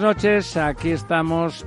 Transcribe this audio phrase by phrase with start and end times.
[0.00, 1.66] Buenas noches, aquí estamos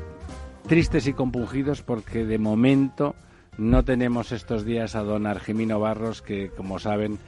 [0.67, 3.14] tristes y compungidos porque de momento
[3.59, 7.20] no tenemos estos días a don Argemino Barros que, como saben,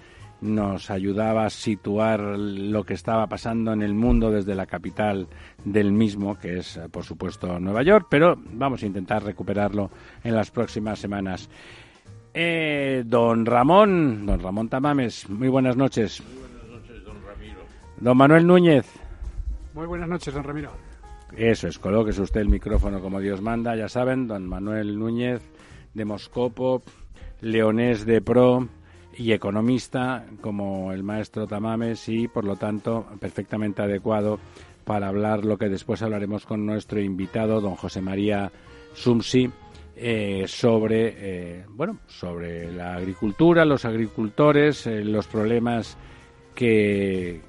[0.41, 5.27] nos ayudaba a situar lo que estaba pasando en el mundo desde la capital
[5.63, 9.91] del mismo, que es, por supuesto, Nueva York, pero vamos a intentar recuperarlo
[10.23, 11.51] en las próximas semanas.
[12.33, 16.23] Eh, don Ramón, don Ramón Tamames, muy buenas noches.
[16.23, 17.59] Muy buenas noches, don Ramiro.
[17.97, 18.87] Don Manuel Núñez.
[19.75, 20.71] Muy buenas noches, don Ramiro.
[21.37, 25.41] Eso es, colóquese usted el micrófono como Dios manda, ya saben, don Manuel Núñez
[25.93, 26.81] de Moscopo,
[27.41, 28.69] leonés de pro
[29.17, 34.39] y economista como el maestro Tamames y por lo tanto perfectamente adecuado
[34.85, 38.51] para hablar lo que después hablaremos con nuestro invitado, don José María
[38.93, 39.49] Sumsi,
[39.97, 45.97] eh, sobre eh, bueno sobre la agricultura, los agricultores, eh, los problemas
[46.53, 47.41] que,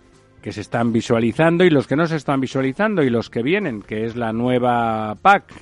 [0.47, 3.83] que se están visualizando y los que no se están visualizando y los que vienen,
[3.83, 5.61] que es la nueva PAC,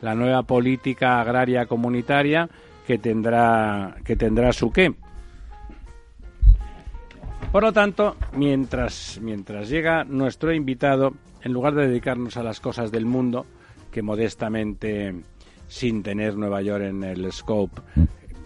[0.00, 2.48] la nueva política agraria comunitaria
[2.86, 4.94] que tendrá que tendrá su qué.
[7.50, 12.92] Por lo tanto, mientras mientras llega nuestro invitado, en lugar de dedicarnos a las cosas
[12.92, 13.46] del mundo,
[13.90, 15.12] que modestamente
[15.66, 17.82] sin tener Nueva York en el scope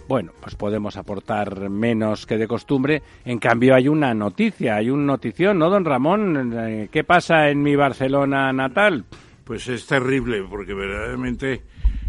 [0.09, 3.03] bueno, pues podemos aportar menos que de costumbre.
[3.25, 6.53] En cambio, hay una noticia, hay un notición, ¿no, don Ramón?
[6.57, 9.05] Eh, ¿Qué pasa en mi Barcelona natal?
[9.45, 11.63] Pues es terrible, porque verdaderamente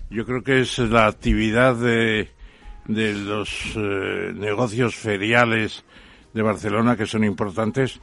[0.09, 2.29] yo creo que es la actividad de,
[2.85, 5.83] de los eh, negocios feriales
[6.33, 7.99] de Barcelona que son importantes,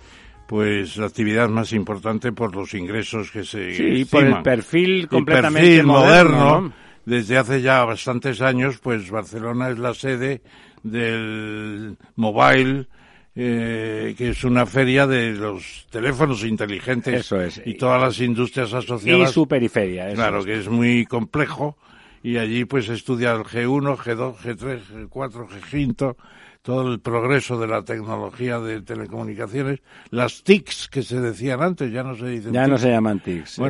[0.47, 5.69] pues la actividad más importante por los ingresos que se Sí, por el perfil completamente
[5.69, 6.80] perfil moderno, moderno ¿no?
[7.05, 10.43] Desde hace ya bastantes años, pues Barcelona es la sede
[10.83, 12.87] del mobile,
[13.35, 17.63] eh, que es una feria de los teléfonos inteligentes Eso es.
[17.65, 19.31] y todas las industrias Y asociadas.
[19.33, 20.47] su periferia, eso claro, es.
[20.47, 21.77] que es muy complejo
[22.23, 26.17] y allí pues estudia el G1, G2, G3, G4, G5,
[26.63, 32.03] todo el progreso de la tecnología de telecomunicaciones, las TICs que se decían antes, ya
[32.03, 32.83] no se dicen Ya no TICs.
[32.83, 33.59] se llaman TICs.
[33.59, 33.63] eh.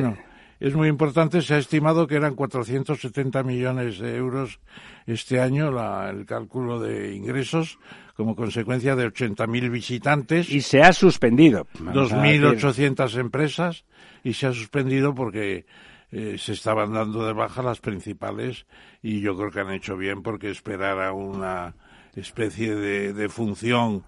[0.61, 1.41] Es muy importante.
[1.41, 4.59] Se ha estimado que eran 470 millones de euros
[5.07, 7.79] este año la- el cálculo de ingresos
[8.15, 11.65] como consecuencia de 80.000 visitantes, Y se ha suspendido.
[11.79, 12.41] vamos a decir.
[12.43, 13.83] 2.800 empresas
[14.23, 15.65] y se ha suspendido porque
[16.11, 18.65] eh, se estaban dando de baja las principales
[19.01, 21.73] y yo creo que han hecho bien porque esperar a una
[22.15, 24.03] especie de, de función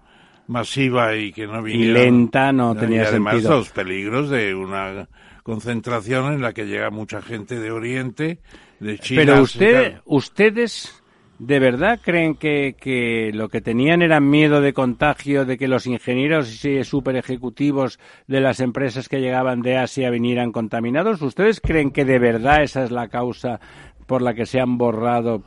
[0.46, 3.56] masiva y que no viniera lenta no y tenía además sentido.
[3.56, 5.08] los peligros de una
[5.44, 8.40] concentración en la que llega mucha gente de Oriente,
[8.80, 9.20] de China.
[9.24, 11.00] Pero usted, ustedes
[11.38, 15.86] de verdad creen que, que lo que tenían era miedo de contagio, de que los
[15.86, 21.20] ingenieros y super ejecutivos de las empresas que llegaban de Asia vinieran contaminados.
[21.20, 23.60] ¿Ustedes creen que de verdad esa es la causa
[24.06, 25.42] por la que se han borrado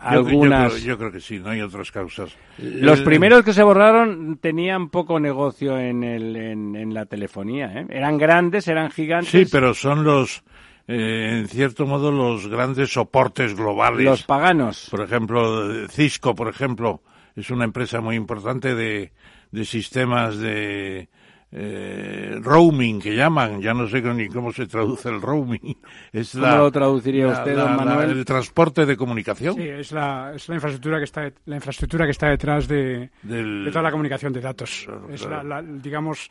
[0.00, 0.72] algunas?
[0.72, 2.36] Yo, creo, yo creo que sí, no hay otras causas.
[2.58, 7.66] Los El- primeros que se borraron tenían poco negocio en, el, en, en la telefonía.
[7.80, 7.86] ¿eh?
[7.90, 9.30] Eran grandes, eran gigantes.
[9.30, 10.42] Sí, pero son los,
[10.86, 14.04] eh, en cierto modo, los grandes soportes globales.
[14.04, 14.88] Los paganos.
[14.90, 17.02] Por ejemplo, Cisco, por ejemplo,
[17.36, 19.12] es una empresa muy importante de,
[19.50, 21.08] de sistemas de
[21.50, 23.60] eh, roaming que llaman.
[23.60, 25.76] Ya no sé ni cómo se traduce el roaming.
[26.12, 28.10] Es ¿Cómo la, lo traduciría la- usted, la- don la- Manuel?
[28.10, 29.54] el transporte de comunicación.
[29.54, 33.64] Sí, es la, es la infraestructura que está la infraestructura que está detrás de, Del-
[33.64, 34.82] de toda la comunicación de datos.
[34.86, 35.48] Claro, es claro.
[35.48, 36.30] La, la- digamos,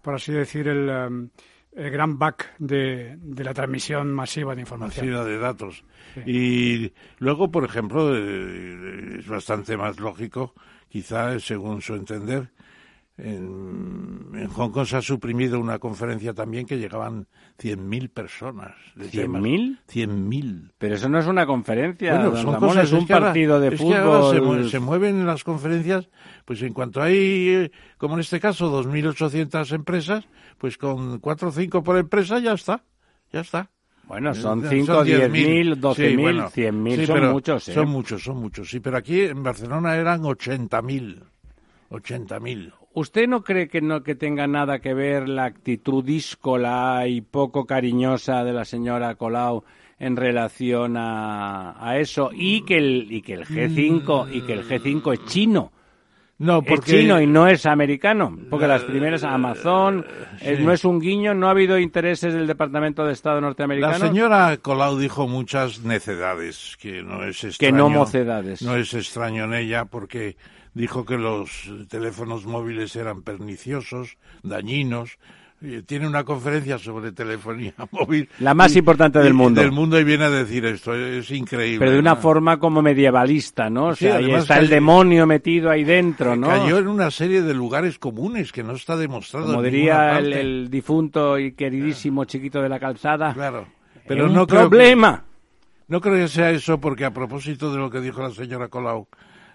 [0.00, 1.28] por así decir, el, um,
[1.76, 5.06] el gran back de, de la transmisión masiva de información.
[5.06, 5.84] masiva de datos.
[6.24, 10.54] Y luego, por ejemplo, eh, es bastante más lógico,
[10.88, 12.50] quizá según su entender,
[13.16, 17.28] En, en Hong Kong se ha suprimido una conferencia también que llegaban
[17.62, 18.74] 100.000 personas.
[18.96, 19.40] de temas.
[19.40, 19.78] ¿100.000?
[19.88, 20.72] 100.000.
[20.78, 23.12] Pero eso no es una conferencia, Bueno, don son Ramón, cosas, es un es que
[23.12, 24.58] ahora- partido de es que ahora se, fútbol.
[24.64, 26.08] mue- se mueven las conferencias,
[26.44, 27.14] pues en cuanto hay,
[27.48, 30.24] eh, como en este caso, 2.800 empresas,
[30.58, 32.82] pues con 4 o 5 por empresa ya está,
[33.32, 33.70] ya está.
[34.08, 37.74] Bueno, son Eh, 5, 10.000, 10.000, 12.000, sí, bueno, 100.000, sí, son muchos, ¿eh?
[37.74, 41.22] Son muchos, son muchos, sí, pero aquí en Barcelona eran 80.000,
[41.90, 42.72] 80.000.
[42.96, 47.66] ¿Usted no cree que no que tenga nada que ver la actitud díscola y poco
[47.66, 49.64] cariñosa de la señora Colau
[49.98, 54.64] en relación a, a eso y que el y que el G5 y que el
[54.68, 55.72] G5 es chino?
[56.38, 57.00] No, Es porque...
[57.00, 60.04] chino y no es americano, porque las primeras Amazon
[60.40, 63.98] eh, no es un guiño, no ha habido intereses del Departamento de Estado La norteamericano.
[63.98, 67.72] señora Colau dijo muchas necedades, que no es extraño.
[67.72, 68.62] Que no mocedades.
[68.62, 70.36] No es extraño en ella porque
[70.74, 75.18] dijo que los teléfonos móviles eran perniciosos, dañinos.
[75.62, 78.28] Eh, Tiene una conferencia sobre telefonía móvil.
[78.40, 79.60] La más y- importante del y- mundo.
[79.62, 81.78] Del mundo y viene a decir esto, es increíble.
[81.78, 82.20] pero de una ¿no?
[82.20, 83.86] forma como medievalista, ¿no?
[83.86, 86.48] O Sí, sea, ahí está el cayó- demonio metido ahí dentro, ¿no?
[86.48, 90.32] Cayó en una serie de lugares comunes que no está demostrado Como en diría el,
[90.34, 93.32] el difunto y queridísimo chiquito de la calzada.
[93.32, 93.66] Claro.
[93.94, 95.24] Pero Pero un no creo que- problema.
[95.88, 99.06] No creo que sea eso porque a propósito de lo que dijo la señora Colau,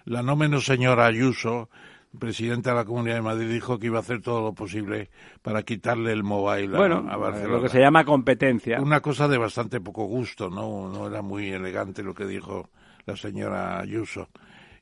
[0.10, 1.70] la no menos señora Ayuso,
[2.18, 5.10] presidenta de la Comunidad de Madrid, dijo que iba a hacer todo lo posible
[5.44, 7.56] para quitarle el mobile a- Bueno, a, Barcelona.
[7.58, 8.82] lo que se llama competencia.
[8.82, 10.90] Una cosa de bastante poco gusto, ¿no?
[10.90, 12.70] No era muy elegante lo que dijo
[13.06, 14.30] la señora Ayuso.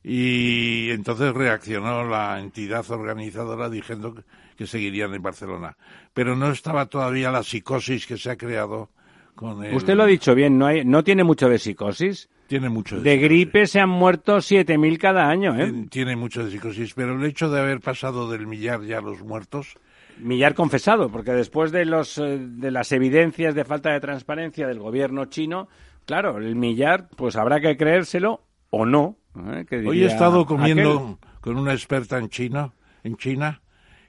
[0.03, 4.23] Y entonces reaccionó la entidad organizadora diciendo que-
[4.56, 5.75] que seguirían en Barcelona.
[6.13, 8.89] Pero no estaba todavía la psicosis que se ha creado
[9.35, 9.75] con el...
[9.75, 12.30] Usted lo ha dicho bien, no, hay, no tiene mucho de psicosis.
[12.47, 13.21] Tiene mucho De psicosis.
[13.29, 15.67] gripe se han muerto 7.000 cada año, ¿eh?
[15.71, 19.01] Tien- Tiene mucho de psicosis, pero el hecho de haber pasado del millar ya a
[19.01, 19.77] los muertos,
[20.19, 24.79] Millar confesado, porque después de, los, eh, de las evidencias de falta de transparencia del
[24.79, 25.67] gobierno chino,
[26.07, 28.41] claro, el millar, pues habrá que creérselo
[28.71, 29.17] o no.
[29.35, 29.65] ¿eh?
[29.85, 31.31] Hoy he estado comiendo aquel.
[31.39, 32.73] con una experta en China,
[33.03, 33.61] en China,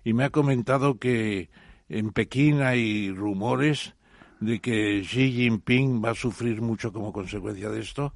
[0.03, 1.51] y me ha comentado que
[1.91, 3.95] en Pekín hay rumores
[4.41, 8.13] de que Xi Jinping va a sufrir mucho como consecuencia de esto.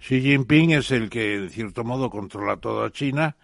[0.00, 3.36] Xi Jinping es el que, en cierto modo, controla toda China,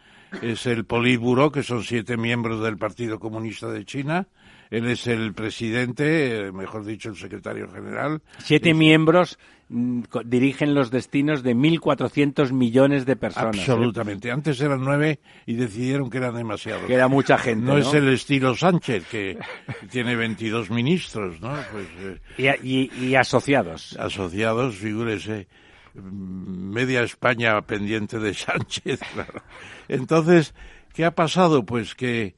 [0.43, 4.27] es el Politburo, que son siete miembros del Partido Comunista de China,
[4.71, 10.91] él es el presidente, eh, mejor dicho, el secretario general, Siete miembros mm, dirigen los
[10.91, 13.57] destinos de 1.400 millones de personas.
[13.57, 13.61] ¿eh?
[13.61, 14.31] Absolutamente.
[14.31, 16.85] Antes eran nueve y decidieron que eran demasiados.
[16.87, 17.65] Que era mucha gente.
[17.65, 19.39] no, No, es el estilo Sánchez, que
[19.91, 21.55] tiene 22 ministros, ¿no?
[21.73, 21.87] Pues
[22.39, 23.97] eh, y- y asociados.
[23.99, 25.47] asociados, figúrese,
[25.95, 29.43] mm, media España pendiente de Sánchez, claro.
[29.89, 30.55] Entonces,
[30.93, 31.65] ¿qué ha pasado?
[31.65, 32.35] Pues que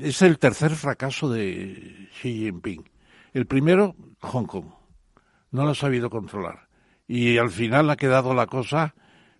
[0.00, 2.88] es el tercer fracaso de Xi Jinping.
[3.32, 4.66] El primero, Hong Kong.
[5.50, 6.68] No lo ha sabido controlar.
[7.06, 8.94] Y al final ha quedado la cosa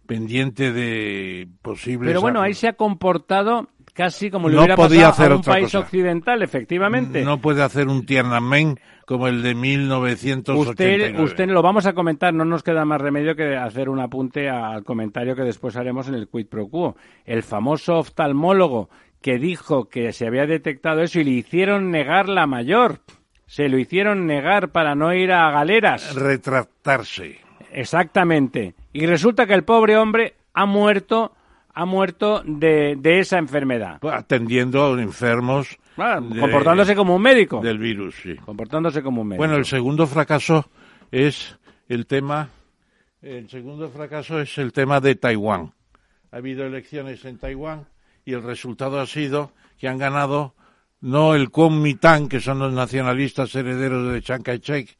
[0.07, 2.09] pendiente de posibles...
[2.09, 5.35] Pero bueno, ahí se ha comportado casi como le No hubiera podía pasado hacer a
[5.35, 5.81] un otra país cosa.
[5.81, 7.25] occidental, efectivamente.
[7.25, 11.11] No puede hacer un Tiananmen como el de 1989.
[11.11, 14.49] Usted, usted lo vamos a comentar, no nos queda más remedio que hacer un apunte
[14.49, 16.97] al comentario que después haremos en el quid pro quo.
[17.25, 18.89] El famoso oftalmólogo
[19.23, 23.01] que dijo que se había detectado eso y le hicieron negar la mayor.
[23.47, 26.15] Se lo hicieron negar para no ir a galeras.
[26.15, 27.39] Retractarse.
[27.73, 28.75] Exactamente.
[28.93, 31.33] Y resulta que el pobre hombre ha muerto,
[31.75, 33.99] ha muerto de, de esa enfermedad.
[34.03, 37.61] Atendiendo a enfermos Ah, de- comportándose como un médico.
[37.61, 38.37] del virus, sí.
[38.37, 39.41] Comportándose como un médico.
[39.43, 40.69] Bueno, el segundo fracaso
[41.11, 41.59] es
[41.89, 42.51] el tema.
[43.21, 45.73] El segundo fracaso es el tema de Taiwán.
[46.31, 47.87] Ha habido elecciones en Taiwán
[48.29, 50.55] y el resultado ha sido que han ganado
[51.01, 54.99] no el Kuomintang, que son los nacionalistas herederos de Chiang Kai-shek,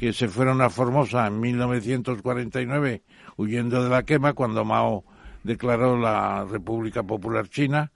[0.00, 3.04] que se fueron a Formosa en 1949
[3.36, 5.04] huyendo de la quema cuando Mao
[5.44, 7.92] declaró la República Popular China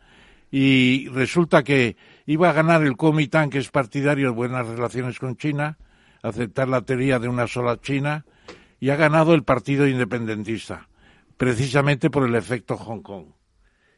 [0.48, 5.36] y resulta que iba a ganar el Kuomintang, que es partidario de buenas relaciones con
[5.36, 5.76] China,
[6.22, 8.24] aceptar la teoría de una sola China,
[8.78, 10.88] y ha ganado el Partido Independentista,
[11.36, 13.37] precisamente por el efecto Hong Kong.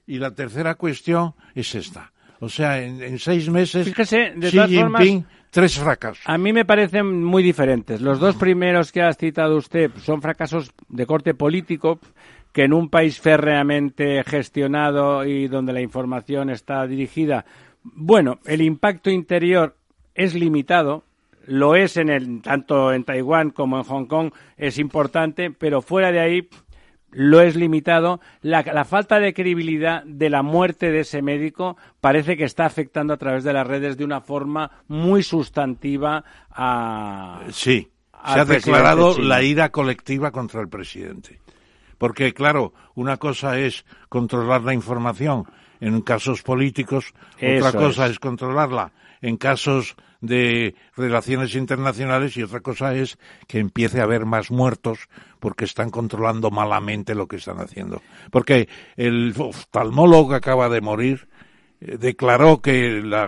[0.07, 2.13] Y la tercera cuestión es esta.
[2.41, 6.23] O sea, en, en seis meses, Fíjese, de Xi todas Jinping, formas- tres fracasos.
[6.27, 8.01] A mí me parecen muy diferentes.
[8.01, 11.99] Los dos primeros que ha citado usted son fracasos de corte político
[12.53, 17.45] que en un país férreamente gestionado y donde la información está dirigida,
[17.85, 19.77] bueno, el impacto interior
[20.15, 21.05] es limitado,
[21.47, 26.11] lo es en el tanto en Taiwán como en Hong Kong es importante, pero fuera
[26.11, 26.49] de ahí
[27.13, 28.21] lo es limitado.
[28.43, 33.17] La, falta de credibilidad de la muerte de ese médico parece que está afectando a
[33.17, 37.43] través de las redes de una forma muy sustantiva a.
[37.51, 37.89] Sí,
[38.33, 41.41] se ha declarado la ira colectiva contra el presidente.
[41.99, 45.45] Porque, claro, una cosa es controlar la información
[45.81, 52.95] en casos políticos, otra cosa es controlarla en casos de relaciones internacionales y otra cosa
[52.95, 55.09] es que empiece a haber más muertos
[55.41, 58.03] porque están controlando malamente lo que están haciendo.
[58.31, 61.29] Porque el oftalmólogo que acaba de morir
[61.81, 63.25] eh, declaró que la,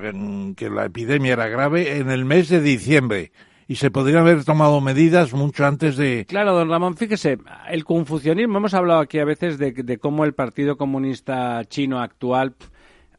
[0.85, 3.33] epidemia era grave en el mes de diciembre
[3.66, 6.26] y se podrían haber tomado medidas mucho antes de...
[6.28, 7.38] Claro, don Ramón, fíjese,
[7.71, 12.54] el confucianismo, hemos hablado aquí a veces de, de cómo el Partido Comunista Chino actual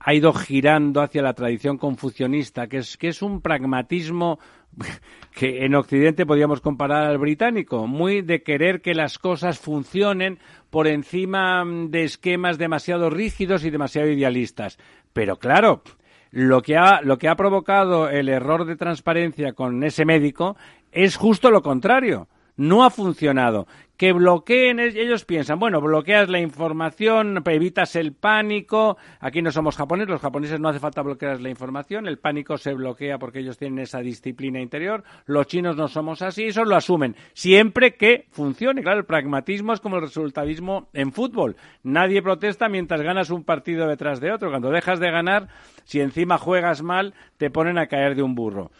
[0.05, 4.37] ha ido girando hacia la tradición confucionista, que es, que es un pragmatismo
[5.33, 10.39] que en Occidente podríamos comparar al británico, muy de querer que las cosas funcionen
[10.69, 14.77] por encima de esquemas demasiado rígidos y demasiado idealistas.
[15.13, 15.83] Pero claro,
[16.31, 20.57] lo que ha, lo que ha provocado el error de transparencia con ese médico
[20.91, 22.27] es justo lo contrario.
[22.55, 23.67] No ha funcionado.
[23.97, 30.09] Que bloqueen, ellos piensan, bueno, bloqueas la información, evitas el pánico, aquí no somos japoneses,
[30.09, 33.79] los japoneses no hace falta bloquear la información, el pánico se bloquea porque ellos tienen
[33.79, 38.99] esa disciplina interior, los chinos no somos así, eso lo asumen, siempre que funcione, claro,
[38.99, 44.19] el pragmatismo es como el resultadismo en fútbol, nadie protesta mientras ganas un partido detrás
[44.19, 45.49] de otro, cuando dejas de ganar,
[45.85, 48.71] si encima juegas mal, te ponen a caer de un burro.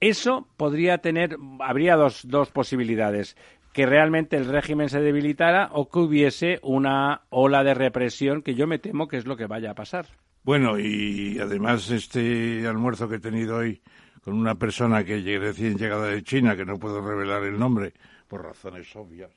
[0.00, 3.36] Eso podría tener, habría dos, dos posibilidades
[3.72, 8.66] que realmente el régimen se debilitara o que hubiese una ola de represión que yo
[8.66, 10.06] me temo que es lo que vaya a pasar.
[10.44, 13.80] Bueno, y además este almuerzo que he tenido hoy
[14.22, 17.92] con una persona que recién llegada de China, que no puedo revelar el nombre
[18.26, 19.30] por razones obvias,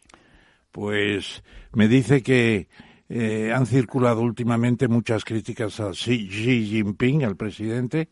[0.71, 2.67] pues me dice que
[3.09, 8.09] eh, han circulado últimamente muchas críticas a Xi Jinping, al presidente,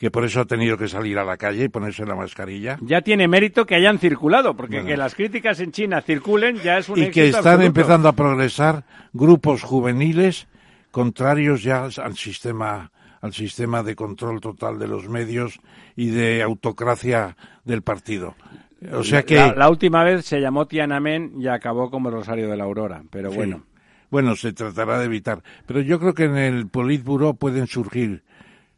[0.00, 2.78] que por eso ha tenido que salir a la calle y ponerse la mascarilla.
[2.80, 6.88] Ya tiene mérito que hayan circulado, porque que las críticas en China circulen ya es
[6.88, 10.48] un Y que están empezando a progresar grupos juveniles
[10.90, 12.90] contrarios ya al sistema
[13.20, 15.60] al sistema de control total de los medios
[15.94, 18.34] y de autocracia del partido.
[18.94, 22.64] O sea que la, última vez se llamó Tiananmen y acabó como Rosario de la
[22.64, 23.64] Aurora, pero bueno.
[24.10, 25.42] Bueno, se tratará de evitar.
[25.66, 28.22] Pero yo creo que en el Politburo pueden surgir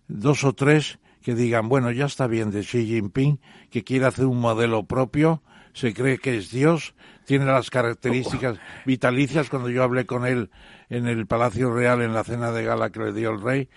[0.09, 4.27] dos o tres que digan, bueno, ya está bien de Xi Jinping, que quiere hacer
[4.27, 9.49] un modelo propio, se cree que es Dios, tiene las características vitalicias.
[9.49, 10.51] Cuando yo hablé con él
[10.91, 13.69] en el Palacio Real, en la cena de gala que le dio el rey,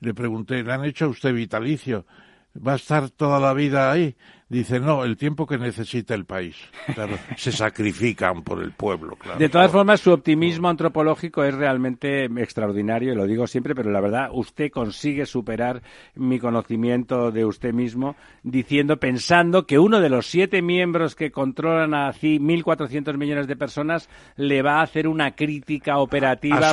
[0.00, 2.06] le pregunté, ¿le han hecho a usted vitalicio?
[2.54, 4.16] ¿Va a estar toda la vida ahí?
[4.48, 6.56] Dice, no, el tiempo que necesita el país.
[6.94, 9.38] Claro, se sacrifican por el pueblo, claro.
[9.38, 14.02] De todas formas, su optimismo antropológico es realmente extraordinario, y lo digo siempre, pero la
[14.02, 15.82] verdad, usted consigue superar
[16.14, 21.94] mi conocimiento de usted mismo diciendo, pensando que uno de los siete miembros que controlan
[21.94, 26.70] a 1.400 millones de personas le va a hacer una crítica operativa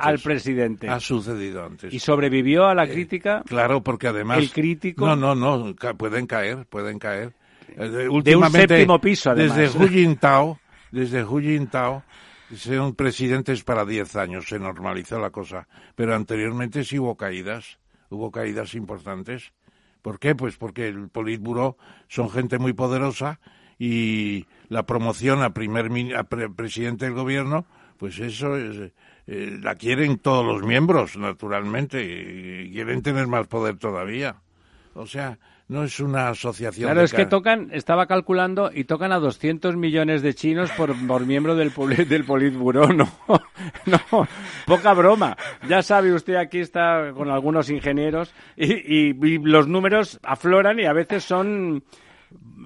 [0.00, 0.88] al presidente.
[0.88, 1.92] Ha sucedido antes.
[1.92, 3.42] ¿Y sobrevivió a la eh, crítica?
[3.46, 4.38] claro, porque además...
[4.38, 5.04] El crítico...
[5.04, 7.32] No, no, no, pueden caer, pueden caer.
[7.76, 9.56] Eh, de un séptimo piso, además.
[9.56, 10.60] Desde Hu Jintao,
[10.92, 12.04] desde Hu Jintao,
[12.54, 15.66] son presidentes para diez años, se normalizó la cosa.
[15.96, 17.78] Pero anteriormente sí hubo caídas,
[18.08, 19.52] hubo caídas importantes.
[20.02, 20.34] ¿Por qué?
[20.34, 21.76] Pues porque el Politburo
[22.08, 23.40] son gente muy poderosa
[23.78, 27.66] y la promoción a primer a presidente del gobierno,
[27.98, 28.92] pues eso es,
[29.26, 34.36] eh, la quieren todos los miembros, naturalmente, y quieren tener más poder todavía.
[34.94, 35.38] O sea,
[35.70, 36.88] no es una asociación.
[36.88, 41.24] Claro, es que tocan, estaba calculando, y tocan a 200 millones de chinos por, por
[41.24, 41.72] miembro del,
[42.08, 42.88] del Politburo.
[43.00, 43.08] No,
[43.86, 44.26] no,
[44.66, 45.36] poca broma.
[45.68, 49.14] Ya sabe usted, aquí está con algunos ingenieros, y
[49.46, 51.84] los números afloran y a veces son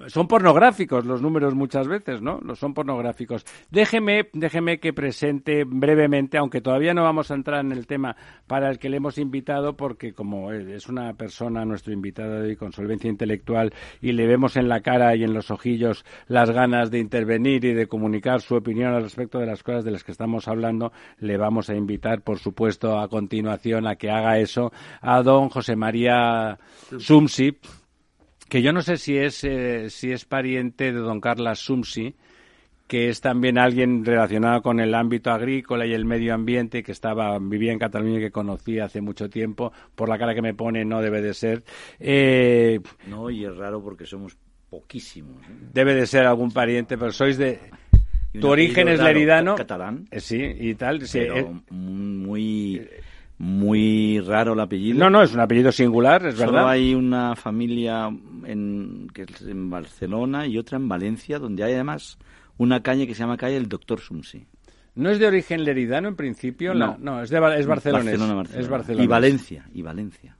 [0.07, 2.39] son pornográficos los números muchas veces, ¿no?
[2.43, 3.45] Los son pornográficos.
[3.71, 8.15] Déjeme, déjeme que presente brevemente, aunque todavía no vamos a entrar en el tema
[8.47, 12.55] para el que le hemos invitado, porque como es una persona, nuestro invitado de hoy,
[12.55, 16.91] con solvencia intelectual, y le vemos en la cara y en los ojillos las ganas
[16.91, 20.11] de intervenir y de comunicar su opinión al respecto de las cosas de las que
[20.11, 25.21] estamos hablando, le vamos a invitar, por supuesto, a continuación a que haga eso a
[25.23, 26.57] don José María
[26.97, 27.57] Sumsi
[28.49, 32.15] que yo no sé si es, eh, si es pariente de don Carlos Sumsi,
[32.87, 37.37] que es también alguien relacionado con el ámbito agrícola y el medio ambiente, que estaba,
[37.39, 39.73] vivía en Cataluña y que conocí hace mucho tiempo.
[39.95, 41.63] Por la cara que me pone, no debe de ser.
[41.99, 44.37] Eh, no, y es raro porque somos
[44.69, 45.41] poquísimos.
[45.43, 45.69] ¿eh?
[45.73, 47.59] Debe de ser algún pariente, pero sois de...
[48.39, 49.55] Tu origen es leridano.
[49.55, 50.07] Catalán.
[50.11, 51.07] Eh, Sí, y tal.
[51.07, 52.87] sí, pero eh, muy,
[53.37, 54.97] muy raro el apellido.
[54.99, 56.69] no, no, es un apellido singular, es Solo verdad.
[56.69, 58.07] hay una familia
[58.45, 62.17] en, que es en Barcelona y otra en Valencia, donde hay además
[62.57, 64.45] una calle que se llama calle el Doctor Sumsi.
[64.95, 66.73] ¿No es de origen leridano en principio?
[66.73, 66.97] No.
[66.99, 68.05] No, es, de, Bar- es barcelonés.
[68.05, 68.61] Barcelona, Barcelona.
[68.63, 69.03] Es barcelonés.
[69.05, 70.37] Y Valencia, y Valencia.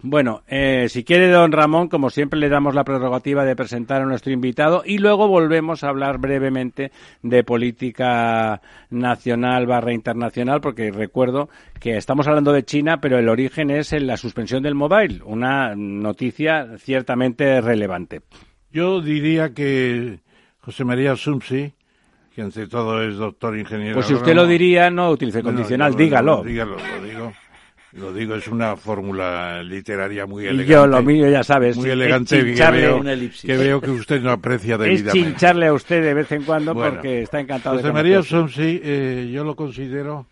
[0.00, 4.06] Bueno, eh, si quiere don Ramón, como siempre le damos la prerrogativa de presentar a
[4.06, 6.90] nuestro invitado y luego volvemos a hablar brevemente
[7.22, 11.48] de política nacional barra internacional, porque recuerdo
[11.80, 15.74] que estamos hablando de China, pero el origen es en la suspensión del mobile, una
[15.74, 18.22] noticia ciertamente relevante.
[18.70, 20.20] Yo diría que
[20.60, 21.74] José María Sumsi,
[22.34, 23.94] que ante todo es doctor ingeniero.
[23.94, 26.42] Pues si usted lo diría, no utilice condicional, dígalo.
[26.42, 27.32] Dígalo, lo digo.
[27.94, 30.72] Lo digo, es una fórmula literaria muy Y elegante.
[30.72, 33.90] yo, lo mío, ya sabes, Muy es elegante que chincharle- veo, Una que veo que
[33.90, 35.12] usted no aprecia Es debidamente.
[35.18, 38.22] chincharle a usted de vez en cuando Bueno, porque está encantado José de María.
[38.22, 40.26] Somsi, eh, yo lo considero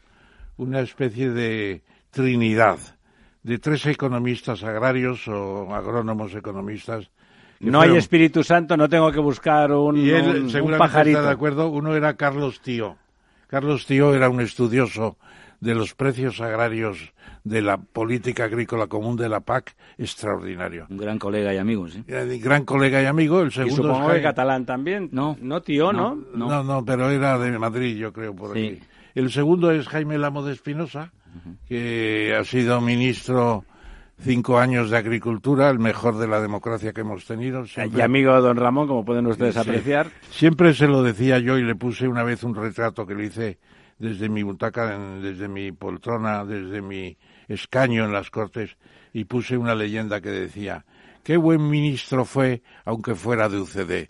[0.56, 2.78] una especie de trinidad
[3.42, 7.10] de tres economistas agrarios o agrónomos economistas.
[7.58, 10.50] que No hay fueron- Espíritu Santo, no tengo que buscar un, Y él un- un
[10.50, 11.18] seguramente pajarito.
[11.18, 11.68] está de acuerdo.
[11.68, 12.96] Uno era Carlos Tío.
[13.48, 15.18] Carlos Tío era un estudioso
[15.60, 17.12] de los precios agrarios
[17.44, 20.86] de la política agrícola común de la PAC extraordinario.
[20.90, 22.02] Un gran colega y amigo, ¿sí?
[22.06, 23.40] Mi gran colega y amigo.
[23.42, 25.08] El Y segundo supongo es que catalán también.
[25.12, 25.36] No.
[25.40, 26.14] No, tío, ¿no?
[26.34, 26.48] No.
[26.48, 28.66] No, no, pero era de Madrid, yo creo, por Sí.
[28.78, 28.82] aquí.
[29.14, 31.12] El segundo es Jaime Lamo de Espinosa,
[31.68, 33.64] que ha sido ministro
[34.18, 37.64] cinco años de Agricultura, el mejor de la democracia que hemos tenido.
[37.94, 39.60] Y amigo de don Ramón, como pueden ustedes Sí.
[39.60, 40.08] apreciar.
[40.30, 43.58] Siempre se lo decía yo y le puse una vez un retrato que le hice
[44.00, 47.16] desde mi butaca, desde mi poltrona, desde mi
[47.48, 48.76] escaño en las Cortes
[49.12, 50.84] y puse una leyenda que decía
[51.22, 54.08] qué buen ministro fue aunque fuera de UCD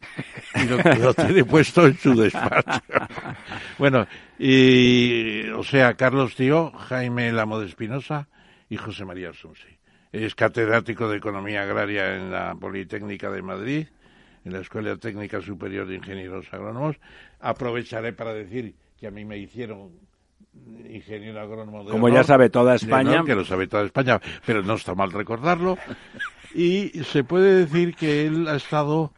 [0.55, 2.81] y lo, lo tiene puesto en su despacho.
[3.79, 4.07] bueno,
[4.39, 8.29] y o sea, Carlos Tío, Jaime Lamo de Espinosa
[8.69, 9.79] y José María Sunsi.
[10.13, 13.87] Es catedrático de Economía Agraria en la Politécnica de Madrid
[14.45, 16.97] en la Escuela Técnica Superior de Ingenieros Agrónomos.
[17.41, 19.91] Aprovecharé para decir que a mí me hicieron
[20.89, 23.13] ingeniero agrónomo de Como honor, ya sabe toda España.
[23.13, 25.79] honor, que lo sabe toda España, pero no está mal recordarlo.
[26.55, 29.13] Y se puede decir que él ha estado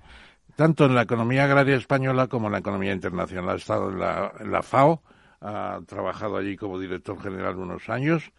[0.55, 3.51] tanto en la economía agraria española como en la economía internacional.
[3.51, 5.03] Ha estado en la, en la FAO,
[5.41, 8.31] ha trabajado allí como director general unos años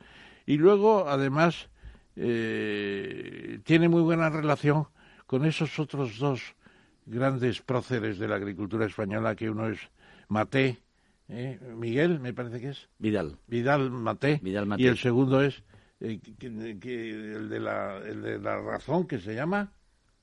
[0.45, 1.69] y luego, además,
[2.15, 4.87] eh, tiene muy buena relación
[5.25, 6.55] con esos otros dos
[7.05, 9.79] grandes próceres de la agricultura española, que uno es
[10.27, 10.82] Maté,
[11.29, 11.59] ¿eh?
[11.75, 13.37] Miguel, me parece que es, Vidal.
[13.47, 14.83] Vidal Maté, Vidal Maté.
[14.83, 15.63] y el segundo es
[15.99, 19.71] eh, que- que- el, de la, el de la razón, que se llama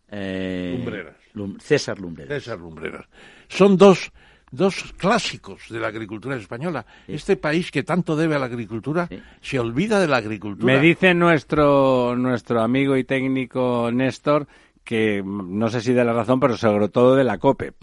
[0.09, 1.17] Eh, Lumbreras.
[1.35, 2.43] Lum- César Lumbreras.
[2.43, 3.07] César Lumbreras.
[3.49, 4.11] Son dos,
[4.51, 6.85] dos clásicos de la agricultura española.
[7.07, 9.23] Este país que tanto debe a la agricultura Sí.
[9.41, 10.67] se olvida de la agricultura.
[10.67, 14.47] Me dice nuestro, nuestro amigo y técnico Néstor
[14.83, 17.75] que no sé si de la razón, pero sobre todo de la COPE.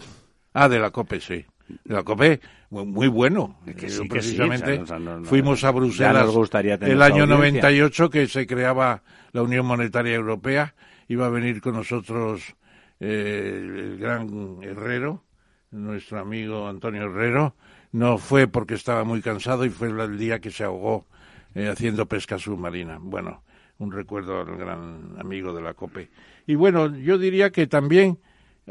[0.52, 1.46] Ah, de la COPE, sí.
[1.84, 3.58] De la COPE, mu- muy bueno.
[3.64, 6.94] Que sí, que sí, precisamente o sea, no- no- fuimos a Bruselas nos gustaría tener
[6.94, 7.36] el año audiencia.
[7.36, 9.02] 98 que se creaba
[9.32, 10.74] la Unión Monetaria Europea.
[11.08, 12.54] Iba a venir con nosotros
[13.00, 15.24] eh, el gran Herrero,
[15.70, 17.54] nuestro amigo Antonio Herrero.
[17.92, 21.06] No fue porque estaba muy cansado y fue el día que se ahogó
[21.54, 22.98] eh, haciendo pesca submarina.
[23.00, 23.42] Bueno,
[23.78, 26.10] un recuerdo al gran amigo de la COPE.
[26.46, 28.18] Y bueno, yo diría que también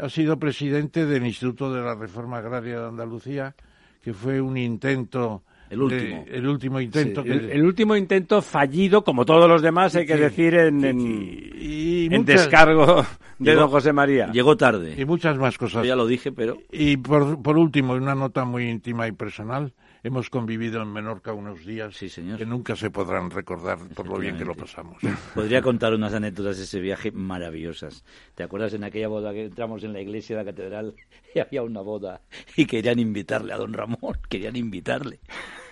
[0.01, 3.55] ha sido presidente del Instituto de la Reforma Agraria de Andalucía,
[4.03, 5.43] que fue un intento.
[5.69, 6.23] El último.
[6.25, 7.23] de- el último intento.
[7.23, 10.53] Sí, que- el, el último intento fallido, como todos los demás, hay que Sí, decir,
[10.53, 13.05] en, sí, en- y, en muchas, descargo
[13.37, 14.31] de Llegó- don José María.
[14.31, 14.95] Llegó tarde.
[14.97, 15.83] y muchas más cosas.
[15.83, 19.73] Yo ya lo dije, pero Y por, por último, una nota muy íntima y personal,
[20.03, 22.37] hemos convivido en Menorca unos días Sí, señor.
[22.37, 24.97] que nunca se podrán recordar por lo bien que lo pasamos.
[25.35, 28.03] podría contar unas anécdotas de ese viaje maravillosas.
[28.35, 30.93] ¿Te acuerdas en aquella boda que entramos en la iglesia de la catedral
[31.35, 32.21] y había una boda
[32.55, 33.97] y querían invitarle a don Ramón?
[34.29, 35.19] Querían invitarle.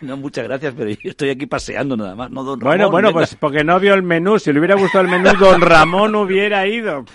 [0.02, 2.78] No, muchas gracias, pero yo estoy aquí paseando nada más, no don Ramón.
[2.78, 3.20] Bueno, bueno, venga.
[3.20, 4.38] pues porque no vio el menú.
[4.40, 7.06] Si le hubiera gustado el menú, don Ramón hubiera ido.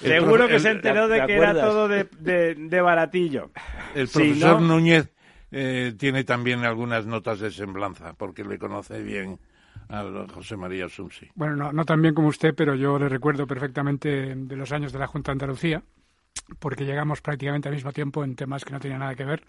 [0.00, 3.50] Seguro que se enteró de ¿te que era todo de, de- de baratillo.
[3.94, 5.08] El profesor no- Núñez
[5.50, 9.38] eh, tiene también algunas notas de semblanza, porque le conoce bien
[9.88, 11.28] a José María Sumsi.
[11.34, 14.92] Bueno, no, no tan bien como usted, pero yo le recuerdo perfectamente de los años
[14.92, 15.82] de la Junta de Andalucía,
[16.58, 19.44] porque llegamos prácticamente al mismo tiempo en temas que no tenían nada que ver,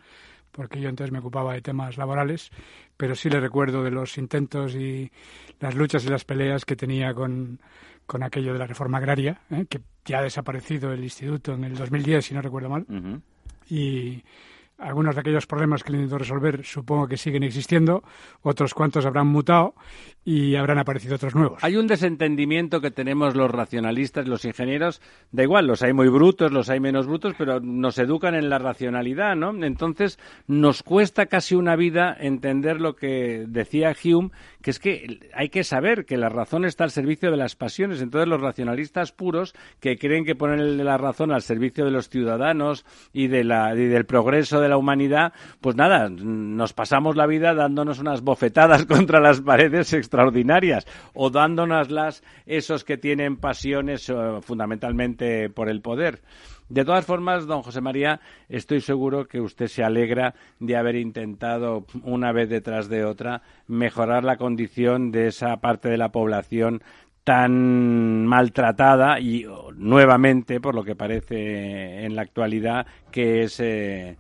[0.52, 2.50] porque yo entonces me ocupaba de temas laborales,
[2.96, 5.12] pero sí le recuerdo de los intentos y
[5.60, 7.60] las luchas y las peleas que tenía con,
[8.06, 9.66] con aquello de la reforma agraria, ¿eh?
[9.70, 12.86] que ya ha desaparecido el instituto en el 2010, si no recuerdo mal
[13.70, 14.24] y
[14.80, 18.04] algunos de aquellos problemas que le intento resolver supongo que siguen existiendo,
[18.42, 19.74] otros cuantos habrán mutado
[20.24, 21.64] y habrán aparecido otros nuevos.
[21.64, 26.52] Hay un desentendimiento que tenemos los racionalistas, los ingenieros, da igual, los hay muy brutos,
[26.52, 29.52] los hay menos brutos, pero nos educan en la racionalidad, ¿no?
[29.64, 35.50] Entonces nos cuesta casi una vida entender lo que decía Hume, que es que hay
[35.50, 38.02] que saber que la razón está al servicio de las pasiones.
[38.02, 42.86] Entonces los racionalistas puros que creen que ponen la razón al servicio de los ciudadanos
[43.14, 47.54] y, de la, y del progreso de la humanidad, pues nada, nos pasamos la vida
[47.54, 55.50] dándonos unas bofetadas contra las paredes extraordinarias o dándonoslas esos que tienen pasiones eh, fundamentalmente
[55.50, 56.22] por el poder.
[56.70, 61.86] De todas formas, don José María, estoy seguro que usted se alegra de haber intentado,
[62.04, 66.84] una vez detrás de otra, mejorar la condición de esa parte de la población
[67.24, 74.18] tan maltratada y nuevamente, por lo que parece en la actualidad, que es eh,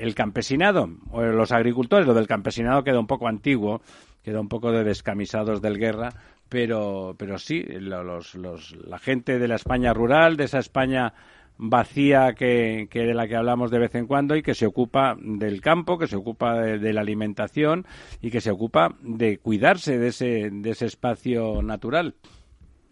[0.00, 2.06] el campesinado o los agricultores.
[2.06, 3.82] Lo del campesinado queda un poco antiguo,
[4.22, 6.10] queda un poco de descamisados del guerra,
[6.48, 11.14] pero, pero sí, los, los, la gente de la España rural, de esa España
[11.62, 15.16] vacía que, que, de la que hablamos de vez en cuando y que se ocupa
[15.20, 17.86] del campo, que se ocupa de, la alimentación
[18.22, 22.14] y que se ocupa de cuidarse de ese, de ese espacio natural.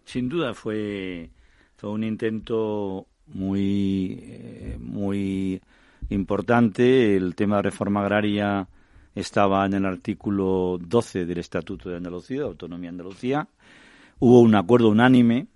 [0.05, 1.31] Sin duda fue,
[1.77, 5.61] fue un intento muy, eh, muy
[6.09, 7.15] importante.
[7.15, 8.67] El tema de reforma agraria
[9.15, 13.47] estaba en el artículo 12 del Estatuto de Andalucía, de Autonomía de Andalucía.
[14.19, 15.47] Hubo un acuerdo unánime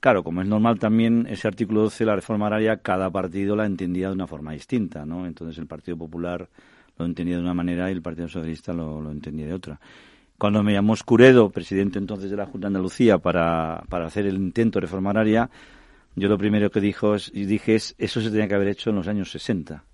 [0.00, 4.08] Claro, como es normal también ese artículo 12, la reforma agraria, cada partido la entendía
[4.08, 5.26] de una forma distinta, ¿no?
[5.26, 6.48] Entonces el Partido Popular
[6.98, 9.80] lo entendía de una manera y el Partido Socialista lo, entendía de otra.
[10.38, 14.36] Cuando me llamó Escuredo, presidente entonces de la Junta de Andalucía, para, para hacer el
[14.36, 15.50] intento de reforma agraria,
[16.16, 18.90] yo lo primero que dijo es, y dije es, eso se tenía que haber hecho
[18.90, 19.84] en los años 60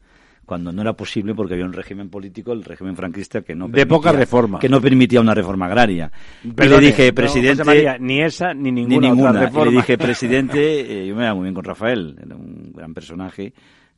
[0.45, 3.87] cuando no era posible porque había un régimen político, el régimen franquista, que no de
[3.87, 6.11] poca reforma, que no permitía una reforma agraria.
[6.55, 9.71] Pero le dije, presidente, ni esa ni ninguna, reforma.
[9.71, 13.53] le dije, presidente, eh, yo me iba muy bien con Rafael, era un gran personaje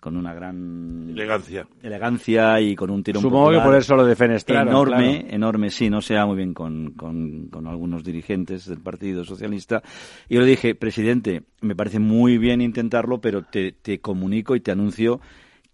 [0.04, 4.68] con una gran elegancia elegancia y con un tiro supongo que por eso lo defenestraron
[4.68, 9.24] enorme enorme sí no se va muy bien con, con, con, algunos dirigentes del partido
[9.24, 9.82] socialista
[10.28, 14.60] y yo le dije presidente me parece muy bien intentarlo pero te, te comunico y
[14.60, 15.22] te anuncio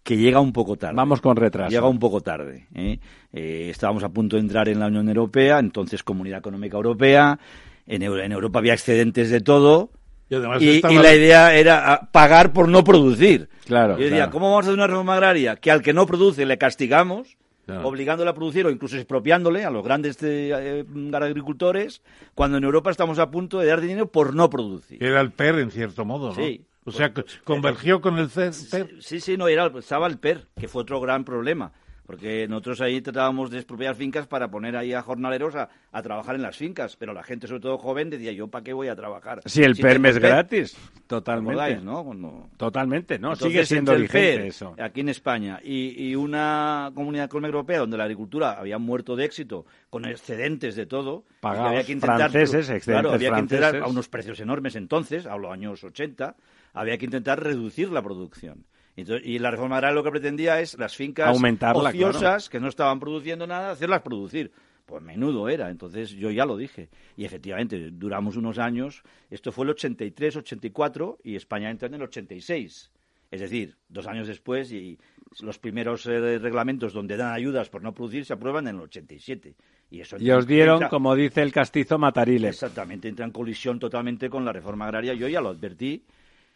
[0.01, 0.95] que llega un poco tarde.
[0.95, 1.69] Vamos con retraso.
[1.69, 2.67] Llega un poco tarde.
[2.73, 2.99] ¿eh?
[3.31, 7.37] Eh, estábamos a punto de entrar en la Unión Europea, entonces Comunidad Económica Europea.
[7.85, 9.91] En, Europa había excedentes de todo.
[10.31, 13.49] Y, la idea era ah, pagar por no producir.
[13.65, 13.99] Claro.
[13.99, 15.57] Y decía, ¿cómo vamos a hacer una reforma agraria?
[15.57, 17.37] Que al que no produce le castigamos,
[17.83, 22.01] obligándole a producir o incluso expropiándole a los grandes eh, agricultores,
[22.33, 25.03] cuando en Europa estamos a punto de dar dinero por no producir.
[25.03, 26.35] Era el PER, en cierto modo, ¿no?
[26.35, 26.65] Sí.
[26.83, 27.13] O sea,
[27.43, 28.53] convergió con el PER.
[28.53, 31.73] Sí, sí, no, era, estaba el PER, que fue otro gran problema.
[32.11, 35.69] Porque nosotros ahí tratábamos de expropiar fincas para poner ahí a jornaleros a,
[36.03, 38.89] trabajar en las fincas, pero la gente, sobre todo joven, decía, ¿yo para qué voy
[38.89, 39.39] a trabajar?
[39.45, 41.77] Sí, el PER es gratis, totalmente.
[41.77, 42.49] ¿no?
[42.57, 43.37] Totalmente, ¿no?
[43.37, 44.75] Sigue siendo vigente eso.
[44.77, 49.65] Aquí en España, y, una comunidad económica europea donde la agricultura había muerto de éxito,
[49.89, 54.09] con excedentes de todo, Pagados, había que intentar, franceses, claro, había que intentar a unos
[54.09, 56.35] precios enormes entonces, a los años 80,
[56.73, 58.65] había que intentar reducir la producción.
[58.95, 61.37] Y la reforma agraria lo que pretendía es las fincas
[61.73, 64.51] ociosas que no estaban produciendo nada, hacerlas producir.
[64.85, 66.89] Pues menudo era, entonces yo ya lo dije.
[67.15, 72.01] Y efectivamente, duramos unos años, esto fue el 83, 84 y España entra en el
[72.01, 72.91] 86.
[73.29, 74.99] Es decir, dos años después y
[75.39, 79.55] los primeros eh, reglamentos donde dan ayudas por no producir se aprueban en el 87.
[79.91, 82.55] Y, eso y os dieron, como dice el castizo, matariles.
[82.55, 85.13] Exactamente, entra en colisión totalmente con la reforma agraria.
[85.13, 86.03] Yo ya lo advertí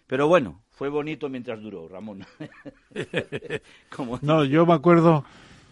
[0.07, 2.25] pero bueno, fue bonito mientras duró, Ramón.
[4.21, 5.23] no, yo me acuerdo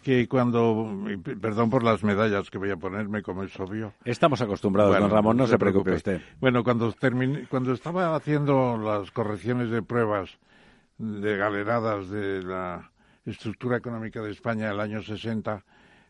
[0.01, 1.05] que cuando,
[1.41, 3.93] perdón por las medallas que voy a ponerme, como es obvio.
[4.03, 6.21] Estamos acostumbrados, don Ramón, no, se, preocupe, usted.
[6.39, 10.37] Bueno, cuando, terminé, cuando estaba haciendo las correcciones de pruebas
[10.97, 12.91] de galeradas de la
[13.25, 15.63] estructura económica de España el año 60,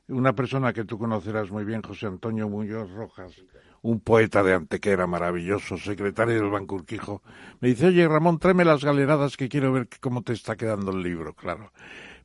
[0.09, 3.33] una persona que tú conocerás muy bien, José Antonio Muñoz Rojas,
[3.83, 7.21] un poeta de Antequera maravilloso, secretario del Banco Urquijo,
[7.59, 11.03] me dice, oye Ramón, tráeme las galeradas que quiero ver cómo te está quedando el
[11.03, 11.71] libro, claro.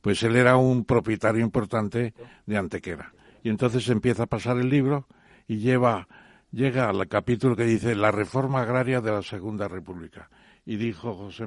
[0.01, 2.13] Pues él era un propietario importante
[2.45, 3.13] de Antequera.
[3.43, 5.05] Y entonces empieza a pasar el libro
[5.47, 6.07] y lleva,
[6.51, 10.29] llega al capítulo que dice La reforma agraria de la Segunda República.
[10.65, 11.45] Y dijo José,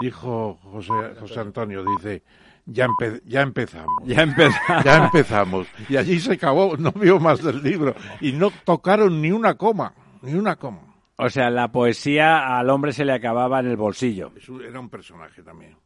[0.00, 2.22] dijo José, José Antonio, dice,
[2.70, 2.88] ya,
[3.24, 4.02] ya empezamos.
[4.04, 4.84] Ya empezamos.
[4.84, 5.66] ya empezamos.
[5.88, 7.94] Y allí se acabó, no vio más del libro.
[8.20, 10.80] Y no tocaron ni una coma, ni una coma.
[11.16, 14.32] O sea, la poesía al hombre se le acababa en el bolsillo.
[14.66, 15.76] era un personaje también.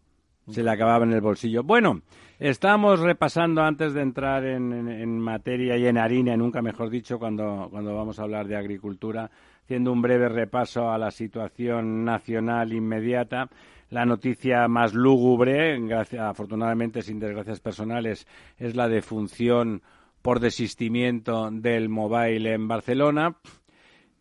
[0.51, 1.63] Se le acababa en el bolsillo.
[1.63, 2.03] Bueno,
[2.39, 7.95] Estamos repasando antes de entrar en, materia y en harina, nunca mejor dicho, cuando, cuando
[7.95, 9.31] vamos a hablar de agricultura,
[9.65, 13.49] haciendo un breve repaso a la situación nacional inmediata.
[13.91, 15.79] La noticia más lúgubre,
[16.19, 18.27] afortunadamente sin desgracias personales,
[18.59, 19.83] es la defunción
[20.21, 23.37] por desistimiento del mobile en Barcelona.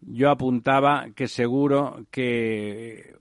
[0.01, 3.15] Yo apuntaba que seguro que,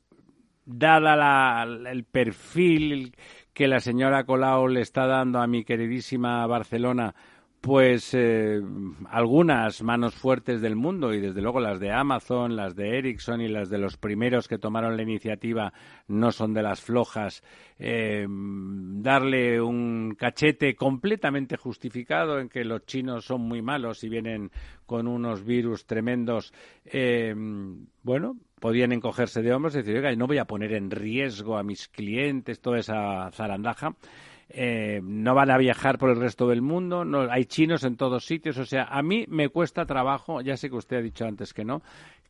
[0.65, 3.17] dada el perfil
[3.53, 7.15] que la señora Colau le está dando a mi queridísima Barcelona
[7.63, 8.61] pues eh,
[9.09, 13.47] algunas manos fuertes del mundo y desde luego las de Amazon, las de Ericsson y
[13.47, 15.73] las de los primeros que tomaron la iniciativa
[16.09, 17.45] no son de las flojas.
[17.79, 24.51] Eh, darle un cachete completamente justificado en que los chinos son muy malos y vienen
[24.85, 26.53] con unos virus tremendos.
[26.85, 27.33] Eh,
[28.03, 31.63] bueno, podían encogerse de hombros y decir, oiga, no voy a poner en riesgo a
[31.63, 33.95] mis clientes toda esa zarandaja.
[34.55, 38.27] Eh, no van a viajar por el resto del mundo, no, hay chinos en todos
[38.27, 41.55] sitios, o sea, a mí me cuesta trabajo, ya sé que usted ha dicho antes
[41.55, 41.81] que no,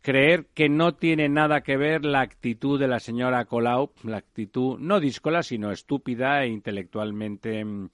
[0.02, 4.78] creer que no tiene nada que ver la actitud de la señora Colau, la actitud
[4.78, 7.88] no díscola, sino estúpida e intelectualmente mm,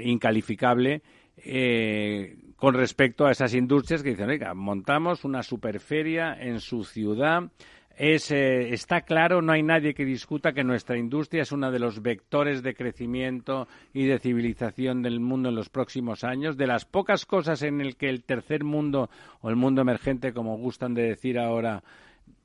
[0.00, 1.02] incalificable,
[1.36, 7.50] eh, con respecto a esas industrias que dicen, oiga, montamos una superferia en su ciudad,
[7.98, 11.80] es, eh, está claro, no hay nadie que discuta que nuestra industria es uno de
[11.80, 16.56] los vectores de crecimiento y de civilización del mundo en los próximos años.
[16.56, 20.56] De las pocas cosas en el que el tercer mundo o el mundo emergente, como
[20.58, 21.82] gustan de decir ahora,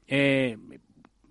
[0.08, 0.58] eh,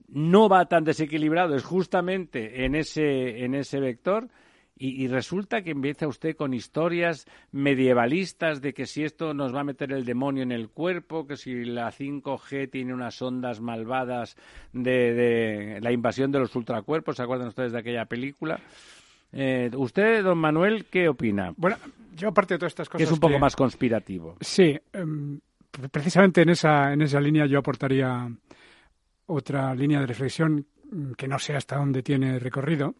[0.08, 4.28] no va tan desequilibrado es justamente en ese, en ese vector
[4.74, 9.64] y, resulta que empieza usted con historias medievalistas de que si esto nos va a
[9.64, 14.36] meter el demonio en el cuerpo, que si la 5G tiene unas ondas malvadas
[14.72, 18.58] de, la invasión de los ultracuerpos, ¿se acuerdan ustedes de aquella película?
[19.30, 21.54] Eh, ¿Usted, don Manuel, qué opina?
[21.56, 21.76] Bueno,
[22.16, 22.98] yo aparte de todas estas cosas...
[22.98, 24.36] Que es un poco más conspirativo.
[24.40, 25.38] Sí, em,
[25.90, 28.28] precisamente en esa, en esa línea yo aportaría
[29.26, 30.66] otra línea de reflexión
[31.16, 32.94] que no sé hasta dónde tiene recorrido,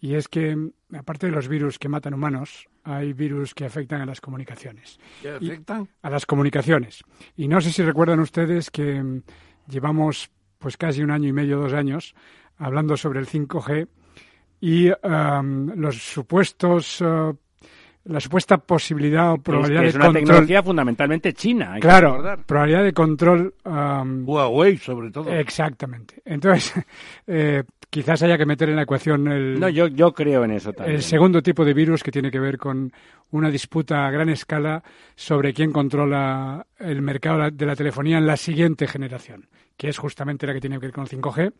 [0.00, 4.06] y es que, aparte de los virus que matan humanos, hay virus que afectan a
[4.06, 4.98] las comunicaciones.
[5.20, 5.88] ¿Qué afectan?
[6.02, 7.02] a las comunicaciones.
[7.36, 9.22] Y no sé si recuerdan ustedes que mm,
[9.68, 12.14] llevamos pues casi un año y medio, dos años,
[12.56, 13.88] hablando sobre el 5G
[14.60, 14.90] y
[15.76, 17.36] los supuestos uh,
[18.08, 21.76] la supuesta posibilidad o probabilidad es, de una tecnología fundamentalmente china.
[21.80, 23.54] claro, probabilidad de control.
[23.64, 25.30] Huawei, sobre todo.
[25.30, 26.22] Exactamente.
[26.24, 26.72] Entonces,
[27.26, 29.60] eh, quizás haya que meter en la ecuación el.
[29.60, 30.96] No, yo, yo creo en eso también.
[30.96, 32.92] El segundo tipo de virus que tiene que ver con
[33.30, 34.82] una disputa a gran escala
[35.14, 40.46] sobre quién controla el mercado de la telefonía en la siguiente generación, que es justamente
[40.46, 41.52] la que tiene que ver con el 5G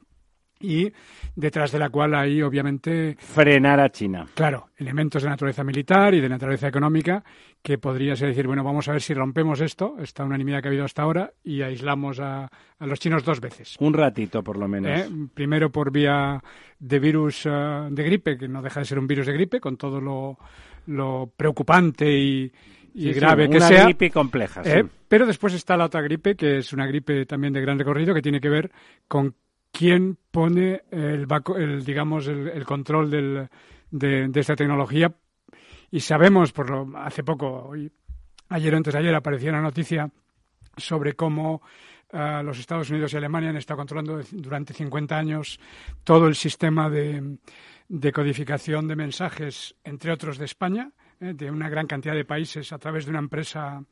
[0.60, 0.92] y
[1.34, 4.26] detrás de la cual hay obviamente frenar a China.
[4.34, 7.22] Claro, elementos de naturaleza militar y de naturaleza económica
[7.62, 10.70] que podría ser decir, bueno, vamos a ver si rompemos esto, esta unanimidad que ha
[10.70, 13.76] habido hasta ahora y aislamos a, los chinos dos veces.
[13.80, 15.00] Un ratito por lo menos.
[15.00, 15.08] ¿Eh?
[15.34, 16.42] Primero por vía
[16.78, 19.76] de virus eh, de gripe, que no deja de ser un virus de gripe con
[19.76, 20.38] todo lo,
[20.86, 22.52] lo preocupante y,
[22.94, 23.76] grave que sea.
[23.76, 24.62] Una gripe compleja.
[24.64, 24.84] ¿eh?
[25.08, 28.22] Pero después está la otra gripe, que es una gripe también de gran recorrido, que
[28.22, 28.70] tiene que ver
[29.06, 29.34] con
[29.72, 31.26] quién pone el,
[31.56, 33.48] el digamos, el, control del,
[33.90, 35.14] de, esta tecnología.
[35.90, 37.90] Y sabemos, por lo, hace poco, hoy,
[38.48, 40.10] ayer o antes de ayer, apareció una noticia
[40.76, 41.62] sobre cómo
[42.12, 45.58] eh, los Estados Unidos y Alemania han estado controlando durante 50 años
[46.04, 47.38] todo el sistema de,
[47.88, 52.72] de codificación de mensajes, entre otros de España, eh, de una gran cantidad de países
[52.72, 53.82] a través de una empresa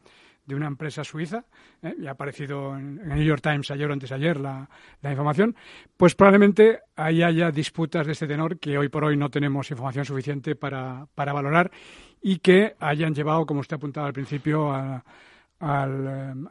[0.46, 1.44] de una empresa suiza,
[1.82, 1.94] ¿eh?
[1.98, 4.68] y ha aparecido en, el New York Times ayer o antes de ayer la,
[5.02, 5.54] la, información,
[5.96, 10.04] pues probablemente ahí haya disputas de este tenor que hoy por hoy no tenemos información
[10.04, 11.70] suficiente para, para valorar
[12.22, 15.02] y que hayan llevado, como usted apuntaba al principio, al,
[15.60, 16.48] al,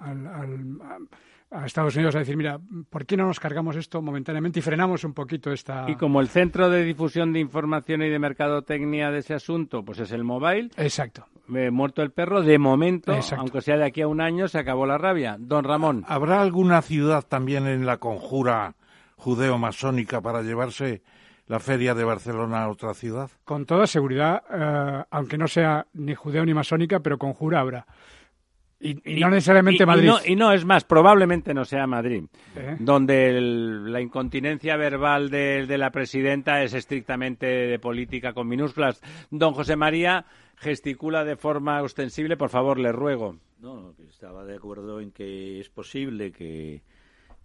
[1.51, 5.03] a Estados Unidos a decir, mira, ¿por qué no nos cargamos esto momentáneamente y frenamos
[5.03, 5.85] un poquito esta...
[5.89, 9.99] Y como el centro de difusión de información y de mercadotecnia de ese asunto, pues
[9.99, 10.69] es el mobile.
[10.77, 11.27] Exacto.
[11.47, 14.85] Me muerto el perro, de momento, aunque sea de aquí a un año, se acabó
[14.85, 15.37] la rabia.
[15.39, 16.03] Don Ramón.
[16.07, 18.75] ¿Habrá alguna ciudad también en la conjura
[19.17, 21.03] judeo-masónica para llevarse
[21.47, 23.29] la feria de Barcelona a otra ciudad?
[23.43, 27.85] Con toda seguridad, eh, aunque no sea ni judeo ni masónica, pero conjura habrá.
[28.79, 30.11] Y, no necesariamente Madrid.
[30.25, 32.75] Y no, es más, probablemente no sea Madrid, ¿Eh?
[32.79, 39.01] donde la incontinencia verbal de, de, la presidenta es estrictamente de política con minúsculas.
[39.31, 40.25] Don José María
[40.57, 43.37] gesticula de forma ostensible, por favor, le ruego.
[43.59, 46.81] No, estaba de acuerdo en que es posible que,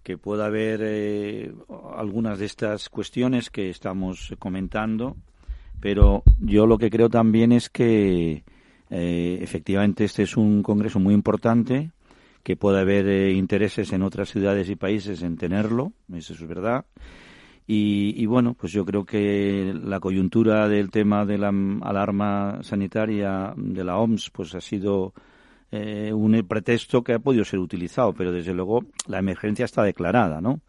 [0.02, 1.52] que pueda haber eh,
[1.96, 5.16] algunas de estas cuestiones que estamos comentando
[5.80, 8.44] Pero yo lo que creo también es que
[8.90, 11.90] eh, efectivamente este es un congreso muy importante,
[12.42, 16.84] que puede haber eh, intereses en otras ciudades y países en tenerlo, eso es verdad.
[17.72, 23.84] Y, bueno, pues yo creo que la coyuntura del tema de la alarma sanitaria de
[23.84, 25.14] la OMS pues ha sido
[25.70, 30.40] eh, un pretexto que ha podido ser utilizado, pero desde luego la emergencia está declarada,
[30.40, 30.60] ¿no?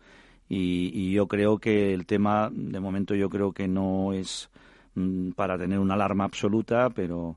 [0.47, 4.51] Y, yo creo que el tema, de momento, yo creo que no es
[4.93, 7.35] mm, para tener una alarma absoluta, pero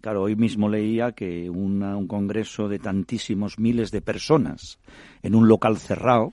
[0.00, 4.78] claro, hoy mismo leía que un congreso de tantísimos miles de personas
[5.22, 6.32] en un local cerrado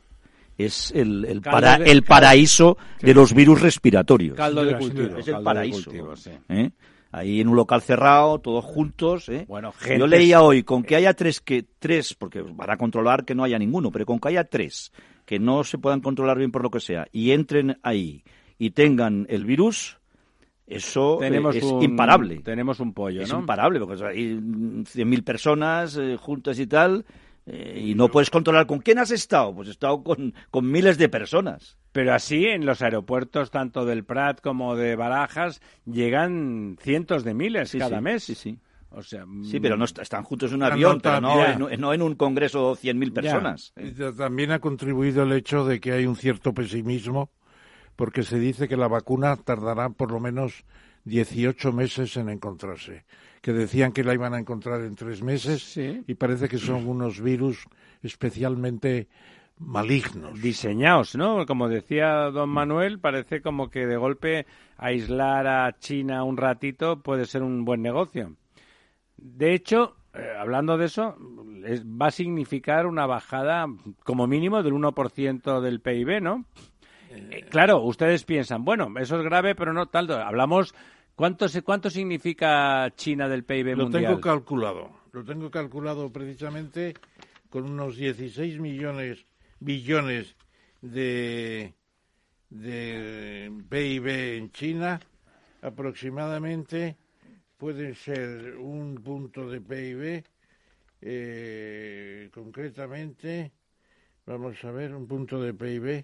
[0.57, 1.41] es el, el,
[1.85, 4.35] el paraíso de los virus respiratorios.
[4.35, 5.17] Caldo de cultivo.
[5.17, 5.91] Es el paraíso.
[6.49, 6.71] ¿eh?
[7.11, 9.27] Ahí en un local cerrado, todos juntos.
[9.29, 9.45] ¿eh?
[9.47, 13.35] Bueno, Yo leía hoy, con que haya tres, que tres, porque van a controlar que
[13.35, 14.91] no haya ninguno, pero con que haya tres
[15.25, 18.23] que no se puedan controlar bien por lo que sea y entren ahí
[18.57, 19.97] y tengan el virus,
[20.67, 22.41] eso eh, es imparable.
[22.43, 27.05] Tenemos un pollo, Es imparable, porque hay 100.000 personas eh, juntas y tal,
[27.53, 29.53] eh, y no puedes controlar con quién has estado.
[29.53, 31.77] Pues he estado con, con miles de personas.
[31.91, 37.75] Pero así en los aeropuertos, tanto del Prat como de Barajas, llegan cientos de miles
[37.77, 38.23] cada mes.
[38.23, 38.57] Sí, sí.
[38.89, 42.75] O sea, sí, pero no están juntos en un avión, pero no, en un congreso
[42.75, 43.73] 100.000 personas.
[44.17, 47.31] También ha contribuido el hecho de que hay un cierto pesimismo,
[47.95, 50.65] porque se dice que la vacuna tardará por lo menos
[51.05, 53.05] 18 meses en encontrarse.
[53.41, 57.19] Que decían que la iban a encontrar en tres meses y parece que son unos
[57.19, 57.65] virus
[58.03, 59.07] especialmente
[59.57, 60.41] malignos.
[60.41, 61.45] Diseñados, ¿no?
[61.45, 64.45] Como decía don Manuel, parece como que de golpe
[64.77, 68.35] aislar a China un ratito puede ser un buen negocio.
[69.17, 73.67] De hecho, eh, hablando de eso, va a significar una bajada
[74.03, 76.45] como mínimo del 1% del PIB, ¿no?
[77.11, 80.17] Eh, claro, ustedes piensan, bueno, eso es grave, pero no tanto.
[80.17, 80.73] Hablamos,
[81.21, 83.77] ¿cuánto, cuánto significa China del PIB mundial?
[83.77, 86.95] Lo tengo calculado, lo tengo calculado precisamente
[87.47, 89.23] con unos 16 millones,
[89.59, 90.35] billones
[90.81, 91.75] de,
[92.49, 94.07] de PIB
[94.37, 94.99] en China,
[95.61, 96.97] aproximadamente
[97.55, 100.23] pueden ser un punto de PIB,
[101.01, 103.51] eh, concretamente,
[104.25, 106.03] vamos a ver, un punto de PIB,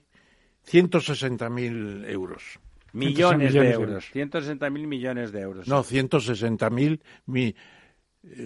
[0.64, 2.60] 160.000 euros.
[2.98, 4.12] Millones de euros.
[4.14, 5.68] 160.000 millones de euros.
[5.68, 7.56] No, 160.000 mi,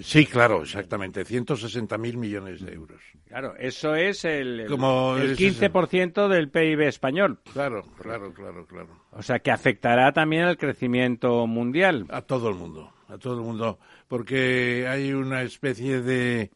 [0.04, 3.02] Sí, claro, exactamente, 160.000 millones de euros.
[3.28, 7.40] Claro, eso es el, el, 15% del PIB español.
[7.52, 8.90] Claro, claro, claro, claro.
[9.12, 12.06] O sea, que afectará también al crecimiento mundial.
[12.10, 16.52] A todo el mundo, a todo el mundo, porque hay una especie de,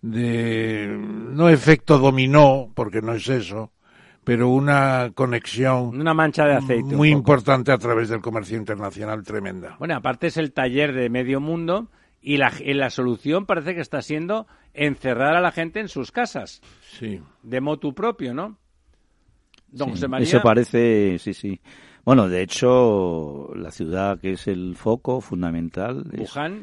[0.00, 3.72] de no efecto dominó, porque no es eso,
[4.24, 6.00] pero una conexión.
[6.00, 6.96] Una mancha de aceite.
[6.96, 9.76] Muy importante a través del comercio internacional tremenda.
[9.78, 11.88] Bueno, aparte es el taller de medio mundo
[12.20, 16.62] y la, la solución parece que está siendo encerrar a la gente en sus casas.
[16.98, 17.20] Sí.
[17.42, 18.58] De motu propio, ¿no?
[19.68, 20.26] Don José María.
[20.26, 21.60] Eso parece, sí, sí.
[22.04, 26.04] Bueno, de hecho, la ciudad que es el foco fundamental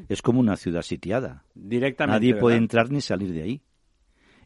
[0.08, 1.44] es, como una ciudad sitiada.
[1.56, 2.20] Directamente.
[2.20, 3.62] Nadie puede entrar ni salir de ahí.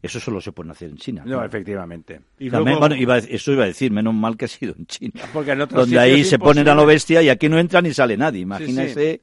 [0.06, 1.22] Eso solo se puede hacer en China.
[1.26, 2.20] No, efectivamente.
[2.38, 5.22] Y bueno, eso iba a decir, menos mal que ha sido en China.
[5.32, 8.16] Porque en donde ahí se ponen a lo bestia y aquí no entra ni sale
[8.16, 8.40] nadie.
[8.40, 9.20] Imagínese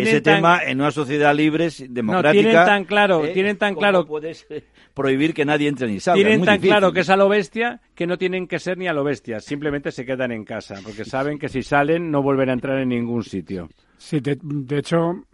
[0.00, 2.42] ese tema en una sociedad libre, democrática.
[2.42, 3.28] No, tienen tan claro, ¿eh?
[3.28, 4.06] tienen tan claro.
[4.06, 6.16] puedes eh, prohibir que nadie entre ni salga?
[6.16, 8.92] Tienen tan claro que es a lo bestia que no tienen que ser ni a
[8.92, 12.54] lo bestia, simplemente se quedan en casa, porque saben que si salen no vuelven a
[12.54, 13.68] entrar en ningún sitio.
[13.96, 15.24] Sí, de, de hecho,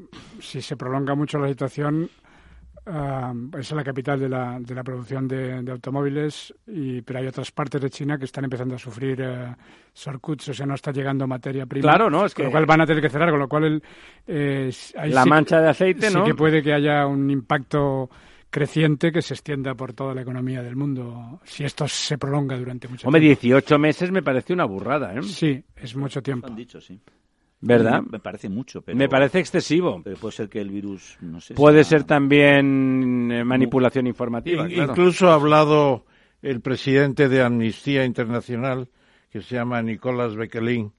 [0.41, 2.09] si se prolonga mucho la situación,
[3.59, 7.81] es la capital de la, de la producción de, automóviles, y, pero hay otras partes
[7.81, 9.55] de China que están empezando a sufrir uh,
[10.21, 11.83] o sea, no está llegando materia prima.
[11.83, 12.27] Claro, ¿no?
[12.27, 12.43] Es que...
[12.43, 13.83] Con lo cual van a tener que cerrar, con lo cual el,
[14.27, 14.71] eh,
[15.07, 16.25] la mancha de aceite, ¿no?
[16.25, 18.11] Sí que puede que haya un impacto
[18.51, 22.89] creciente que se extienda por toda la economía del mundo si esto se prolonga durante
[22.89, 23.09] mucho tiempo.
[23.09, 25.23] Hombre, 18 meses me parece una burrada, ¿eh?
[25.23, 26.49] Sí, es mucho tiempo.
[26.49, 27.01] Han dicho, sí.
[27.61, 28.03] ¿Verdad?
[28.03, 28.97] Me parece mucho, pero...
[28.97, 30.03] Me parece excesivo.
[30.03, 31.55] puede ser que el virus, no sé...
[31.55, 36.07] Puede ser también eh, manipulación informativa, Incluso ha hablado
[36.41, 38.89] el presidente de Amnistía Internacional,
[39.31, 40.93] que se llama Nicolás Bekelin,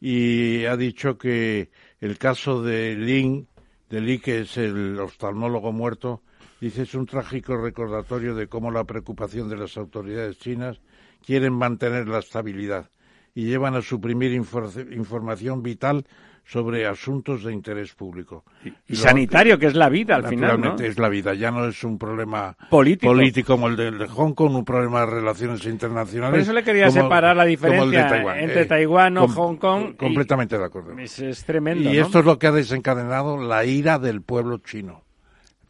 [0.00, 3.48] y ha dicho que el caso de Lin,
[3.90, 6.22] de Li, que es el oftalmólogo muerto,
[6.60, 10.80] dice es un trágico recordatorio de cómo la preocupación de las autoridades chinas
[11.24, 12.88] quieren mantener la estabilidad
[13.36, 16.06] y llevan a suprimir información vital
[16.42, 18.44] sobre asuntos de interés público.
[18.88, 20.58] Y, sanitario, que es la vida al final.
[20.58, 20.76] ¿no?
[20.76, 23.12] es la vida, ya no es un problema político,
[23.44, 26.32] como el de, Hong Kong, un problema de relaciones internacionales.
[26.32, 29.96] Por eso le quería separar la diferencia entre eh, Taiwán o Hong Kong.
[29.96, 30.96] Completamente de acuerdo.
[30.98, 31.90] Es, tremendo.
[31.90, 35.02] Y esto es lo que ha desencadenado la ira del pueblo chino,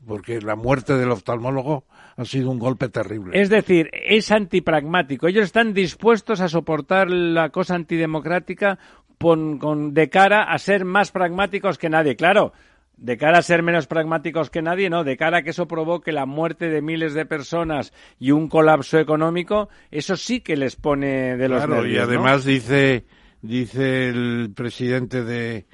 [0.06, 1.84] porque la muerte del oftalmólogo
[2.16, 3.38] ha sido un golpe terrible.
[3.38, 5.28] Es decir, es antipragmático.
[5.28, 8.78] Ellos están dispuestos a soportar la cosa antidemocrática
[9.18, 12.16] con, de cara a ser más pragmáticos que nadie.
[12.16, 12.52] Claro,
[12.96, 16.12] de cara a ser menos pragmáticos que nadie, no, de cara a que eso provoque
[16.12, 21.36] la muerte de miles de personas y un colapso económico, eso sí que les pone
[21.36, 23.04] de los claro, y además dice
[23.42, 25.66] dice el presidente de,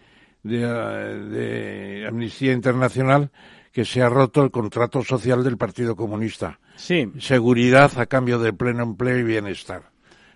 [0.42, 3.30] de, Amnistía Internacional
[3.72, 6.60] que se ha roto el contrato social del Partido Comunista.
[6.76, 7.10] Sí.
[7.18, 9.92] Seguridad a cambio de pleno empleo y bienestar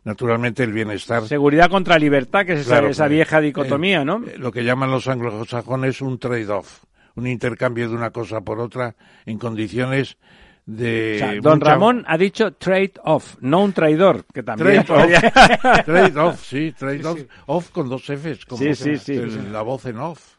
[0.06, 1.26] naturalmente el bienestar.
[1.26, 4.22] Seguridad contra libertad, que es esa, esa, vieja dicotomía, ¿no?
[4.24, 6.84] Eh, lo que llaman los anglosajones un trade-off,
[7.16, 8.94] un intercambio de una cosa por otra
[9.26, 10.16] en condiciones
[10.64, 11.40] de...
[11.42, 17.88] don Ramón ha dicho trade-off, no un traidor, que también Trade-off, sí, trade-off, off con
[17.88, 19.20] dos Fs, como sí, sí, sí,
[19.50, 20.36] la voz en off.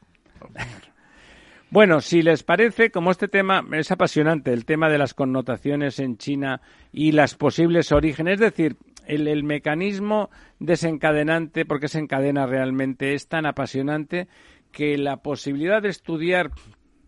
[1.69, 6.17] Bueno, si les parece, como este tema es apasionante, el tema de las connotaciones en
[6.17, 6.61] China
[6.93, 13.45] y las posibles orígenes, es decir, el, mecanismo desencadenante, porque se encadena realmente, es tan
[13.45, 14.29] apasionante
[14.71, 16.51] que la posibilidad de estudiar,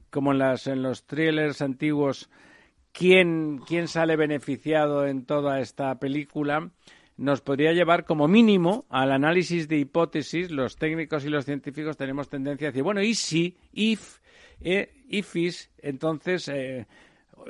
[0.10, 2.30] como en, las, en los thrillers antiguos,
[2.91, 6.70] quién, quién sale beneficiado en toda esta película,
[7.16, 10.51] nos podría llevar como mínimo al análisis de hipótesis.
[10.51, 13.57] Los técnicos y los científicos tenemos tendencia a decir, bueno, ¿y si?
[13.74, 14.20] If,
[14.62, 16.86] eh, if is, entonces eh,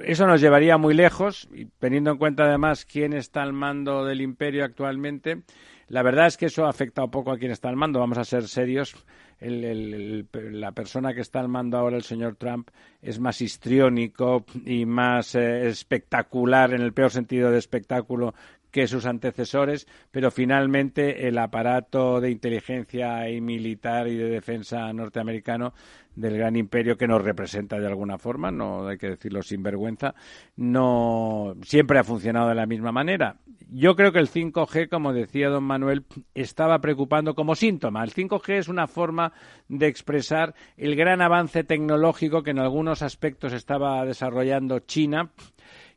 [0.04, 4.22] eso nos llevaría muy lejos, y teniendo en cuenta además quién está al mando del
[4.22, 5.42] imperio actualmente.
[5.88, 8.24] La verdad es que eso ha afectado poco a quién está al mando, vamos a
[8.24, 8.96] ser serios.
[9.42, 12.70] la persona que está al mando ahora, el señor Trump,
[13.02, 18.36] es más histriónico y más eh, espectacular, en el peor sentido de espectáculo,
[18.72, 25.74] que sus antecesores, pero finalmente el aparato de inteligencia y militar y de defensa norteamericano
[26.16, 30.16] del gran imperio que nos representa de alguna forma, no hay que decirlo sin vergüenza,
[30.58, 33.38] no siempre ha funcionado de la misma manera.
[33.72, 36.04] Yo creo que el 5G, como decía don Manuel,
[36.34, 38.04] estaba preocupando como síntoma.
[38.04, 39.32] El 5G es una forma
[39.68, 45.32] de expresar el gran avance tecnológico que en algunos aspectos estaba desarrollando China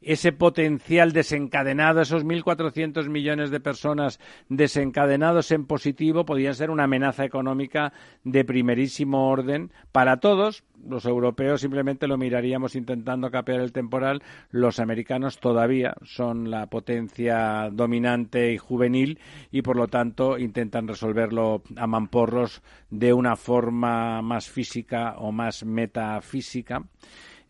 [0.03, 7.25] ese potencial desencadenado, esos 1.400 millones de personas desencadenados en positivo, podían ser una amenaza
[7.25, 7.93] económica
[8.25, 10.65] de primerísimo orden para todos.
[10.85, 14.23] Los europeos simplemente lo miraríamos intentando capear el temporal.
[14.51, 19.21] Los americanos todavía son la potencia dominante y juvenil
[19.53, 25.65] y, por lo tanto, intentan resolverlo a mamporros de una forma más física o más
[25.65, 26.83] metafísica.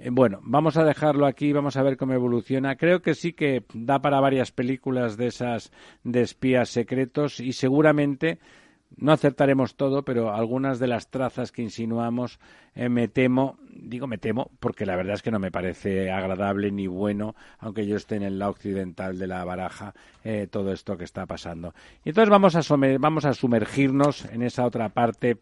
[0.02, 2.74] Eh, bueno, vamos a dejarlo aquí, vamos a ver cómo evoluciona.
[2.74, 5.70] Creo que sí que da para varias películas de esas
[6.02, 8.40] de espías secretos y seguramente
[8.96, 12.40] no acertaremos todo, pero algunas de las trazas que insinuamos
[12.74, 16.72] eh, me temo, digo me temo, porque la verdad es que no me parece agradable
[16.72, 19.94] ni bueno, aunque yo esté en el lado occidental de la baraja,
[20.24, 21.74] eh, todo esto que está pasando.
[22.04, 25.38] Y entonces vamos a, vamos a sumergirnos en esa otra parte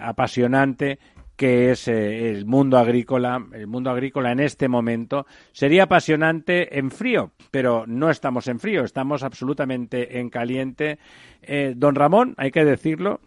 [0.00, 0.98] apasionante
[1.40, 5.24] que es eh, el mundo agrícola, el mundo agrícola en este momento.
[5.52, 10.98] Sería apasionante en frío, pero no estamos en frío, estamos absolutamente en caliente.
[11.40, 13.20] Eh, don Ramón, hay que decirlo,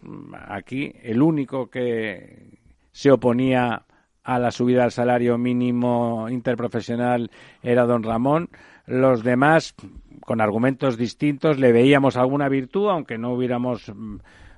[0.46, 2.60] aquí el único que
[2.92, 3.82] se oponía
[4.22, 7.32] a la subida del salario mínimo interprofesional
[7.64, 8.48] era don Ramón.
[8.86, 9.74] Los demás,
[10.20, 13.92] con argumentos distintos, le veíamos alguna virtud, aunque no hubiéramos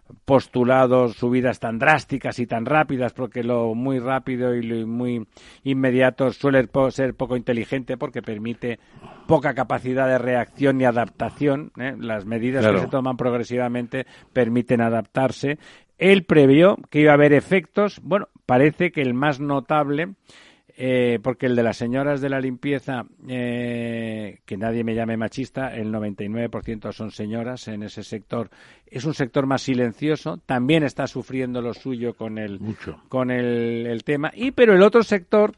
[0.09, 5.27] mm, postulado subidas tan drásticas y tan rápidas, porque lo muy rápido y lo muy
[5.65, 8.79] inmediato suele ser poco inteligente porque permite
[9.27, 11.73] poca capacidad de reacción y adaptación.
[11.79, 11.95] ¿eh?
[11.99, 15.59] Las medidas que se toman progresivamente permiten adaptarse.
[15.99, 18.01] Él previó que iba a haber efectos.
[18.03, 20.15] Bueno, parece que el más notable
[20.79, 25.75] eh, porque el de las señoras de la limpieza, eh, que nadie me llame machista,
[25.75, 28.51] el 99% son señoras en ese sector.
[28.87, 32.61] Es un sector más silencioso, también está sufriendo lo suyo con el,
[33.09, 34.31] con el, tema.
[34.35, 35.53] Y pero el otro sector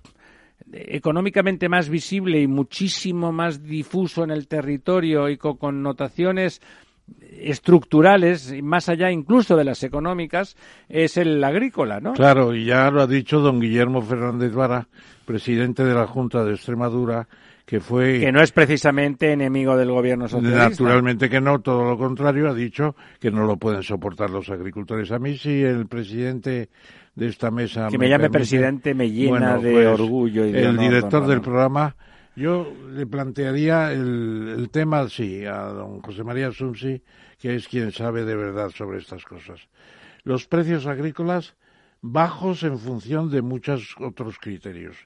[0.72, 6.60] económicamente más visible y muchísimo más difuso en el territorio y con connotaciones
[7.40, 10.56] estructurales, más allá incluso de las económicas,
[10.88, 12.12] es el agrícola, ¿no?
[12.12, 14.88] Claro, y ya lo ha dicho don Guillermo Fernández Vara,
[15.24, 17.28] presidente de la Junta de Extremadura,
[17.64, 18.18] que fue...
[18.20, 20.70] Que no es precisamente enemigo del gobierno socialista.
[20.70, 25.12] Naturalmente que no, todo lo contrario, ha dicho que no lo pueden soportar los agricultores.
[25.12, 26.70] A mí sí el presidente
[27.14, 27.88] de esta mesa...
[27.90, 31.94] Que me, llame presidente me llena de pues, orgullo y de El director del programa,
[32.38, 37.02] yo le plantearía el, tema, sí, a don José María Sumsi,
[37.36, 39.68] que es quien sabe de verdad sobre estas cosas.
[40.22, 41.56] Los precios agrícolas
[42.00, 44.96] bajos en función de muchos otros criterios.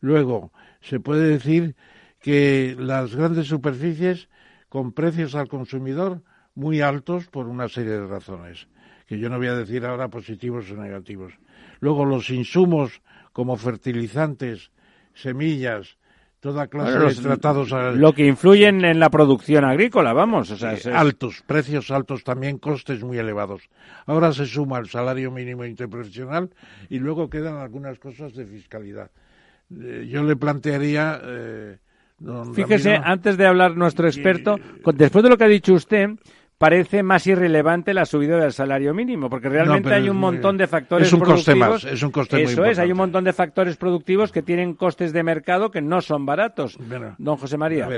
[0.00, 1.76] Luego, se puede decir
[2.18, 4.30] que las grandes superficies
[4.70, 6.22] con precios al consumidor
[6.54, 8.68] muy altos por una serie de razones,
[9.06, 11.34] que yo no voy a decir ahora positivos o negativos.
[11.80, 13.02] Luego los insumos
[13.34, 14.70] como fertilizantes,
[15.12, 15.98] semillas,
[16.40, 17.70] toda clase de tratados.
[17.96, 20.50] Lo que influyen en la producción agrícola, vamos.
[20.50, 23.68] O sea, Altos, precios altos también, costes muy elevados.
[24.06, 26.50] Ahora se suma el salario mínimo interprofesional
[26.88, 29.10] y luego quedan algunas cosas de fiscalidad.
[29.70, 31.20] Eh, yo le plantearía.
[31.22, 31.76] Eh,
[32.54, 34.56] Fíjese, antes de hablar nuestro experto,
[34.94, 36.10] después de lo que ha dicho usted,
[36.60, 41.06] parece más irrelevante la subida del salario mínimo, porque realmente hay un montón de factores
[41.06, 44.30] es un Coste más, es un coste Eso es, hay un montón de factores productivos
[44.30, 46.76] que tienen costes de mercado que no son baratos.
[47.16, 47.88] Don José María.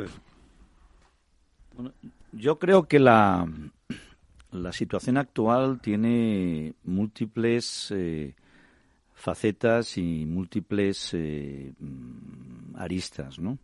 [2.30, 3.48] yo creo que la,
[4.52, 8.36] la situación actual tiene múltiples eh,
[9.12, 13.58] facetas y múltiples eh, mm, aristas, ¿no?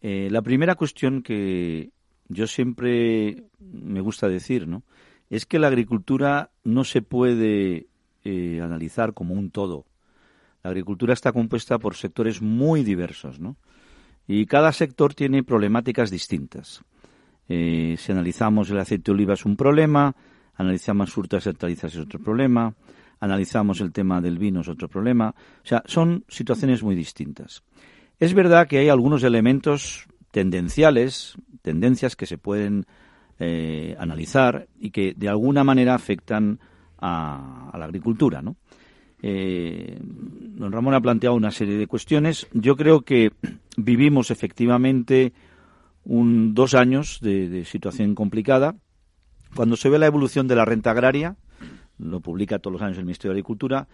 [0.00, 1.90] Eh, la primera cuestión que
[2.28, 4.82] yo siempre me gusta decir, ¿no?
[5.30, 7.86] Es que la agricultura no se puede
[8.24, 9.86] eh, analizar como un todo.
[10.62, 13.56] La agricultura está compuesta por sectores muy diversos, ¿no?
[14.26, 16.82] Y cada sector tiene problemáticas distintas.
[17.48, 20.14] Eh, si analizamos el aceite de oliva es un problema,
[20.54, 22.74] analizamos frutas y hortalizas es otro problema,
[23.18, 25.34] analizamos el tema del vino es otro problema.
[25.62, 27.62] O sea, son situaciones muy distintas.
[28.20, 32.86] Es verdad que hay algunos elementos tendenciales, tendencias que se pueden
[33.38, 36.58] eh, analizar y que de alguna manera afectan
[36.98, 38.56] a, la agricultura, ¿no?
[39.24, 42.48] Eh, don Ramón ha planteado una serie de cuestiones.
[42.52, 43.30] Yo creo que
[43.76, 45.32] vivimos efectivamente
[46.04, 48.74] un, dos años de, de, situación complicada.
[49.54, 51.36] Cuando se ve la evolución de la renta agraria,
[51.98, 53.86] lo publica todos los años el Ministerio de Agricultura,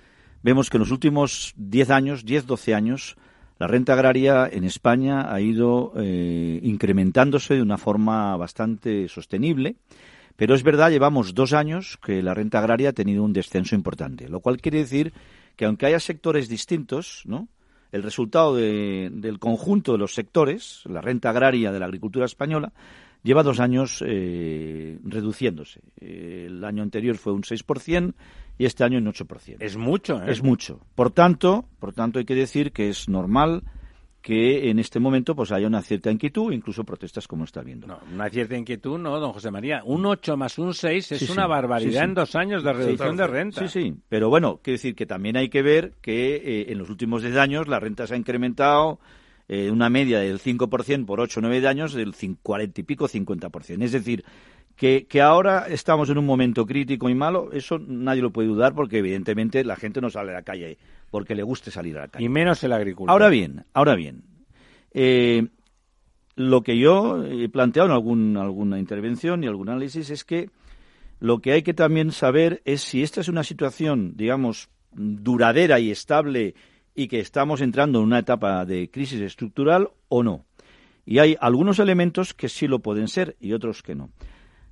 [0.43, 3.16] vemos que en los últimos 10 años, 10, 12 años,
[3.59, 9.76] la renta agraria en España ha ido eh, incrementándose de una forma bastante sostenible,
[10.36, 14.28] pero es verdad, llevamos dos años que la renta agraria ha tenido un descenso importante,
[14.28, 15.12] lo cual quiere decir
[15.56, 17.48] que aunque haya sectores distintos, ¿no?
[17.90, 22.72] el resultado del conjunto de los sectores, la renta agraria de la agricultura española,
[23.24, 25.80] lleva dos años eh, reduciéndose.
[26.00, 28.14] el año anterior fue un 6%
[28.59, 29.56] y este año un 8%.
[29.61, 30.30] Es mucho, ¿eh?
[30.30, 30.80] Es mucho.
[30.94, 33.62] Por tanto, por tanto hay que decir que es normal
[34.20, 37.86] que en este momento pues haya una cierta inquietud, incluso protestas como está viendo.
[37.86, 39.82] No, una cierta inquietud no, don José María.
[39.84, 43.66] Un 8 más un 6 es una barbaridad en dos años de reducción de renta.
[43.66, 43.94] Sí, sí.
[44.09, 47.36] Pero bueno, quiero decir que también hay que ver que eh, en los últimos 10
[47.36, 48.98] años la renta se ha incrementado
[49.48, 53.82] eh, una media del 5% por 8 o 9 años del 40 y pico, 50%.
[53.82, 54.24] Es decir,
[54.78, 58.74] que, que, ahora estamos en un momento crítico y malo, eso nadie lo puede dudar
[58.74, 60.78] porque evidentemente la gente no sale a la calle
[61.10, 62.24] porque le guste salir a la calle.
[62.24, 63.10] Y menos el agricultor.
[63.10, 64.22] Ahora bien, ahora bien,
[64.92, 65.48] eh,
[66.36, 70.48] lo que yo he planteado en algún, alguna intervención y algún análisis es que
[71.18, 75.90] lo que hay que también saber es si esta es una situación, digamos, duradera y
[75.90, 76.54] estable
[76.94, 80.44] y que estamos entrando en una etapa de crisis estructural o no.
[81.04, 84.10] Y hay algunos elementos que sí lo pueden ser y otros que no.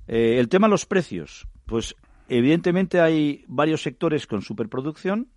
[0.07, 1.95] Eh, el tema de los precios, pues
[2.29, 5.27] evidentemente hay varios sectores con superproducción.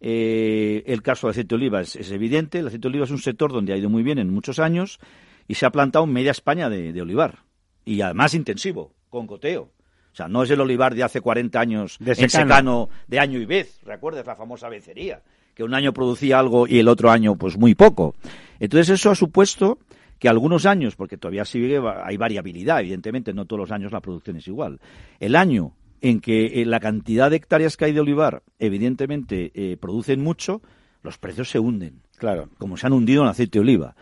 [0.00, 2.58] Eh, el caso del aceite de oliva es, evidente.
[2.58, 4.98] El aceite de oliva es un sector donde ha ido muy bien en muchos años
[5.46, 7.40] y se ha plantado media España de, olivar.
[7.84, 9.70] Y además intensivo, con goteo.
[10.12, 12.90] O sea, no es el olivar de hace 40 años de secano.
[13.06, 13.80] de año y vez.
[13.84, 15.22] ¿Recuerdas la famosa becería?
[15.54, 18.14] que un año producía algo y el otro año pues muy poco.
[18.58, 19.78] Entonces eso ha supuesto
[20.22, 24.36] que algunos años, porque todavía sigue, hay variabilidad, evidentemente, no todos los años la producción
[24.36, 24.78] es igual.
[25.18, 29.76] El año en que eh, la cantidad de hectáreas que hay de olivar, evidentemente, eh,
[29.78, 30.62] producen mucho,
[31.02, 32.02] los precios se hunden.
[32.18, 32.50] Claro.
[32.58, 33.96] Como se han hundido en aceite de oliva.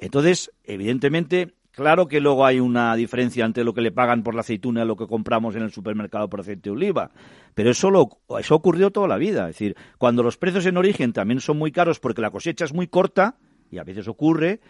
[0.00, 4.40] Entonces, evidentemente, Claro que luego hay una diferencia entre lo que le pagan por la
[4.40, 7.12] aceituna y lo que compramos en el supermercado por aceite de oliva.
[7.54, 8.08] Pero eso, lo,
[8.40, 9.48] eso ocurrió toda la vida.
[9.48, 12.74] Es decir, cuando los precios en origen también son muy caros porque la cosecha es
[12.74, 13.36] muy corta,
[13.70, 14.60] y a veces ocurre,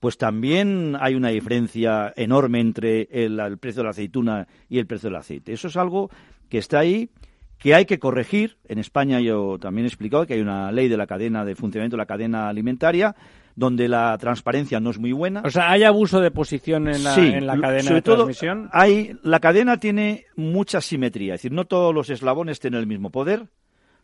[0.00, 4.86] pues también hay una diferencia enorme entre el, el precio de la aceituna y el
[4.86, 5.52] precio del aceite.
[5.52, 6.10] Eso es algo
[6.48, 7.10] que está ahí
[7.58, 8.56] que hay que corregir.
[8.66, 11.96] En España yo también he explicado que hay una ley de la cadena de funcionamiento
[11.96, 13.14] de la cadena alimentaria
[13.54, 15.42] donde la transparencia no es muy buena.
[15.44, 18.16] O sea, ¿hay abuso de posición en la, Sí, en la cadena sobre de todo,
[18.16, 18.70] transmisión?
[18.72, 23.10] Hay, la cadena tiene mucha simetría, es decir, no todos los eslabones tienen el mismo
[23.10, 23.48] poder.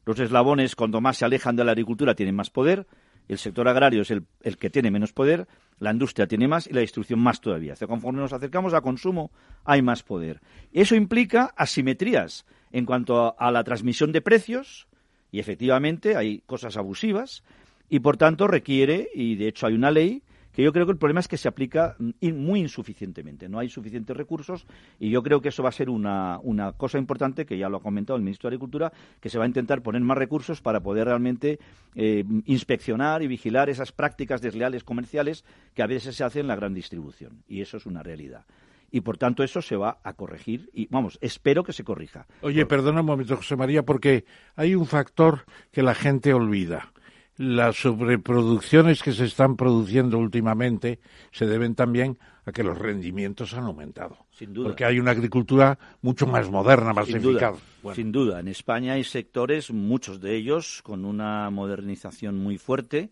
[0.04, 2.86] Los eslabones, cuando más se alejan de la agricultura, tienen más poder.
[3.28, 4.26] El sector agrario es el,
[4.58, 5.46] que tiene menos poder.
[5.78, 7.72] La industria tiene más y la distribución más todavía.
[7.72, 9.30] O sea, conforme nos acercamos a consumo,
[9.64, 10.40] hay más poder.
[10.72, 14.86] Eso implica asimetrías en cuanto a, a la transmisión de precios,
[15.30, 17.42] y efectivamente hay cosas abusivas,
[17.88, 20.22] y por tanto requiere, y de hecho hay una ley,
[20.56, 23.46] que yo creo que el problema es que se aplica muy insuficientemente.
[23.46, 24.66] No hay suficientes recursos
[24.98, 27.76] y yo creo que eso va a ser una, una cosa importante que ya lo
[27.76, 28.90] ha comentado el ministro de Agricultura,
[29.20, 31.58] que se va a intentar poner más recursos para poder realmente
[31.94, 35.44] eh, inspeccionar y vigilar esas prácticas desleales comerciales
[35.74, 37.42] que a veces se hacen en la gran distribución.
[37.46, 38.46] Y eso es una realidad.
[38.90, 42.26] Y por tanto eso se va a corregir y, vamos, espero que se corrija.
[42.40, 46.94] Oye, perdona un momento, José María, porque hay un factor que la gente olvida.
[47.38, 51.00] Las sobreproducciones que se están produciendo últimamente
[51.32, 54.16] se deben también a que los rendimientos han aumentado.
[54.30, 54.68] Sin duda.
[54.68, 57.62] Porque hay una agricultura mucho más moderna, más Sin duda, eficaz.
[57.82, 58.40] Bueno, sin duda.
[58.40, 63.10] En España hay sectores, muchos de ellos, con una modernización muy fuerte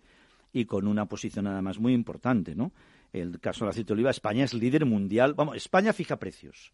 [0.53, 2.72] y con una posición además muy importante, ¿no?
[3.12, 5.35] El caso del aceite de oliva, España es líder mundial.
[5.35, 6.72] Vamos, España fija precios.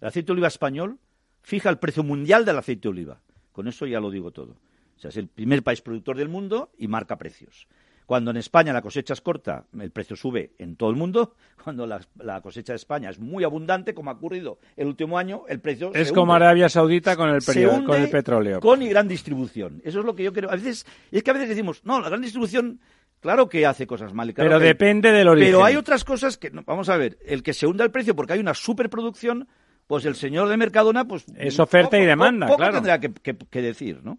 [0.00, 0.98] El aceite de oliva español
[1.42, 3.20] fija el precio mundial del aceite de oliva.
[3.52, 4.56] Con eso ya lo digo todo.
[4.96, 7.66] O sea, es el primer país productor del mundo y marca precios.
[8.06, 11.34] Cuando en España la cosecha es corta, el precio sube en todo el mundo.
[11.64, 15.44] Cuando la, la cosecha de España es muy abundante, como ha ocurrido el último año,
[15.48, 18.10] el precio Es se como hunde Arabia Saudita con el, se perio- hunde con el
[18.10, 18.60] petróleo.
[18.60, 19.80] Con y gran distribución.
[19.84, 20.50] Eso es lo que yo creo.
[20.50, 22.78] A veces, es que a veces decimos, no, la gran distribución,
[23.20, 24.34] claro que hace cosas mal.
[24.34, 25.48] claro Pero que- depende del origen.
[25.52, 28.34] Pero hay otras cosas que, vamos a ver, el que se hunda el precio porque
[28.34, 29.48] hay una superproducción,
[29.86, 31.24] pues el señor de Mercadona, pues.
[31.38, 32.74] Es oferta y poco- demanda, poco claro.
[32.74, 34.18] tendrá que, que- que decir, ¿no?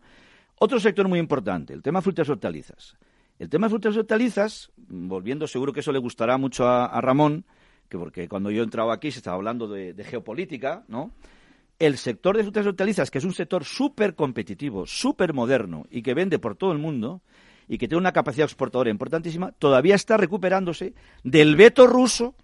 [0.57, 2.95] Otro sector muy importante, el tema frutas y hortalizas.
[3.37, 7.45] El tema frutas y hortalizas, volviendo, seguro que eso le gustará mucho a, Ramón,
[7.89, 11.11] que porque cuando yo entraba aquí se estaba hablando de, de geopolítica, ¿no?
[11.77, 16.01] El sector de frutas y hortalizas, que es un sector súper competitivo, súper moderno y
[16.01, 17.21] que vende por todo el mundo
[17.67, 20.93] y que tiene una capacidad exportadora importantísima, todavía está recuperándose
[21.23, 22.35] del veto ruso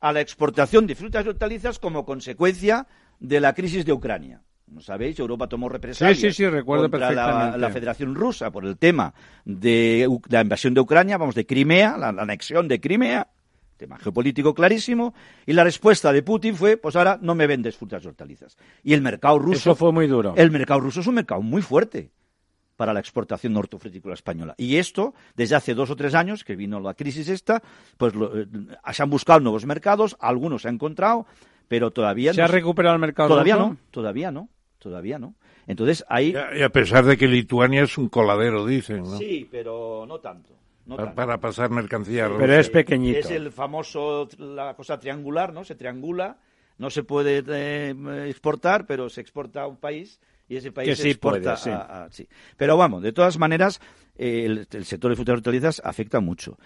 [0.00, 2.86] a la exportación de frutas y hortalizas como consecuencia
[3.20, 4.42] de la crisis de Ucrania.
[4.66, 7.12] Como sabéis, Europa tomó represalias Sí, sí, sí, recuerdo contra
[7.56, 9.14] la, Federación Rusa por el tema
[9.44, 13.28] de, la invasión de Ucrania, vamos, de Crimea, la, la anexión de Crimea,
[13.76, 15.14] tema geopolítico clarísimo,
[15.46, 18.56] y la respuesta de Putin fue, pues ahora no me vendes frutas y hortalizas.
[18.82, 19.58] Y el mercado ruso...
[19.70, 20.34] Eso fue muy duro.
[20.36, 22.10] El mercado ruso es un mercado muy fuerte
[22.74, 24.54] para la exportación hortofrutícola española.
[24.58, 27.62] Y esto, desde hace dos o tres años, que vino la crisis esta,
[27.96, 28.46] pues lo- eh,
[28.92, 31.24] se han buscado nuevos mercados, algunos se han encontrado,
[31.68, 33.68] pero todavía ¿Se no ha recuperado el mercado Todavía ruso?
[33.70, 34.48] no, todavía no,
[34.78, 35.34] todavía no.
[35.66, 36.34] Entonces ahí...
[36.56, 39.18] y a pesar de que Lituania es un coladero, dicen, ¿no?
[39.18, 40.54] Sí, pero no tanto.
[40.86, 40.96] no.
[41.14, 42.26] Para pasar mercancía.
[42.26, 43.18] a Pero es pequeñito.
[43.18, 45.64] Es el famoso, la cosa triangular, ¿no?
[45.64, 46.38] Se triangula,
[46.78, 50.96] no se puede eh, exportar, pero se exporta a un país y ese país Que
[50.96, 51.70] se sí exporta puede, sí.
[51.70, 52.28] a- a- sí.
[52.56, 53.80] Pero vamos, de todas maneras,
[54.16, 56.56] eh, el, el sector de frutas y hortalizas afecta mucho.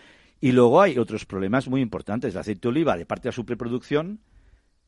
[0.43, 2.35] Y luego hay otros problemas muy importantes.
[2.35, 4.21] El aceite de oliva, de parte de la superproducción,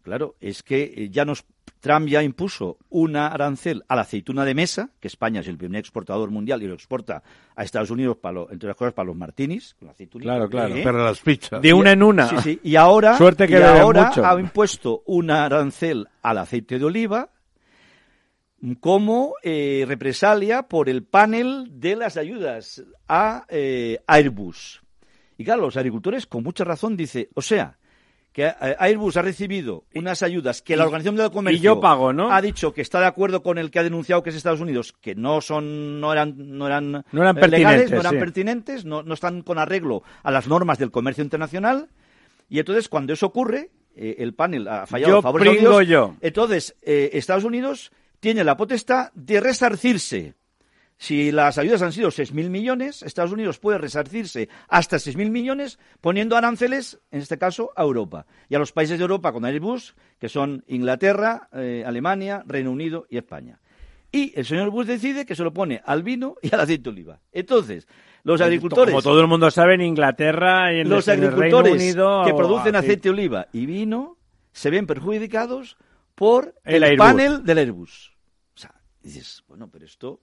[0.03, 1.45] claro, es que eh, ya nos
[1.81, 5.81] Trump ya impuso una arancel a la aceituna de mesa, que España es el primer
[5.81, 7.23] exportador mundial y lo exporta
[7.57, 10.31] a Estados Unidos, para lo- entre otras cosas, para los martinis, con la aceitunita.
[10.31, 10.77] Claro, claro.
[10.77, 10.83] ¿eh?
[10.85, 11.61] Para las pizzas.
[11.61, 12.29] De una en una.
[12.29, 12.61] Sí, sí.
[12.63, 14.25] Y ahora, Suerte que y ahora mucho.
[14.25, 17.31] ha impuesto una arancel al aceite de oliva
[18.79, 24.83] como eh, represalia por el panel de las ayudas a eh, Airbus.
[25.37, 27.77] Y claro, los agricultores con mucha razón dice, o sea,
[28.33, 32.33] que eh, Airbus ha recibido unas ayudas que la Organización del Comercio yo pago, ¿no?
[32.33, 34.95] ha dicho que está de acuerdo con el que ha denunciado que es Estados Unidos,
[35.01, 38.19] que no son no eran no eran, No eran eh, legales, pertinentes, no eran sí.
[38.19, 41.89] pertinentes, no, no están con arreglo a las normas del comercio internacional.
[42.49, 45.77] Y entonces, cuando eso ocurre, eh, el panel ha fallado Yo a favor de Estados
[45.77, 45.89] Unidos.
[45.89, 46.17] yo.
[46.21, 50.35] Entonces, eh, Estados Unidos tiene la potestad de resarcirse.
[51.03, 56.37] Si las ayudas han sido 6.000 millones, Estados Unidos puede resarcirse hasta 6.000 millones poniendo
[56.37, 58.25] aranceles, en este caso, a Europa.
[58.49, 63.07] Y a los países de Europa con Airbus, que son Inglaterra, eh, Alemania, Reino Unido
[63.11, 63.59] y España.
[64.13, 66.91] Y el señor Bush decide que se lo pone al vino y al aceite de
[66.91, 67.21] oliva.
[67.33, 67.89] Entonces,
[68.23, 71.59] los agricultores Como todo el mundo sabe, en Inglaterra y en, los en el Reino
[71.59, 72.25] agricultores Unido...
[72.25, 72.87] que producen así.
[72.87, 74.19] aceite de oliva y vino
[74.53, 75.77] se ven perjudicados
[76.15, 78.13] por El el, panel del Airbus.
[78.55, 78.73] O sea,
[79.03, 80.21] dices, bueno, pero esto...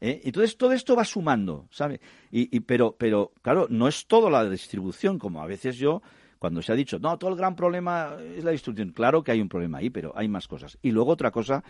[0.00, 0.20] ¿eh?
[0.24, 2.00] Entonces todo esto va sumando, ¿sabe?
[2.30, 6.02] Y, pero, pero, claro, no es todo la distribución, como a veces yo,
[6.38, 8.92] cuando se ha dicho, no, todo el gran problema es la distribución.
[8.92, 10.78] Claro que hay un problema ahí, pero hay más cosas.
[10.82, 11.64] Y luego otra cosa,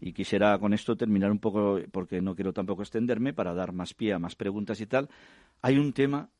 [0.00, 3.94] y quisiera con esto terminar un poco, porque no quiero tampoco extenderme, para dar más
[3.94, 5.08] pie a más preguntas y tal,
[5.62, 6.30] hay un tema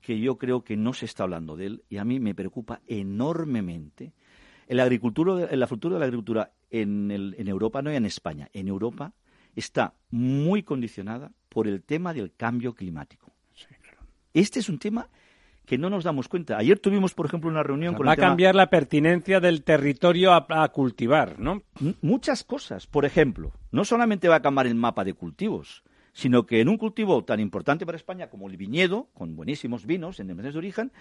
[0.00, 2.80] que yo creo que no se está hablando de él y a mí me preocupa
[2.86, 4.12] enormemente.
[4.66, 8.48] En la agricultura, la futuro de la agricultura en, el, en Europa, no en España,
[8.52, 9.12] en Europa
[9.56, 13.32] está muy condicionada por el tema del cambio climático.
[14.32, 15.08] Este es un tema
[15.66, 16.56] que no nos damos cuenta.
[16.56, 19.62] Ayer tuvimos, por ejemplo, una reunión con Va el a tema- cambiar la pertinencia del
[19.62, 21.62] territorio a, a cultivar, ¿no?
[21.80, 22.86] M- muchas cosas.
[22.86, 25.82] Por ejemplo, no solamente va a cambiar el mapa de cultivos,
[26.12, 30.18] sino que en un cultivo tan importante para España como el viñedo, con buenísimos vinos
[30.20, 30.92] en denominaciones de origen,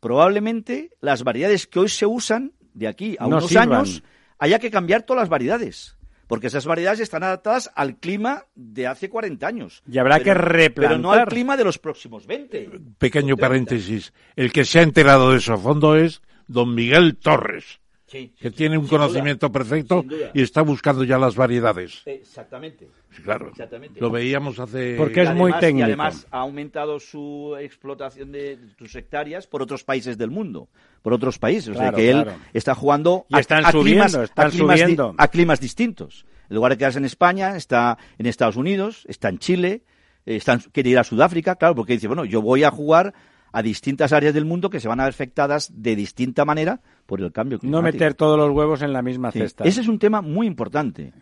[0.00, 3.72] probablemente las variedades que hoy se usan de aquí a No unos sirvan.
[3.72, 4.02] años
[4.38, 5.95] haya que cambiar todas las variedades.
[6.26, 9.82] Porque esas variedades están adaptadas al clima de hace 40 años.
[9.90, 11.28] Y habrá que Pero no al replantar.
[11.28, 12.70] clima de los próximos 20.
[12.98, 14.12] Pequeño paréntesis.
[14.34, 18.50] El que se ha enterado de eso a fondo es don Miguel Torres, Sí, que
[18.50, 18.98] sí, tiene un duda.
[19.00, 22.02] conocimiento perfecto y está buscando ya las variedades.
[22.06, 22.88] Exactamente.
[23.24, 23.48] Claro.
[23.48, 24.00] Exactamente.
[24.00, 24.94] Lo veíamos hace...
[24.96, 25.80] Porque es muy técnico.
[25.88, 30.68] Y además ha aumentado su explotación de sus hectáreas por otros países del mundo,
[31.02, 31.70] por otros países.
[31.70, 32.38] o sea Claro, que él claro.
[32.52, 35.14] está jugando Y están a, subiendo, climas, están a, climas di- subiendo.
[35.18, 36.26] a climas distintos.
[36.48, 39.82] En lugar de quedarse en España, está en Estados Unidos, está en Chile,
[40.26, 43.14] eh, está en- quiere ir a Sudáfrica, claro, porque dice, bueno, yo voy a jugar
[43.52, 47.20] a distintas áreas del mundo que se van a ver afectadas de distinta manera por
[47.20, 47.92] el cambio No climático.
[47.92, 49.64] meter todos los huevos en la misma Sí, cesta.
[49.64, 51.12] Ese es un tema muy importante.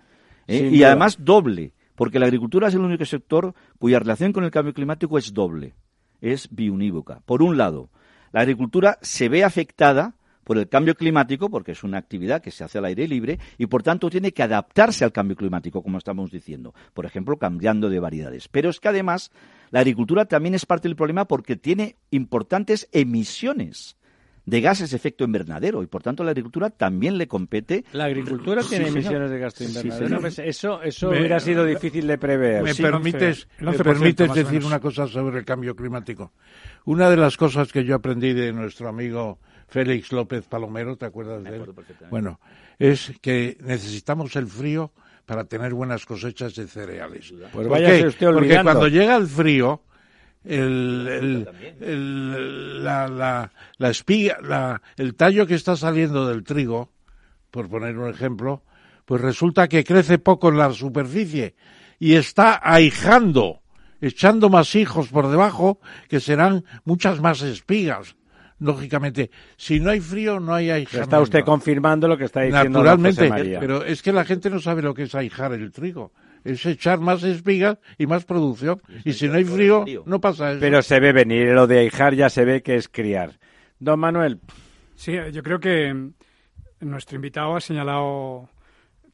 [0.47, 0.69] ¿eh?
[0.73, 0.89] Y duda.
[0.89, 5.17] además doble, porque la agricultura es el único sector cuya relación con el cambio climático
[5.19, 5.75] es doble,
[6.21, 7.21] es biunívoca.
[7.25, 7.91] Por un lado,
[8.33, 12.65] la agricultura se ve afectada por el cambio climático, porque es una actividad que se
[12.65, 16.31] hace al aire libre, y por tanto tiene que adaptarse al cambio climático, como estamos
[16.31, 16.75] diciendo.
[16.93, 18.49] Por ejemplo, cambiando de variedades.
[18.49, 19.31] Pero es que además
[19.75, 23.97] la agricultura también es parte del problema porque tiene importantes emisiones
[24.47, 28.63] de gases de efecto invernadero y por tanto la agricultura también le compete La agricultura
[28.63, 28.99] Sí, tiene señor.
[29.01, 30.21] emisiones de gasto Sí, invernadero.
[30.21, 32.63] Pues eso eso Me- hubiera sido difícil de prever.
[32.63, 35.45] ¿Me Sí, permites, 11, el me 11% permites más o decir una cosa sobre el
[35.45, 36.33] cambio climático?
[36.85, 41.43] Una de las cosas que yo aprendí de nuestro amigo Félix López Palomero, ¿te acuerdas
[41.43, 41.65] de él?
[42.11, 42.39] Bueno,
[42.79, 44.93] es que necesitamos el frío
[45.27, 47.33] para tener buenas cosechas de cereales.
[47.53, 47.67] Pues
[48.35, 49.83] Porque cuando llega el frío,
[50.45, 51.49] el, el,
[51.81, 56.91] el- la, la, la espiga, la- el tallo que está saliendo del trigo,
[57.51, 58.63] por poner un ejemplo,
[59.07, 61.55] pues resulta que crece poco en la superficie
[61.99, 63.61] y está ahijando,
[64.01, 68.17] echando más hijos por debajo, que serán muchas más espigas.
[68.65, 71.05] Lógicamente, si no hay frío, no hay ahijamiento.
[71.05, 73.61] Está usted confirmando lo que está diciendo don Naturalmente, José María.
[73.61, 76.13] pero es que la gente no sabe lo que es ahijar el trigo.
[76.45, 78.81] Es echar más espigas y más producción.
[79.05, 80.03] Y si no hay frío, frío.
[80.07, 80.61] no pasa eso.
[80.61, 83.39] Pero se ve venir, lo de ahijar ya se ve que es criar.
[83.79, 84.41] Don Manuel,
[84.95, 86.11] Sí, yo creo que
[86.81, 88.49] nuestro invitado ha señalado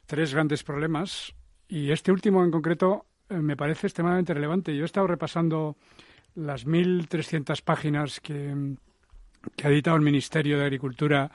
[0.07, 1.35] tres grandes problemas
[1.69, 4.77] y este último en concreto eh, me parece extremadamente relevante.
[4.77, 5.77] Yo he estado repasando
[6.35, 8.55] las 1.300 páginas que,
[9.57, 11.31] que ha editado el Ministerio de Agricultura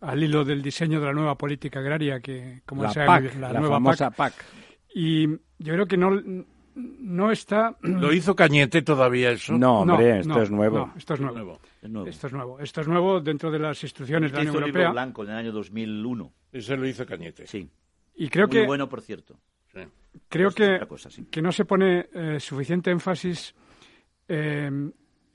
[0.00, 3.52] al hilo del diseño de la nueva política agraria, que como la sabe PAC, la,
[3.52, 4.34] la, nueva famosa PAC.
[4.34, 4.44] PAC.
[4.94, 6.10] Y yo creo que no,
[6.74, 7.76] no está...
[7.82, 9.56] ¿Lo hizo Cañete todavía eso?
[9.56, 10.78] No, hombre, No, esto no, es nuevo.
[10.78, 11.36] no, esto es nuevo.
[11.36, 11.60] Nuevo.
[11.82, 12.08] Es nuevo.
[12.08, 12.60] Esto es nuevo.
[12.60, 14.92] Esto es nuevo dentro de las instrucciones de la Unión el libro Europea.
[14.92, 16.32] blanco en el año 2001.
[16.52, 17.46] Ese lo hizo Cañete.
[17.46, 17.68] Sí.
[18.16, 19.38] Y creo Muy que bueno, por cierto.
[19.72, 19.80] Sí.
[20.28, 21.26] creo Esto que, cosa, sí.
[21.30, 23.54] que no se pone eh, suficiente énfasis
[24.28, 24.70] eh,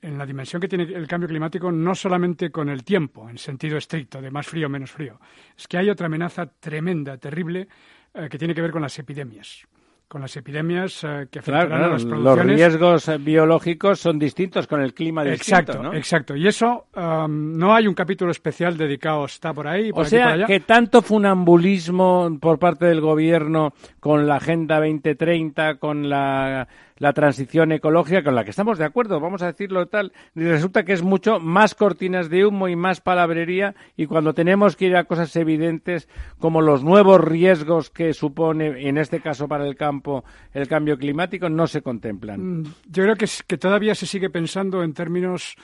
[0.02, 3.76] en la dimensión que tiene el cambio climático, no solamente con el tiempo, en sentido
[3.76, 5.20] estricto, de más frío o menos frío.
[5.56, 7.68] Es que hay otra amenaza tremenda, terrible,
[8.14, 9.66] eh, que tiene que ver con las epidemias.
[10.08, 12.56] Con las epidemias eh, que afectarán Claro, claro, a las los producciones.
[12.56, 15.94] riesgos eh, biológicos son distintos con el clima distinto, Exacto, ¿no?
[15.94, 16.34] exacto.
[16.34, 20.16] Y eso um, no hay un capítulo especial dedicado, está por ahí, por O aquí,
[20.16, 20.46] por sea, allá.
[20.46, 26.66] que tanto funambulismo por parte del gobierno con la Agenda 2030, con la,
[27.00, 30.84] la transición ecológica, con la que estamos de acuerdo, vamos a decirlo tal, y resulta
[30.84, 34.96] que es mucho más cortinas de humo y más palabrería, y cuando tenemos que ir
[34.96, 40.24] a cosas evidentes como los nuevos riesgos que supone, en este caso para el campo,
[40.52, 42.60] el cambio climático, no se contemplan.
[42.60, 45.56] Mm, Yo creo que, todavía se sigue pensando en términos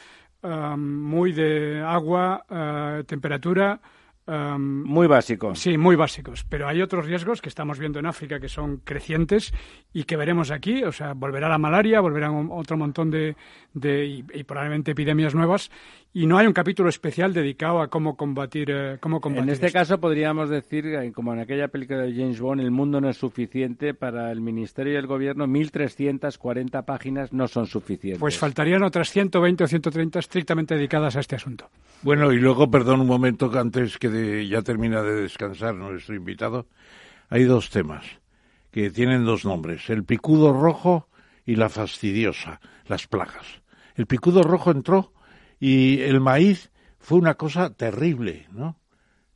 [0.43, 3.79] um, muy de agua, eh, temperatura.
[4.27, 5.55] Um, Muy básico.
[5.55, 6.45] Sí, muy básicos.
[6.49, 9.53] Pero hay otros riesgos que estamos viendo en África que son crecientes
[9.93, 10.83] y que veremos aquí.
[10.85, 13.37] O sea, volverá la malaria, volverán otro montón de,
[13.75, 15.71] de- y, y probablemente epidemias nuevas.
[16.13, 19.67] Y no hay un capítulo especial dedicado a cómo combatir, eh, cómo combatir En este
[19.67, 19.79] esto.
[19.79, 23.19] caso podríamos decir, eh, como en aquella película de James Bond, el mundo no es
[23.19, 28.21] suficiente para el Ministerio y el Gobierno, 1.340 páginas no son suficientes.
[28.21, 31.69] Pues faltarían otras 120 o 130 estrictamente dedicadas a este asunto.
[32.03, 34.09] Bueno, y luego, perdón un momento, que antes que
[34.49, 36.67] ya termina de descansar nuestro invitado,
[37.29, 38.05] hay dos temas
[38.71, 41.09] que tienen dos nombres, el picudo rojo
[41.45, 43.63] y la fastidiosa, las plagas.
[43.95, 45.13] El picudo rojo entró
[45.59, 48.77] Y el maíz fue una cosa terrible, ¿no?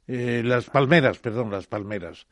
[0.06, 2.26] Eh, las palmeras, perdón, las palmeras.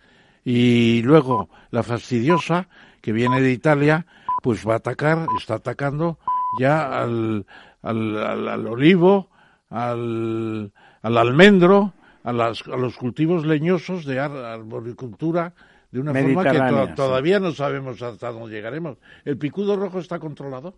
[0.45, 2.69] Y luego la fastidiosa,
[3.01, 4.05] que viene de Italia,
[4.43, 6.19] pues va a atacar, está atacando
[6.59, 7.47] ya al,
[7.83, 9.31] al, al, olivo,
[9.71, 10.73] al,
[11.03, 11.95] al almendro,
[12.29, 15.55] a, las, a, los cultivos leñosos de arboricultura
[15.91, 18.99] de una forma que to todavía no sabemos hasta dónde llegaremos.
[19.25, 20.75] ¿El picudo rojo está controlado?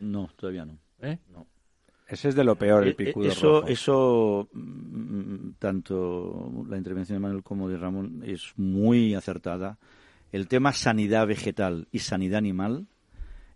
[0.00, 0.78] No, todavía no.
[1.02, 1.18] ¿Eh?
[1.32, 1.46] no.
[2.06, 3.68] Ese es de lo peor, el Eh, picudo eso, rojo.
[3.68, 9.78] Eso, mm, tanto la intervención de Manuel como de Ramón es muy acertada.
[10.32, 12.86] El tema sanidad vegetal y sanidad animal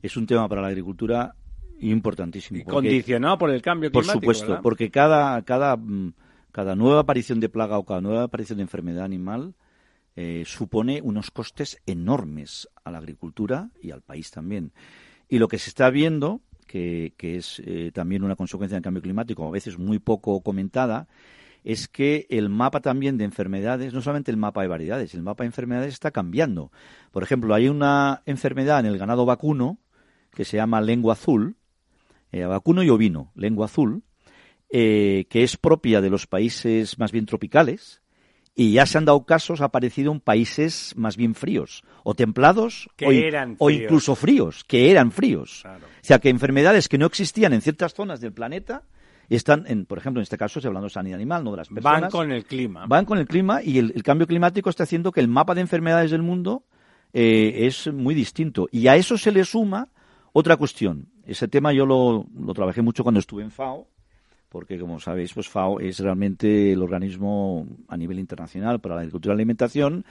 [0.03, 1.35] es un tema para la agricultura
[1.81, 2.59] importantísimo.
[2.61, 4.21] Y porque- condicionado por el cambio por climático.
[4.23, 4.63] supuesto, ¿verdad?
[4.63, 6.13] porque cada, cada, mm,
[6.53, 9.55] cada nueva aparición de plaga o cada nueva aparición de enfermedad animal
[10.17, 14.73] eh, supone unos costes enormes a la agricultura y al país también.
[15.29, 19.47] Y lo que se está viendo, que, es eh, también una consecuencia del cambio climático,
[19.47, 21.07] a veces muy poco comentada,
[21.65, 25.45] es que el mapa también de enfermedades, no solamente el mapa de variedades, el mapa
[25.45, 26.73] de enfermedades está cambiando.
[27.11, 29.79] Por ejemplo, hay una enfermedad en el ganado vacuno
[30.33, 31.57] que se llama lengua azul,
[32.33, 34.03] eh, vacuno y ovino, lengua azul,
[34.71, 38.03] eh, que es propia de los países más bien tropicales
[38.55, 42.89] y ya se han dado casos, ha aparecido en países más bien fríos, o templados,
[42.97, 45.61] Que o, eran o incluso fríos, que eran fríos.
[45.63, 45.87] Claro.
[45.87, 48.83] O sea, que enfermedades que no existían en ciertas zonas del planeta
[49.29, 51.69] están, en, por ejemplo, en este caso, estoy hablando de sanidad animal, no de las
[51.69, 52.01] personas.
[52.01, 52.87] Van con el clima.
[52.87, 55.61] Van con el clima y el, el cambio climático está haciendo que el mapa de
[55.61, 56.65] enfermedades del mundo
[57.13, 58.69] eh, es muy distinto.
[58.73, 59.89] Y a eso se le suma
[60.33, 61.09] otra cuestión.
[61.25, 63.87] Ese tema yo lo, lo trabajé mucho cuando estuve en FAO,
[64.49, 69.33] porque como sabéis, pues FAO es realmente el organismo a nivel internacional para la agricultura
[69.33, 70.05] y la alimentación.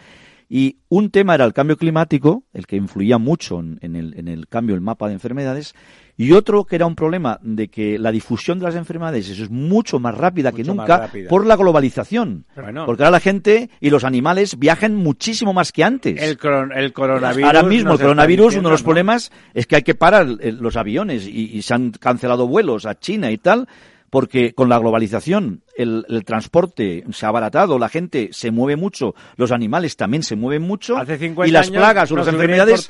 [0.50, 4.30] Y un tema era el cambio climático, el que influía mucho en, en el, en
[4.30, 5.76] el cambio del mapa de enfermedades,
[6.16, 10.00] y otro que era un problema de que la difusión de las enfermedades es mucho
[10.00, 11.28] más rápida que Mucho nunca rápida.
[11.28, 12.46] por la globalización.
[12.56, 12.86] Bueno.
[12.86, 16.22] Porque ahora la gente y los animales viajan muchísimo más que antes.
[16.22, 17.46] El, coron- el coronavirus.
[17.48, 20.78] Ahora mismo el coronavirus, uno de los problemas es que hay que parar el- los
[20.78, 23.68] aviones y, y se han cancelado vuelos a China y tal,
[24.10, 29.16] porque con la globalización el, el transporte se ha abaratado, la gente se mueve mucho,
[29.36, 32.88] los animales también se mueven mucho Hace 50 y las años plagas o las enfermedades...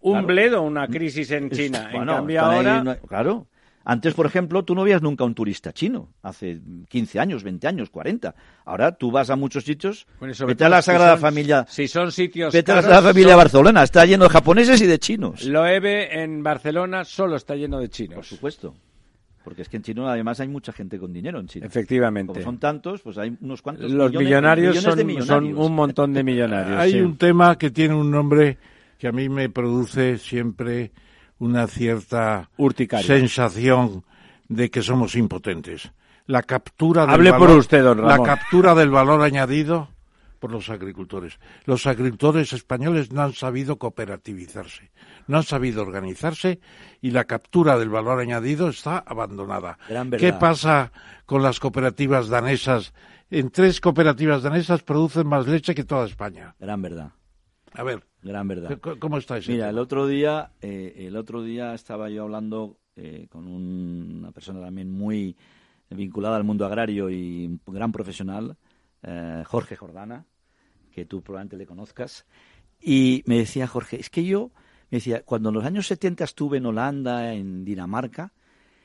[0.00, 0.26] un Claro.
[0.26, 1.88] bledo, una crisis en China.
[1.92, 2.80] en cambio ahora...
[2.82, 3.46] una- claro.
[3.86, 6.58] Antes, por ejemplo, tú no veías nunca un turista chino, hace
[6.88, 8.34] 15 años, 20 años, 40.
[8.64, 11.86] Ahora tú vas a muchos sitios, Bueno, vete a la si Sagrada son- Familia, Si
[11.86, 14.98] son sitios vete a la Sagrada Familia son- Barcelona, está lleno de japoneses y de
[14.98, 15.44] chinos.
[15.44, 18.26] Lo EVE en Barcelona solo está lleno de Por chinos.
[18.26, 18.74] supuesto.
[19.44, 21.66] Porque es que en China además hay mucha gente con dinero en China.
[21.66, 22.32] Efectivamente.
[22.32, 25.06] Como son tantos, pues hay unos cuantos Los millones- millonarios, millones son, de son
[25.44, 25.58] millonarios.
[25.66, 26.78] un montón de millonarios.
[26.80, 27.00] Hay sí.
[27.00, 28.56] un tema que tiene un nombre
[28.98, 30.92] que a mí me produce siempre
[31.40, 33.06] una cierta Urticaria.
[33.06, 34.02] sensación
[34.48, 35.90] de que somos impotentes.
[36.26, 38.26] La captura del Hable valor, por usted, don La Ramón.
[38.26, 39.88] captura del valor añadido
[40.44, 41.38] por los agricultores.
[41.64, 44.90] Los agricultores españoles no han sabido cooperativizarse,
[45.26, 46.60] no han sabido organizarse
[47.00, 49.78] y la captura del valor añadido está abandonada.
[49.88, 50.92] Gran ¿Qué pasa
[51.24, 52.92] con las cooperativas danesas?
[53.30, 56.54] En tres cooperativas danesas producen más leche que toda España.
[56.60, 57.12] Gran verdad,
[57.72, 58.78] A ver, gran verdad.
[58.98, 63.48] ¿cómo está Mira, el otro día, eh, el otro día estaba yo hablando eh, con
[63.48, 65.38] un- una persona también muy
[65.88, 68.58] vinculada al mundo agrario y un gran profesional,
[69.06, 70.24] eh, Jorge Jordana,
[70.94, 72.24] que tú probablemente le conozcas,
[72.80, 74.50] y me decía Jorge, es que yo,
[74.90, 78.32] me decía, cuando en los años 70 estuve en Holanda, en Dinamarca,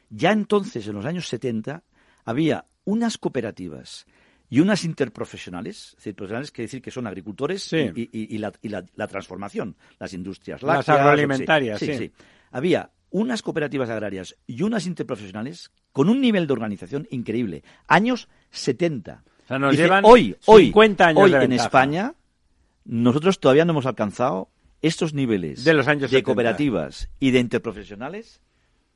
[0.10, 1.84] ya entonces, en los años 70,
[2.26, 4.06] había unas cooperativas
[4.50, 7.92] y unas interprofesionales, es decir, profesionales que decir que son agricultores Sí.
[7.96, 12.12] y, y- y la, y la- la transformación, las industrias Las lácteas, agroalimentarias, sí, sí.
[12.50, 17.64] Había unas cooperativas agrarias y unas interprofesionales con un nivel de organización increíble.
[17.88, 19.24] Años 70.
[19.50, 21.52] Sea, nos Dice, llevan hoy, hoy, 50 años hoy de en.
[21.54, 22.14] España,
[22.86, 24.48] nosotros todavía no hemos alcanzado
[24.82, 26.26] estos niveles De los años de 70.
[26.26, 28.42] cooperativas y de interprofesionales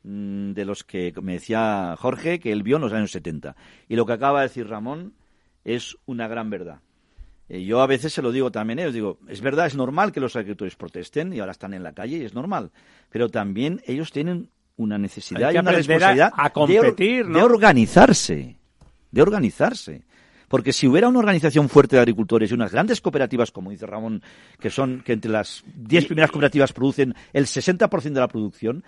[0.03, 3.55] mm, de los que me decía Jorge que él vio en los años 70.
[3.89, 5.13] Y lo que acaba de decir Ramón
[5.65, 6.79] es una gran verdad.
[7.49, 10.11] Eh, yo a veces se lo digo también, eh, os digo, es verdad, es normal
[10.11, 12.71] que los agricultores protesten y ahora están en la calle y es normal,
[13.09, 17.39] pero también ellos tienen una necesidad y una a- responsabilidad a de or- competir, ¿no?
[17.39, 18.57] de organizarse,
[19.11, 20.03] de organizarse.
[20.53, 24.21] Porque si hubiera una organización fuerte de agricultores y unas grandes cooperativas, como dice Ramón,
[24.59, 28.83] que son que entre las 10 primeras cooperativas producen el 60% de la producción,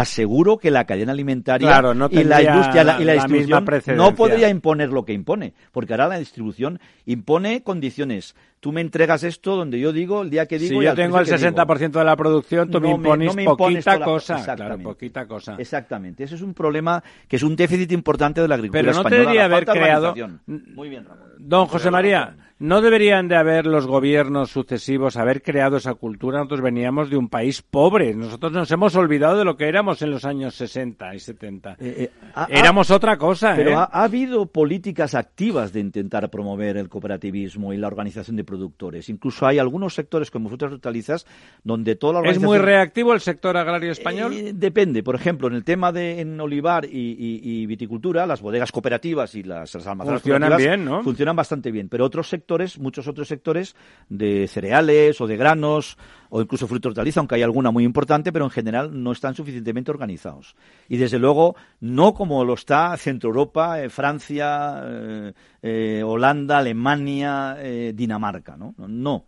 [0.00, 3.64] aseguro que la cadena alimentaria Claro, no y la industria la- y la, distribución
[3.96, 8.34] no podría imponer lo que impone, porque ahora la distribución impone condiciones.
[8.60, 10.80] Tú me entregas esto donde yo digo, el día que digo...
[10.80, 11.64] Si y yo tengo el precio que digo.
[11.64, 14.34] 60% de la producción, tú No me- impones no me impones poquita cosa.
[14.34, 14.84] Claro, Exactamente.
[14.84, 15.54] poquita cosa.
[15.58, 16.24] Exactamente.
[16.24, 19.20] Ese es un problema que es un déficit importante de la agricultura Pero no española.
[19.20, 20.14] debería haber creado-.
[20.46, 21.26] Muy bien, Ramón.
[21.38, 26.38] Don José María, ¿no deberían de haber los gobiernos sucesivos haber creado esa cultura?
[26.38, 28.14] Nosotros veníamos de un país pobre.
[28.14, 31.72] Nosotros nos hemos olvidado de lo que éramos en los años 60 y 70.
[31.72, 33.74] Eh, eh, ha- Éramos otra cosa, Pero ¿eh?
[33.74, 39.08] ha, ha habido políticas activas de intentar promover el cooperativismo y la organización de productores.
[39.08, 41.26] Incluso hay algunos sectores como frutas y hortalizas
[41.62, 42.48] donde toda la ¿Es organización...
[42.48, 44.32] muy reactivo el sector agrario español?
[44.32, 45.02] Eh, depende.
[45.02, 46.88] Por ejemplo, en el tema de en olivar y,
[47.18, 51.02] y- y viticultura, las bodegas cooperativas y las, las almacenas Funcionan bien, ¿no?
[51.02, 51.88] Funcionan bastante bien.
[51.88, 52.45] Pero otros sectores,
[52.78, 53.74] muchos otros sectores
[54.08, 55.96] de cereales o de granos
[56.30, 59.34] o incluso fruta y hortaliza, aunque hay alguna muy importante, pero en general no están
[59.34, 60.54] suficientemente organizados.
[60.88, 65.32] Y desde luego, no como lo está Centro Europa, eh, Francia, eh,
[65.62, 67.56] eh, Holanda, Alemania,
[67.94, 68.74] Dinamarca, ¿no?
[68.78, 69.24] No.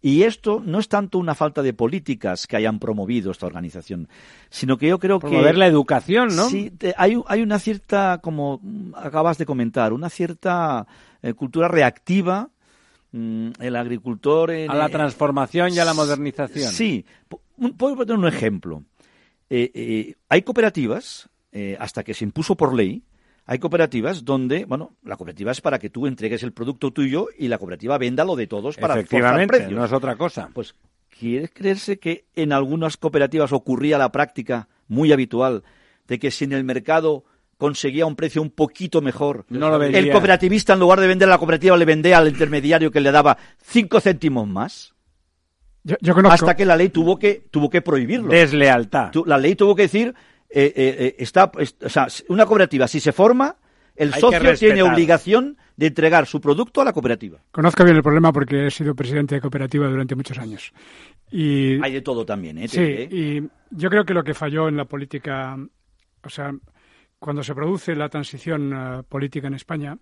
[0.00, 4.08] Y esto no es tanto una falta de políticas que hayan promovido esta organización,
[4.48, 5.58] sino que yo creo Promover que...
[5.58, 6.48] la educación, ¿no?
[6.48, 8.60] Sí, te- hay, hay una cierta, como
[8.94, 10.86] acabas de comentar, una cierta
[11.20, 12.50] eh, cultura reactiva.
[13.18, 14.50] Mm, el agricultor...
[14.50, 16.72] en- A la eh, transformación y a la modernización.
[16.72, 17.04] Sí.
[17.76, 18.84] Puedo poner un ejemplo.
[19.50, 23.02] Eh, eh, hay cooperativas, eh, hasta que se impuso por ley,
[23.46, 27.48] hay cooperativas donde, bueno, la cooperativa es para que tú entregues el producto tuyo y
[27.48, 29.72] la cooperativa venda lo de todos para Efectivamente, precios.
[29.72, 30.50] no es otra cosa.
[30.52, 30.74] Pues,
[31.18, 35.64] ¿quieres creerse que en algunas cooperativas ocurría la práctica muy habitual
[36.06, 37.24] de que si en el mercado
[37.58, 39.98] conseguía un precio un poquito mejor, No lo vendía.
[39.98, 43.10] el cooperativista en lugar de vender a la cooperativa le vendía al intermediario que le
[43.12, 44.94] daba cinco céntimos más?
[45.84, 46.34] Yo, yo conozco.
[46.34, 48.28] Hasta que la ley tuvo que, tuvo que prohibirlo.
[48.28, 49.10] Deslealtad.
[49.26, 50.14] La ley tuvo que decir,
[50.48, 53.56] eh, eh, eh, está, es- o sea, una cooperativa, si se forma,
[53.96, 57.40] el Hay socio tiene obligación de entregar su producto a la cooperativa.
[57.50, 60.72] Conozco bien el problema porque he sido presidente de cooperativa durante muchos años.
[61.32, 62.68] Y, Hay de todo también, ¿eh?
[62.68, 65.56] Sí, y yo creo que lo que falló en la política,
[66.22, 66.52] o sea,
[67.18, 69.96] cuando se produce la transición eh, política en España,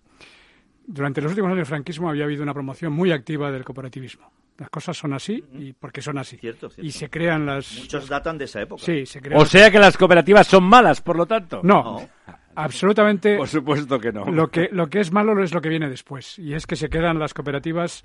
[0.85, 4.31] durante los últimos años del franquismo había habido una promoción muy activa del cooperativismo.
[4.57, 6.37] Las cosas son así y porque son así.
[6.37, 6.87] Cierto, cierto.
[6.87, 7.77] Y se crean las...
[7.77, 8.81] Muchos datan de esa época.
[8.83, 9.39] Sí, se crean...
[9.39, 11.61] O sea que las cooperativas son malas, por lo tanto.
[11.63, 12.09] no, No.
[12.55, 13.37] absolutamente...
[13.37, 14.25] Por supuesto que no.
[14.25, 16.39] Lo que, lo que es malo es lo que viene después.
[16.39, 18.03] Y es que se quedan las cooperativas,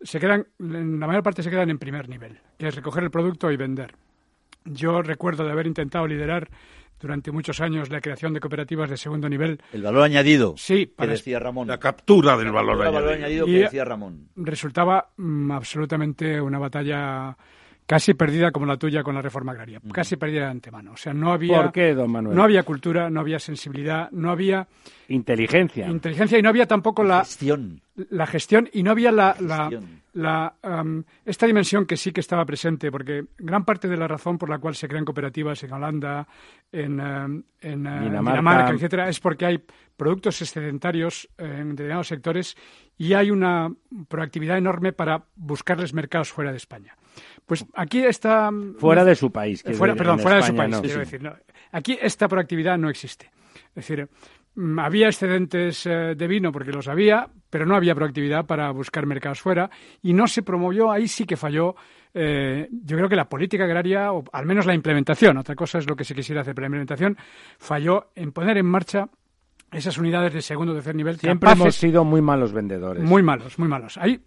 [0.00, 3.10] se quedan, en la mayor parte se quedan en primer nivel, que es recoger el
[3.10, 3.94] producto y vender.
[4.64, 6.48] Yo recuerdo de haber intentado liderar
[7.00, 9.60] durante muchos años la creación de cooperativas de segundo nivel.
[9.72, 10.54] El valor añadido.
[10.56, 11.68] Sí, que decía Ramón.
[11.68, 13.46] La captura del valor añadido.
[13.46, 14.28] Y- que decía Ramón.
[14.36, 17.36] Resultaba mm, absolutamente una batalla
[17.86, 20.92] casi perdida como la tuya con la reforma agraria, casi perdida de antemano.
[20.92, 22.36] O sea, no había, ¿Por qué, don Manuel?
[22.36, 24.66] no había cultura, no había sensibilidad, no había
[25.08, 25.86] Inteligencia.
[25.88, 27.82] inteligencia y no había tampoco la, Gestión.
[28.08, 29.70] la gestión y no había la, la,
[30.14, 30.54] la,
[31.26, 34.58] esta dimensión que sí que estaba presente, porque gran parte de la razón por la
[34.58, 36.26] cual se crean cooperativas en Holanda,
[36.72, 37.44] en, en,
[37.82, 38.30] Dinamarca.
[38.30, 39.62] Dinamarca, etcétera, es porque hay
[39.96, 42.56] productos excedentarios eh, en determinados sectores
[42.96, 43.70] y hay una
[44.08, 46.96] proactividad enorme para buscarles mercados fuera de España.
[47.46, 49.62] Pues aquí está Fuera de su país.
[49.76, 50.80] fuera, perdón, fuera de su país, no.
[50.82, 51.22] quiero decir.
[51.22, 51.34] no.
[51.72, 53.30] Aquí esta proactividad no existe.
[53.68, 54.08] Es decir,
[54.54, 59.04] mm, había excedentes eh, de vino porque los había, pero no había proactividad para buscar
[59.06, 59.68] mercados fuera
[60.02, 61.74] y no se promovió, ahí sí que falló.
[62.14, 65.88] eh, yo creo que la política agraria, o al menos la implementación, otra cosa es
[65.88, 67.16] lo que se quisiera hacer, pero la implementación
[67.58, 69.08] falló en poner en marcha
[69.72, 73.02] esas unidades de segundo o tercer nivel Siempre capaces- hemos sido muy malos vendedores.
[73.02, 73.98] muy malos, muy malos.
[73.98, 74.20] Ahí,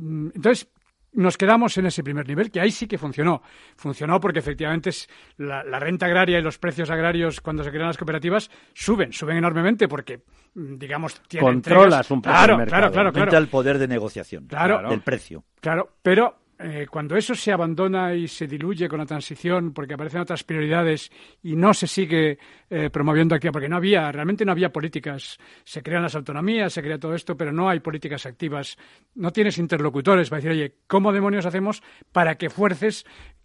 [0.00, 0.68] mm, entonces,
[1.14, 3.42] nos quedamos en ese primer nivel, que ahí sí que funcionó.
[3.76, 7.86] Funcionó porque efectivamente es la, la renta agraria y los precios agrarios cuando se crean
[7.88, 10.22] las cooperativas suben, suben enormemente porque,
[10.54, 12.80] mm, digamos, tienen Controlas entregas- un poco claro, mercado.
[12.92, 13.38] Claro, claro, claro.
[13.38, 14.46] el poder de negociación.
[14.46, 14.88] Claro.
[14.88, 15.44] Del precio.
[15.60, 20.20] Claro, pero eh, cuando eso se abandona y se diluye con la transición porque aparecen
[20.20, 21.10] otras prioridades
[21.42, 22.38] y no se sigue
[22.70, 26.82] eh, promoviendo aquí, porque no había, realmente no había políticas, se crean las autonomías, se
[26.82, 28.76] crea todo esto, pero no hay políticas activas,
[29.14, 31.82] no tienes interlocutores para decir, oye, ¿cómo demonios hacemos
[32.12, 33.04] para que fuerces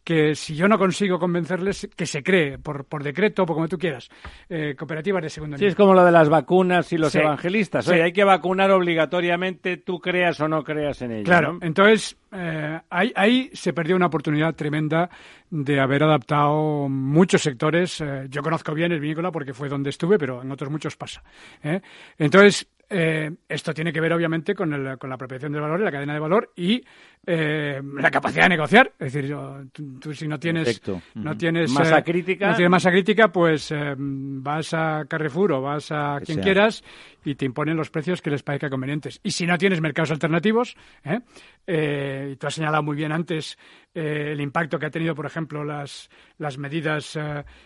[0.09, 3.77] que si yo no consigo convencerles, que se cree por, por decreto, por como tú
[3.77, 4.09] quieras,
[4.49, 5.69] eh, cooperativas de segundo Sí, nivel?
[5.73, 7.19] es como lo de las vacunas y los Sí.
[7.19, 7.85] evangelistas.
[7.85, 7.91] Sí.
[7.91, 11.25] Oye, hay que vacunar obligatoriamente, tú creas o no creas en ello.
[11.25, 11.59] Claro, ¿no?
[11.61, 15.11] entonces eh, ahí, ahí se perdió una oportunidad tremenda
[15.51, 18.01] de haber adaptado muchos sectores.
[18.01, 21.21] Eh, yo conozco bien el vinícola porque fue donde estuve, pero en otros muchos pasa.
[21.63, 21.81] ¿eh?
[22.17, 25.83] Entonces, eh, esto tiene que ver, obviamente, con, el, con la apropiación del valor y
[25.83, 26.83] la cadena de valor y
[27.25, 28.91] eh, la capacidad de negociar.
[28.97, 31.01] Es decir, yo, tú, tú si no tienes, Perfecto.
[31.15, 32.47] no tienes Masa eh, crítica.
[32.49, 36.43] no tienes masa crítica, pues eh, vas a Carrefour o vas a Que quien sea.
[36.43, 36.83] quieras
[37.25, 39.19] y te imponen los precios que les parezca convenientes.
[39.23, 41.19] Y si no tienes mercados alternativos, ¿eh?
[41.67, 43.57] Eh, y tú has señalado muy bien antes
[43.93, 47.17] eh, el impacto que ha tenido, por ejemplo, las, las medidas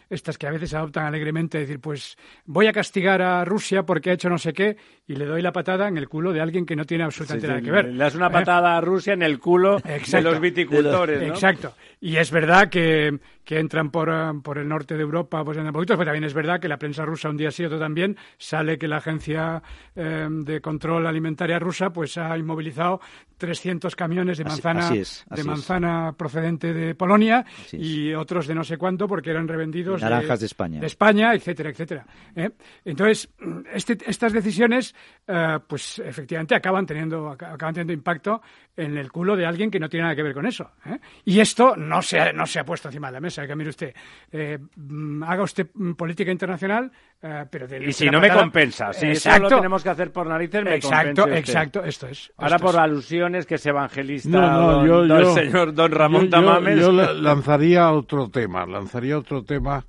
[0.09, 4.13] estas que a veces adoptan alegremente, decir, pues voy a castigar a Rusia porque ha
[4.13, 4.75] hecho no sé qué
[5.07, 7.61] y le doy la patada en el culo de alguien que no tiene absolutamente nada
[7.61, 7.85] que ver.
[7.85, 10.17] Le das una patada a Rusia en el culo Exacto.
[10.17, 11.27] de los viticultores, ¿no?
[11.27, 11.73] Exacto.
[11.99, 14.09] Y es verdad que, que entran por,
[14.41, 17.05] por el norte de Europa, pues en poquitos, pero también es verdad que la prensa
[17.05, 19.61] rusa un día sí, otro también, sale que la Agencia
[19.95, 22.99] eh, de Control Alimentaria rusa pues ha inmovilizado
[23.37, 25.47] 300 camiones de manzana, así es, de es.
[25.47, 30.45] manzana procedente de Polonia y otros de no sé cuánto porque eran revendidos Naranjas de
[30.45, 30.79] España.
[30.79, 32.05] de España, etcétera, etcétera.
[32.35, 32.49] ¿eh?
[32.85, 33.29] Entonces,
[33.73, 34.93] este- estas decisiones,
[35.27, 38.41] eh, pues efectivamente acaban teniendo, aca- acaban teniendo impacto
[38.75, 40.71] en el culo de alguien que no tiene nada que ver con eso.
[40.86, 40.97] ¿eh?
[41.25, 43.45] Y esto no se, ha, no se ha puesto encima de la mesa.
[43.47, 43.93] Que mire usted,
[44.31, 48.91] eh, mm, haga usted mm, política internacional, eh, pero de Y si no me compensa,
[48.93, 51.36] si eso exacto, lo tenemos que hacer por narices, me exacto, usted.
[51.38, 52.31] exacto, esto es.
[52.38, 52.81] Ahora esto por es.
[52.81, 56.79] alusiones que es evangelista No, no, don, yo, don yo- señor don Ramón yo- Tamames.
[56.79, 59.86] Yo, la- lanzaría otro tema, lanzaría otro tema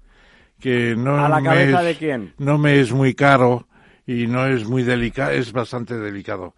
[0.61, 2.33] que no ¿A la me cabeza es- de quién?
[2.39, 3.67] No me es muy caro
[4.07, 6.55] y no es muy delicado, es bastante delicado.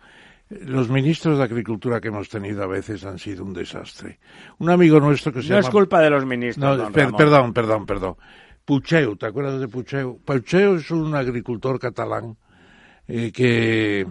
[0.48, 4.20] Los ministros de Agricultura que hemos tenido a veces han sido un desastre.
[4.58, 5.68] Un amigo nuestro que se no llama...
[5.68, 7.16] es culpa de los ministros, No, don per- Ramón.
[7.18, 8.16] perdón, perdón, perdón.
[8.64, 10.20] Pucheu, ¿te acuerdas de Pucheu?
[10.24, 12.36] Pucheu es un agricultor catalán
[13.08, 14.06] eh, que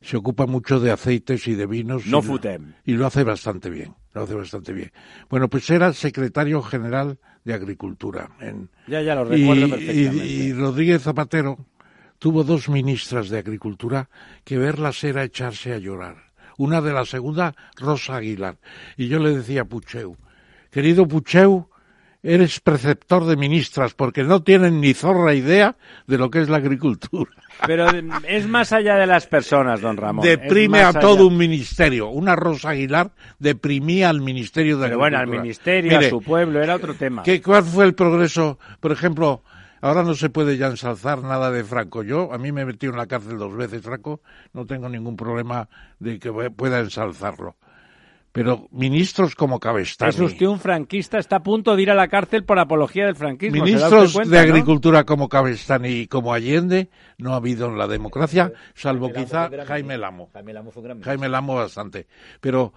[0.00, 2.06] se ocupa mucho de aceites y de vinos.
[2.06, 2.74] No y lo- futem.
[2.84, 4.92] Y lo hace bastante bien, lo hace bastante bien.
[5.28, 8.30] Bueno, pues era secretario general de Agricultura.
[8.40, 10.26] En, Ya, ya lo recuerdo y, perfectamente.
[10.26, 11.58] y- y Rodríguez Zapatero
[12.18, 14.08] tuvo dos ministras de Agricultura
[14.44, 16.16] que verlas era echarse a llorar.
[16.56, 18.56] Una de la segunda, Rosa Aguilar.
[18.96, 20.16] Y yo le decía a Pucheu,
[20.70, 21.68] querido Pucheu,
[22.24, 26.56] eres preceptor de ministras porque no tienen ni zorra idea de lo que es la
[26.56, 27.30] agricultura.
[27.66, 27.86] Pero
[28.26, 30.24] es más allá de las personas, don Ramón.
[30.24, 31.24] Deprime a todo allá.
[31.24, 32.08] un ministerio.
[32.08, 35.42] Una Rosa Aguilar deprimía al ministerio de Pero bueno, al Agricultura.
[35.42, 37.22] ministerio, Mire, a su pueblo, era otro tema.
[37.22, 38.58] ¿Qué, ¿Cuál fue el progreso?
[38.80, 39.42] Por ejemplo,
[39.84, 42.02] ahora no se puede ya ensalzar nada de Franco.
[42.02, 44.22] Yo, a mí me metió en la cárcel dos veces Franco,
[44.54, 45.68] no tengo ningún problema
[45.98, 47.56] de que pueda ensalzarlo.
[48.34, 52.08] Pero ministros como Cabestani, Es usted un franquista, está a punto de ir a la
[52.08, 53.64] cárcel por apología del franquismo.
[53.64, 54.52] ¿se da usted ministros cuenta, de no?
[54.52, 59.50] Agricultura como Cabestani y como Allende, no ha habido en la democracia, salvo Jaime quizá
[59.68, 59.98] Jaime.
[59.98, 60.30] Lamo.
[60.32, 62.08] Jaime Lamo fue gran Jaime Lamo bastante.
[62.40, 62.74] Pero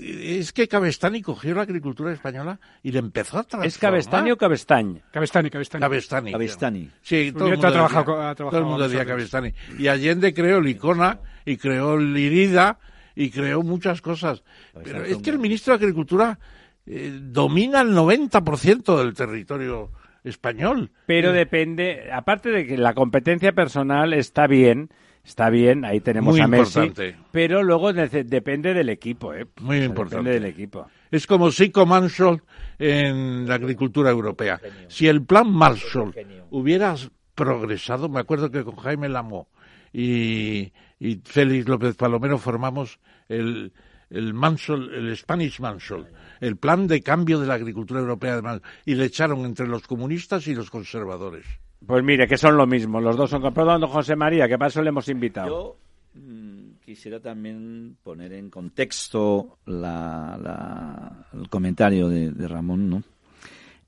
[0.00, 3.68] es que Cabestani cogió la agricultura española y le empezó a transformar.
[3.68, 5.02] ¿Es Cabestani o Cabestañ?
[5.12, 5.82] Cabestani, Cabestani.
[5.82, 6.32] Cabestani.
[6.32, 6.90] Cabestani.
[7.02, 9.06] Sí, todo el mundo ha trabajado decía, con- ha todo el mundo decía.
[9.06, 9.52] Cabestani.
[9.78, 12.80] Y Allende creó el Icona y creó el Irida
[13.16, 14.44] y creó muchas cosas.
[14.84, 16.38] Pero es que el ministro de Agricultura
[16.86, 19.90] eh, domina el 90% del territorio
[20.22, 20.92] español.
[21.06, 24.90] Pero depende, aparte de que la competencia personal está bien,
[25.24, 27.16] está bien, ahí tenemos Muy a Messi, importante.
[27.32, 29.46] pero luego depende del equipo, ¿eh?
[29.60, 30.16] Muy O sea, importante.
[30.28, 30.86] Depende del equipo.
[31.10, 32.42] Es como Sico Marshall
[32.78, 34.60] en la agricultura europea.
[34.88, 36.12] Si el plan Marshall
[36.50, 36.94] hubiera
[37.34, 39.48] progresado, me acuerdo que con Jaime Lamo
[39.92, 43.72] y, y Félix López Palomero formamos el,
[44.10, 46.06] el Mansell, el Spanish Mansell,
[46.40, 49.86] el plan de cambio de la agricultura europea de Mansell, y le echaron entre los
[49.86, 51.44] comunistas y los conservadores.
[51.86, 53.42] Pues mire, que son lo mismo, los dos son...
[53.52, 55.76] Perdón, don José María, que para eso le hemos invitado.
[56.14, 63.02] Yo mm, quisiera también poner en contexto la, la- el comentario de, de Ramón, ¿no?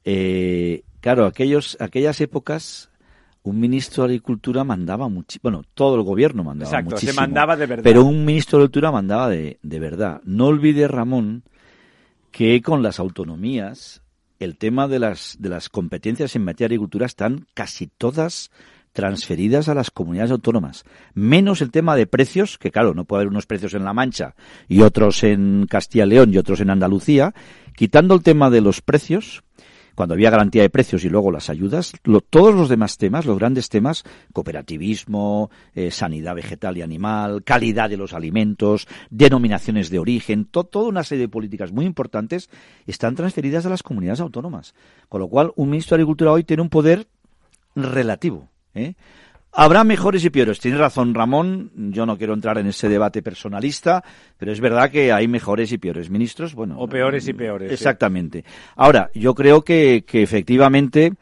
[0.05, 2.91] Eh, claro, aquellos, aquellas épocas,
[3.43, 7.67] un ministro de Agricultura mandaba muchísimo, bueno, todo el gobierno mandaba Exacto, se mandaba de
[7.67, 7.85] verdad.
[7.85, 10.21] Pero un ministro de Agricultura mandaba de, de verdad.
[10.25, 11.45] No olvide, Ramón,
[12.31, 14.03] que con las autonomías
[14.39, 18.51] el tema de las, de las competencias en materia de agricultura están casi todas
[18.93, 20.85] transferidas a las comunidades autónomas,
[21.15, 24.35] menos el tema de precios, que claro, no puede haber unos precios en La Mancha
[24.67, 27.35] y otros en Castilla y León y otros en Andalucía,
[27.77, 29.45] quitando el tema de los precios,
[29.99, 33.37] cuando había garantía de precios y luego las ayudas, lo- todos los demás temas, los
[33.37, 40.45] grandes temas, cooperativismo, eh, sanidad vegetal y animal, calidad de los alimentos, denominaciones de origen,
[40.45, 42.49] to- toda una serie de políticas muy importantes
[42.87, 44.73] están transferidas a las comunidades autónomas.
[45.09, 47.09] Con lo cual, un ministro de Agricultura hoy tiene un poder
[47.75, 48.49] relativo.
[48.75, 48.95] ¿eh?
[49.61, 50.61] Habrá mejores y peores.
[50.61, 51.73] Tiene razón Ramón.
[51.91, 54.05] Yo no quiero entrar en ese debate personalista,
[54.37, 56.55] pero es verdad que hay mejores y peores ministros.
[56.55, 57.75] Bueno, O peores y peores, sí.
[57.75, 58.45] Exactamente.
[58.77, 61.13] Ahora, yo creo que, que efectivamente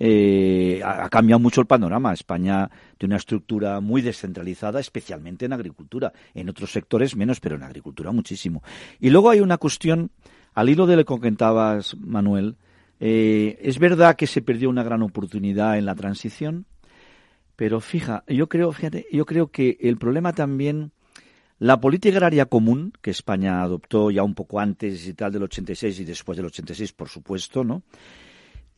[0.00, 2.12] eh, ha, ha cambiado mucho el panorama.
[2.12, 2.68] España
[2.98, 6.12] tiene una estructura muy descentralizada, especialmente en agricultura.
[6.34, 8.64] En otros sectores menos, pero en agricultura muchísimo.
[8.98, 10.10] Y luego hay una cuestión,
[10.54, 12.56] al hilo de lo que comentabas, Manuel,
[12.98, 16.66] eh, es verdad que se perdió una gran oportunidad en la transición,
[17.56, 20.92] pero fija, yo creo, fíjate, yo creo que el problema también,
[21.58, 26.00] la política agraria común que España adoptó ya un poco antes y tal del 86
[26.00, 27.82] y después del 86, por supuesto, ¿no?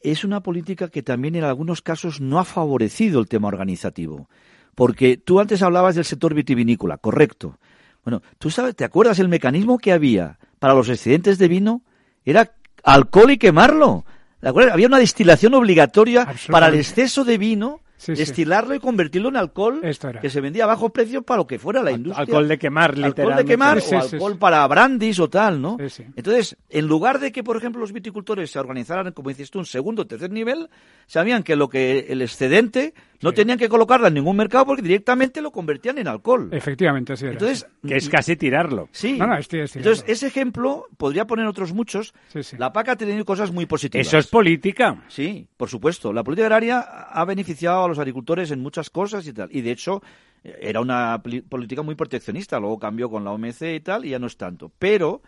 [0.01, 4.29] Es una política que también en algunos casos no ha favorecido el tema organizativo,
[4.75, 7.59] porque tú antes hablabas del sector vitivinícola, correcto.
[8.05, 11.83] Bueno, tú sabes, ¿te acuerdas el mecanismo que había para los excedentes de vino?
[12.25, 12.53] Era
[12.85, 14.05] alcohol y quemarlo.
[14.41, 14.73] ¿De acuerdo?
[14.73, 18.21] Había una destilación obligatoria para el exceso de vino, Sí, sí.
[18.21, 19.81] destilarlo y convertirlo en alcohol
[20.21, 22.23] que se vendía a bajo precio para lo que fuera la industria.
[22.23, 23.53] Alcohol de quemar, Alcohol de literalmente.
[23.53, 25.79] quemar Sí, o alcohol para brandis o tal, ¿no?
[26.15, 29.67] Entonces, en lugar de que, por ejemplo, los viticultores se organizaran, como dices tú, un
[29.67, 30.69] segundo o tercer nivel,
[31.07, 32.93] sabían que lo que el excedente
[33.23, 36.49] no tenían que colocarlo en ningún mercado porque directamente lo convertían en alcohol.
[36.53, 37.33] Efectivamente, así era.
[37.35, 38.89] Entonces, Que es casi tirarlo.
[38.93, 39.19] sí.
[39.19, 42.15] No, no, estoy- Entonces, ese ejemplo podría poner otros muchos.
[42.29, 42.57] Sí, sí.
[42.59, 44.07] La PAC ha tenido cosas muy positivas.
[44.07, 45.03] Eso es política.
[45.09, 46.13] Sí, por supuesto.
[46.13, 49.49] La política agraria ha beneficiado a los agricultores en muchas cosas y tal.
[49.53, 50.03] Y de hecho,
[50.45, 52.61] era una política muy proteccionista.
[52.61, 54.71] Luego cambió con la OMC y tal, y ya no es tanto.
[54.79, 55.23] Pero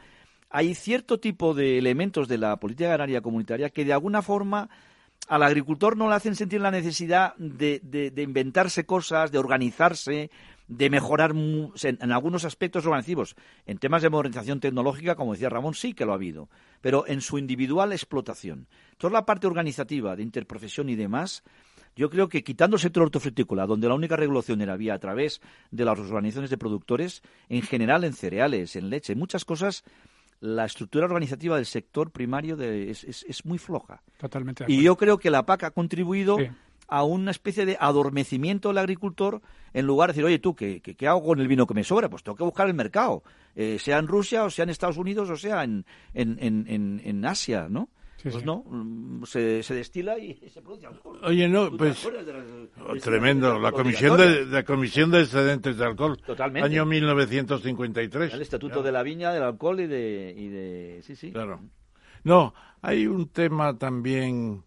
[0.51, 4.70] hay cierto tipo de elementos de la política agraria comunitaria que de alguna forma
[5.26, 10.30] al agricultor no le hacen sentir la necesidad de, de- inventarse cosas, de organizarse,
[10.68, 13.36] de mejorar en, en algunos aspectos organizativos.
[13.66, 16.48] En temas de modernización tecnológica, como decía Ramón, sí que lo ha habido,
[16.80, 18.68] pero en su individual explotación.
[18.96, 21.42] Toda la parte organizativa, de interprofesión y demás,
[21.96, 25.40] yo creo que quitando el sector hortofrutícola, donde la única regulación era vía a través
[25.70, 29.84] de las organizaciones de productores, en general en cereales, en leche, en muchas cosas,
[30.40, 34.02] la estructura organizativa del sector primario de- es- es- es muy floja.
[34.19, 36.47] Totalmente de Y yo creo que la PAC ha contribuido Sí.
[36.86, 39.43] a una especie de adormecimiento del agricultor
[39.74, 41.85] en lugar de decir, oye, tú, ¿qué, qué, qué hago con el vino que me
[41.85, 42.09] sobra?
[42.09, 43.23] Pues tengo que buscar el mercado,
[43.55, 45.85] eh, sea en Rusia, o sea en Estados Unidos, o sea en,
[46.15, 47.89] en, en, en, en Asia, ¿no?
[48.20, 48.44] Sí, pues sí.
[48.44, 51.20] no, mm, se, se destila y se produce alcohol.
[51.22, 52.24] Oye, no, ¿Tú te pues, las-
[52.84, 53.58] Oh, de tremendo.
[53.58, 56.16] La comisión de, la comisión de excedentes de alcohol.
[56.26, 56.66] Totalmente.
[56.66, 58.34] Año 1953.
[58.34, 60.34] El estatuto de la viña, del alcohol y de...
[60.36, 61.32] Y de sí, sí.
[61.32, 61.60] Claro.
[62.24, 64.64] No, hay un tema también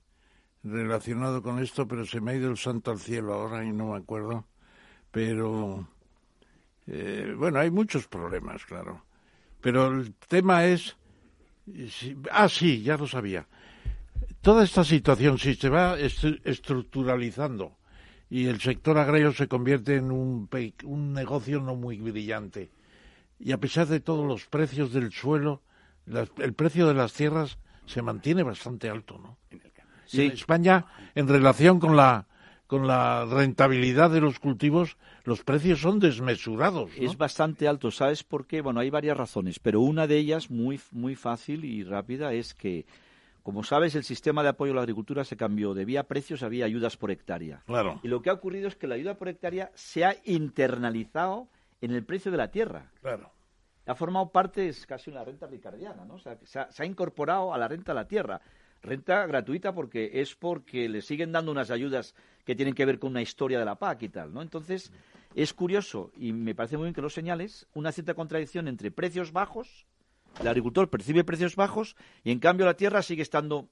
[0.63, 3.91] relacionado con esto, pero se me ha ido el santo al cielo ahora y no
[3.91, 4.45] me acuerdo.
[5.11, 5.87] Pero,
[6.87, 9.03] eh, bueno, hay muchos problemas, claro.
[9.59, 10.95] Pero el tema es...
[12.31, 13.47] ah, sí, ya lo sabía.
[14.41, 17.77] Toda esta situación, si se va estru- estructuralizando
[18.29, 22.71] y el sector agrario se convierte en un, pe- un negocio no muy brillante,
[23.39, 25.61] y a pesar de todos los precios del suelo,
[26.05, 29.37] las- el precio de las tierras se mantiene bastante alto, ¿no?
[30.05, 30.23] Sí.
[30.23, 30.85] En España,
[31.15, 32.25] en relación con la
[32.71, 34.95] con la rentabilidad de los cultivos,
[35.25, 36.89] los precios son desmesurados.
[36.97, 37.03] ¿no?
[37.03, 38.61] Es bastante alto, ¿sabes por qué?
[38.61, 42.85] Bueno, hay varias razones, pero una de ellas muy, muy fácil y rápida es que,
[43.43, 46.47] como sabes, el sistema de apoyo a la agricultura se cambió de vía precios a
[46.47, 47.61] vía ayudas por hectárea.
[47.65, 47.99] Claro.
[48.03, 51.49] Y lo que ha ocurrido es que la ayuda por hectárea se ha internalizado
[51.81, 52.89] en el precio de la tierra.
[53.01, 53.31] Claro.
[53.85, 56.13] Ha formado parte, es casi una renta ricardiana, ¿no?
[56.13, 58.39] O sea, se ha, se ha incorporado a la renta de la tierra.
[58.81, 63.11] Renta gratuita porque es porque le siguen dando unas ayudas que tienen que ver con
[63.11, 64.41] una historia de la PAC y tal, ¿no?
[64.41, 64.91] Entonces,
[65.35, 69.31] es curioso y me parece muy bien que lo señales, una cierta contradicción entre precios
[69.31, 69.85] bajos,
[70.39, 73.69] el agricultor percibe precios bajos y en cambio la tierra sigue estando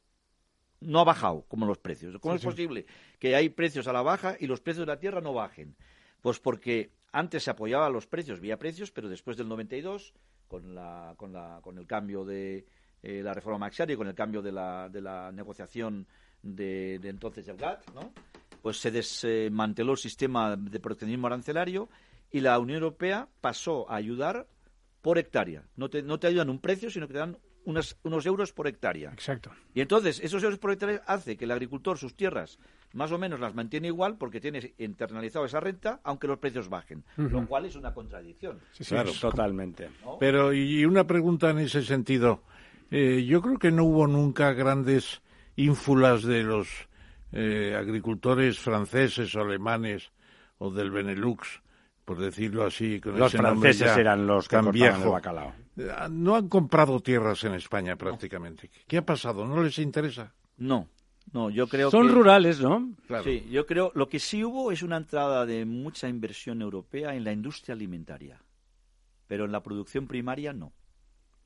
[0.81, 2.17] no ha bajado como los precios.
[2.19, 2.85] ¿Cómo es posible
[3.19, 5.75] que hay precios a la baja y los precios de la tierra no bajen?
[6.21, 10.13] Pues porque antes se apoyaba los precios vía precios, pero después del 92,
[10.47, 12.65] con, la, con, la, con el cambio de
[13.03, 16.05] eh, la reforma maxiaria y con el cambio de la, de la negociación
[16.41, 18.13] de, de entonces del GATT, ¿no?
[18.61, 21.89] pues se desmanteló el sistema de proteccionismo arancelario
[22.31, 24.47] y la Unión Europea pasó a ayudar
[25.01, 25.63] por hectárea.
[25.77, 28.67] No te, no te ayudan un precio, sino que te dan unas- unos euros por
[28.67, 29.11] hectárea.
[29.13, 29.51] Exacto.
[29.73, 32.59] Y entonces, esos euros por hectárea hace que el agricultor sus tierras
[32.93, 37.03] más o menos las mantiene igual porque tiene internalizado esa renta, aunque los precios bajen.
[37.15, 38.59] Lo cual es una contradicción.
[38.73, 38.93] Sí, sí.
[38.93, 39.11] Claro.
[39.21, 39.89] Totalmente.
[40.19, 42.41] Pero, y una pregunta en ese sentido.
[42.91, 45.21] Eh, yo creo que no hubo nunca grandes
[45.55, 46.67] ínfulas de los
[47.31, 50.11] eh, agricultores franceses o alemanes
[50.57, 51.61] o del Benelux,
[52.05, 52.99] por decirlo así.
[52.99, 55.11] Con Los ese nombre franceses ya eran los que tan el viejo.
[55.11, 55.53] bacalao.
[55.77, 58.69] Eh, No han comprado tierras en España prácticamente.
[58.87, 59.45] ¿Qué ha pasado?
[59.45, 60.33] ¿No les interesa?
[60.57, 60.87] No,
[61.31, 62.13] no, yo creo Son que...
[62.13, 62.89] rurales, ¿no?
[63.07, 63.23] Claro.
[63.23, 67.23] Sí, yo creo, lo que sí hubo es una entrada de mucha inversión europea en
[67.23, 68.41] la industria alimentaria,
[69.27, 70.73] pero en la producción primaria no.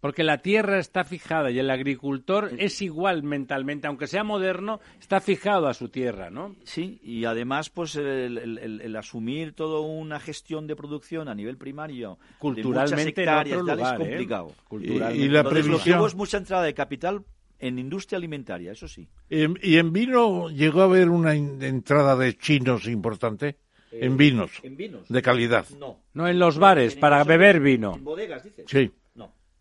[0.04, 5.22] Porque la tierra está fijada y el agricultor es igual mentalmente, aunque sea moderno, está
[5.22, 6.58] fijado a su tierra, ¿no?
[6.66, 11.56] Sí, y además, pues el, el- el asumir toda una gestión de producción a nivel
[11.58, 13.98] primario, Culturalmente de en muchas hectáreas, lugar, es ¿eh?
[14.10, 14.52] complicado.
[14.68, 15.18] Culturalmente.
[15.22, 17.22] Y- y la Entonces, lo que previsión- es mucha entrada de capital
[17.60, 19.08] en industria alimentaria, eso sí.
[19.30, 23.56] En- ¿Y en vino llegó a haber una in- entrada de chinos importante?
[23.96, 25.08] en vinos, ¿En vinos?
[25.08, 25.66] de calidad.
[25.80, 26.00] No.
[26.16, 27.94] No en los bares, para beber vino.
[27.96, 28.66] ¿En bodegas, dices?
[28.68, 28.92] Sí.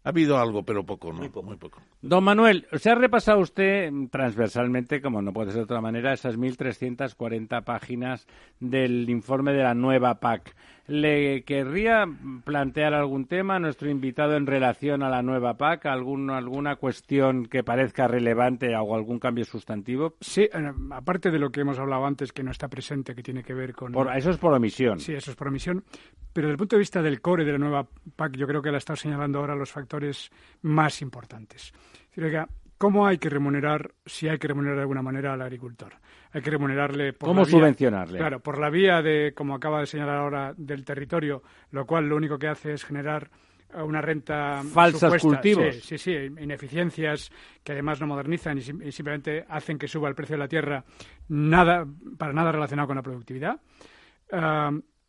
[0.04, 1.18] Ha habido algo, pero poco, ¿no?
[1.20, 1.46] Muy poco.
[1.46, 1.80] Muy poco.
[2.00, 6.36] Don Manuel, se ha repasado usted transversalmente, como no puede ser de otra manera, esas
[6.36, 8.26] 1.340 páginas
[8.58, 10.56] del informe de la nueva PAC.
[10.92, 12.04] ¿Le querría
[12.44, 15.86] plantear algún tema a nuestro invitado en relación a la nueva PAC?
[15.86, 20.16] ¿Algún, ¿Alguna cuestión que parezca relevante o algún cambio sustantivo?
[20.20, 23.42] Sí, eh, aparte de lo que hemos hablado antes, que no está presente, que tiene
[23.42, 23.90] que ver con...
[23.92, 25.00] Por, eso es por omisión.
[25.00, 25.82] Sí, eso es por omisión.
[26.30, 28.70] Pero desde el punto de vista del core de la nueva PAC, yo creo que
[28.70, 31.72] la está señalando ahora los factores más importantes.
[32.18, 32.46] Oiga,
[32.82, 35.92] ¿cómo hay que remunerar, si hay que remunerar de alguna manera al agricultor?
[36.32, 38.18] Hay que remunerarle por ¿Cómo la vía- subvencionarle?
[38.18, 42.16] Claro, por la vía de, como acaba de señalar ahora, del territorio, lo cual lo
[42.16, 43.30] único que hace es generar
[43.72, 45.28] eh, una renta Falsas supuesta.
[45.28, 45.76] cultivos.
[45.76, 47.30] Sí, sí, sí, ineficiencias
[47.62, 50.48] que además no modernizan y, sim- y simplemente hacen que suba el precio de la
[50.48, 50.84] tierra,
[51.28, 51.86] nada
[52.18, 53.60] para nada relacionado con la productividad.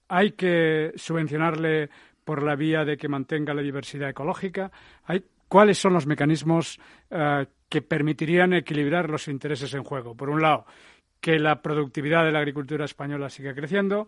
[0.10, 1.90] Hay que subvencionarle
[2.24, 4.72] por la vía de que mantenga la diversidad ecológica.
[5.06, 6.80] Hay, ¿Cuáles son los mecanismos
[7.12, 10.14] ah, que permitirían equilibrar los intereses en juego?
[10.14, 10.68] Por un lado,
[11.20, 14.08] que la productividad de la agricultura española siga creciendo,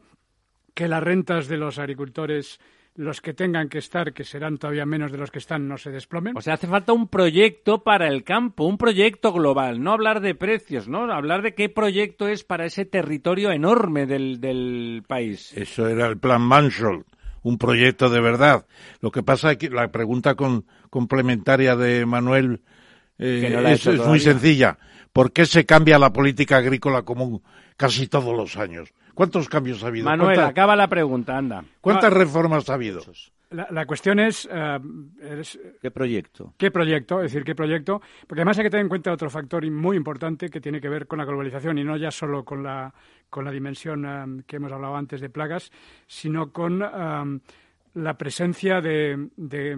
[0.75, 2.59] que las rentas de los agricultores,
[2.95, 5.89] los que tengan que estar, que serán todavía menos de los que están, no se
[5.89, 6.37] desplomen.
[6.37, 10.35] O sea, hace falta un proyecto para el campo, un proyecto global, no hablar de
[10.35, 11.11] precios, ¿no?
[11.11, 15.53] Hablar de qué proyecto es para ese territorio enorme del, del país.
[15.57, 17.03] Eso era el plan Mansell,
[17.41, 18.67] un proyecto de verdad.
[19.01, 22.61] Lo que pasa es que la pregunta con- complementaria de Manuel
[23.17, 24.77] eh, no es, es muy sencilla.
[25.13, 27.41] ¿Por qué se cambia la política agrícola común
[27.77, 28.93] casi todos los años?
[29.13, 30.05] ¿Cuántos cambios ha habido?
[30.05, 31.63] Manuel, ¿Cuántas, acaba la pregunta, anda.
[31.79, 33.01] cuántas reformas ha habido?
[33.51, 34.79] La, la cuestión es, eh,
[35.39, 36.53] es, ¿Qué proyecto?
[36.57, 37.21] ¿Qué proyecto?
[37.21, 38.01] Es decir, ¿qué proyecto?
[38.27, 41.07] Porque además hay que tener en cuenta otro factor muy importante que tiene que ver
[41.07, 42.93] con la globalización y no ya solo con la,
[43.29, 45.71] con la dimensión em, que hemos hablado antes de plagas,
[46.07, 47.39] sino con em,
[47.93, 49.77] la presencia de, de,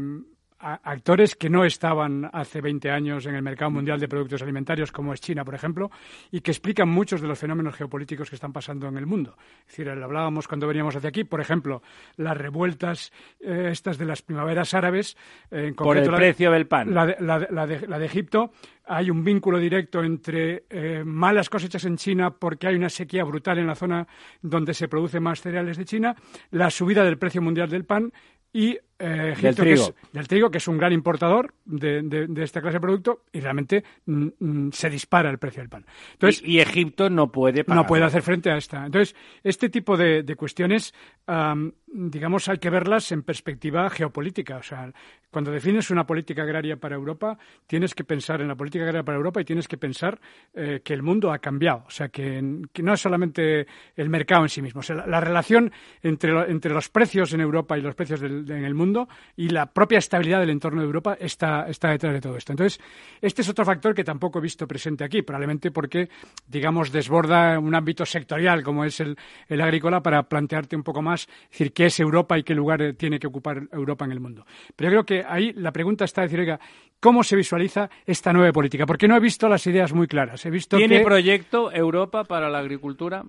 [0.60, 5.14] actores que no estaban hace 20 años en el mercado mundial de productos alimentarios, como
[5.14, 5.92] es China, por ejemplo,
[6.32, 9.36] y que explican muchos de los fenómenos geopolíticos que están pasando en el mundo.
[9.62, 11.82] Es decir, lo hablábamos cuando veníamos hacia aquí, por ejemplo,
[12.16, 15.16] las revueltas eh, estas de las primaveras árabes.
[15.52, 16.94] eh, en Por el concreto la- precio del pan.
[16.94, 18.52] la de, la de- la de- la de Egipto,
[18.86, 23.60] hay un vínculo directo entre eh, malas cosechas en China porque hay una sequía brutal
[23.60, 24.08] en la zona
[24.42, 26.16] donde se producen más cereales de China,
[26.52, 28.12] la subida del precio mundial del pan
[28.54, 29.84] y eh, Egipto, que trigo.
[29.84, 33.24] es, del trigo, que es un gran importador de, de- de esta clase de producto,
[33.32, 35.86] y realmente mm, mm, se dispara el precio del pan.
[36.14, 37.84] Entonces, y, y Egipto no puede pagar.
[37.84, 38.86] no puede hacer frente a esta.
[38.86, 40.94] Entonces, este tipo de, de cuestiones,
[41.28, 44.58] am, digamos, hay que verlas en perspectiva geopolítica.
[44.58, 44.92] O sea,
[45.30, 47.38] cuando defines una política agraria para Europa,
[47.68, 50.20] tienes que pensar en la política agraria para Europa y tienes que pensar
[50.54, 51.84] eh, que el mundo ha cambiado.
[51.86, 54.80] O sea, que, que no es solamente el mercado en sí mismo.
[54.80, 55.72] O sea, la, la relación
[56.02, 58.87] entre, lo- entre los precios en Europa y los precios del- de- en el mundo
[59.36, 62.54] y la propia estabilidad del entorno de Europa está, está detrás de todo esto.
[62.54, 62.80] Entonces,
[63.22, 66.10] este es otro factor que tampoco he visto presente aquí, probablemente porque,
[66.48, 69.16] digamos, desborda un ámbito sectorial como es el,
[69.48, 72.82] el agrícola para plantearte un poco más, es decir, qué es Europa y qué lugar
[72.82, 74.46] eh, tiene que ocupar Europa en el mundo.
[74.76, 76.60] Pero yo creo que ahí la pregunta está decir, oiga,
[77.00, 78.86] ¿cómo se visualiza esta nueva política?
[78.86, 80.46] Porque no he visto las ideas muy claras.
[80.46, 81.04] He visto ¿Tiene que...
[81.04, 83.24] proyecto Europa para la agricultura?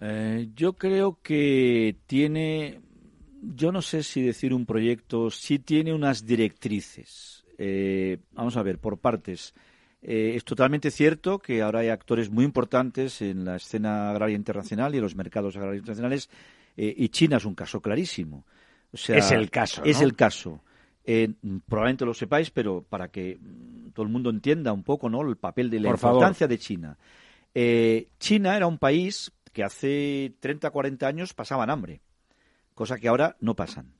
[0.00, 2.80] Eh, yo creo que tiene,
[3.54, 7.44] yo no sé si decir un proyecto, sí tiene unas directrices.
[7.58, 9.54] Eh, vamos a ver, por partes.
[10.02, 14.94] Eh, es totalmente cierto que ahora hay actores muy importantes en la escena agraria internacional
[14.94, 16.28] y en los mercados agrarios internacionales,
[16.76, 18.44] eh, y China es un caso clarísimo.
[18.92, 20.62] O sea, Es el caso, Es el caso.
[21.68, 25.22] Probablemente lo sepáis, pero para que mm, todo el mundo entienda un poco ¿no?
[25.22, 26.16] el papel de la Por favor.
[26.16, 26.98] importancia de China.
[28.18, 32.02] China era un país que hace 30, 40 años pasaban hambre,
[32.76, 33.94] cosa que ahora no pasan.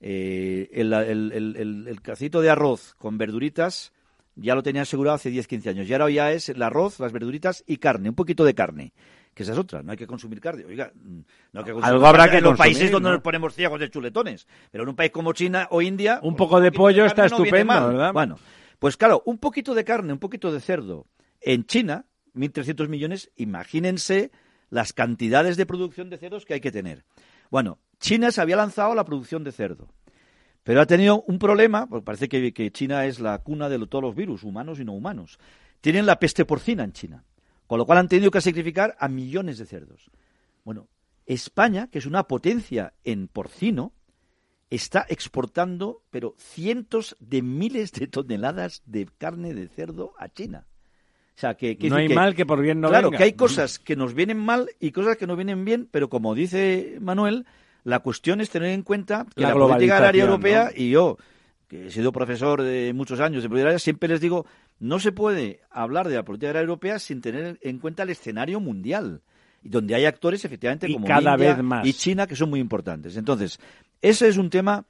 [0.00, 3.92] Eh, el, el, el, el- cacito de arroz con verduritas
[4.36, 5.88] ya lo tenía asegurado hace 10, 15 años.
[5.88, 8.92] Y ahora ya es el arroz, las verduritas y carne, un poquito de carne.
[9.34, 10.64] Que esa es otra, no hay que consumir carne.
[10.66, 11.18] Oiga, mm,
[11.52, 13.14] no hay que consumir Algo habrá carne que en los consumir, países donde ¿no?
[13.14, 14.46] nos ponemos ciegos de chuletones.
[14.70, 16.20] Pero en un país como China o India...
[16.22, 17.88] Un pues, poco de pollo está estupendo.
[17.88, 18.12] ¿verdad?
[18.12, 18.38] Bueno,
[18.78, 21.06] pues claro, un poquito de carne, un poquito de cerdo.
[21.40, 24.30] En China, 1.300 millones, imagínense
[24.70, 27.04] las cantidades de producción de cerdos que hay que tener.
[27.50, 29.88] Bueno, China se había lanzado a la producción de cerdo.
[30.62, 34.14] Pero ha tenido un problema, porque parece que, China es la cuna de todos los
[34.14, 35.38] virus, humanos y no humanos.
[35.80, 37.24] Tienen la peste porcina en China,
[37.66, 40.10] con lo cual han tenido que sacrificar a millones de cerdos.
[40.64, 40.88] Bueno,
[41.24, 43.92] España, que es una potencia en porcino,
[44.70, 50.66] está exportando, pero cientos de miles de toneladas de carne de cerdo a China.
[51.34, 53.94] O sea, que, no hay mal que por bien no Claro, que hay cosas que
[53.94, 57.46] nos vienen mal y cosas que nos vienen bien, pero como dice Manuel,
[57.84, 61.16] la cuestión es tener en cuenta que la, política agraria europea, y yo,
[61.68, 64.46] que he sido profesor de muchos años de política agraria, siempre les digo,
[64.78, 68.60] no se puede hablar de la política agraria europea sin tener en cuenta el escenario
[68.60, 69.22] mundial
[69.62, 71.86] donde hay actores efectivamente como cada India vez más.
[71.86, 73.16] y China que son muy importantes.
[73.16, 73.58] Entonces,
[74.00, 74.84] ese es un tema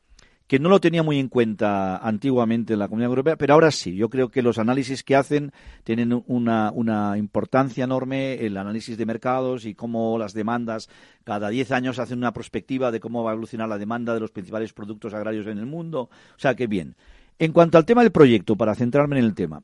[0.49, 3.95] que no lo tenía muy en cuenta antiguamente en la Comunidad Europea, pero ahora sí.
[3.95, 5.53] Yo creo que los análisis que hacen
[5.85, 10.89] tienen una, una importancia enorme, el análisis de mercados y cómo las demandas,
[11.23, 14.31] cada 10 años hacen una perspectiva de cómo va a evolucionar la demanda de los
[14.31, 16.09] principales productos agrarios en el mundo.
[16.11, 16.97] O sea que bien.
[17.39, 19.63] En cuanto al tema del proyecto, para centrarme en el tema,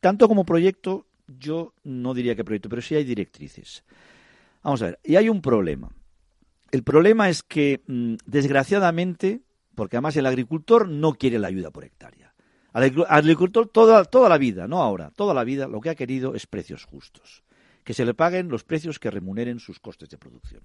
[0.00, 3.84] tanto como proyecto, yo no diría que proyecto, pero sí hay directrices.
[4.64, 5.90] Vamos a ver, y hay un problema.
[6.72, 9.42] El problema es que, mm, desgraciadamente,
[9.74, 12.34] porque además el agricultor no quiere la ayuda por hectárea.
[12.72, 16.34] Al agricultor toda, toda la vida, no ahora, toda la vida lo que ha querido
[16.34, 17.44] es precios justos.
[17.84, 20.62] Que se le paguen los precios que remuneren sus costes de producción.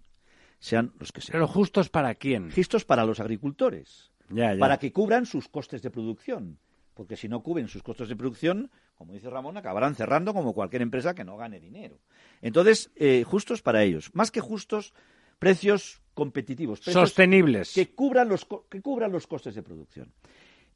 [0.59, 1.33] Sean los que sean.
[1.33, 2.51] Pero justos para quién?
[2.51, 4.11] Justos para los agricultores.
[4.59, 6.57] Para que cubran sus costes de producción.
[6.95, 10.81] Porque si no cubren sus costes de producción, como dice Ramón, acabarán cerrando como cualquier
[10.81, 11.99] empresa que no gane dinero.
[12.41, 14.09] Entonces, eh, justos para ellos.
[14.13, 14.93] Más que justos,
[15.37, 16.81] precios competitivos.
[16.81, 17.73] Sostenibles.
[17.73, 20.11] Que cubran, los, que cubran los costes de producción.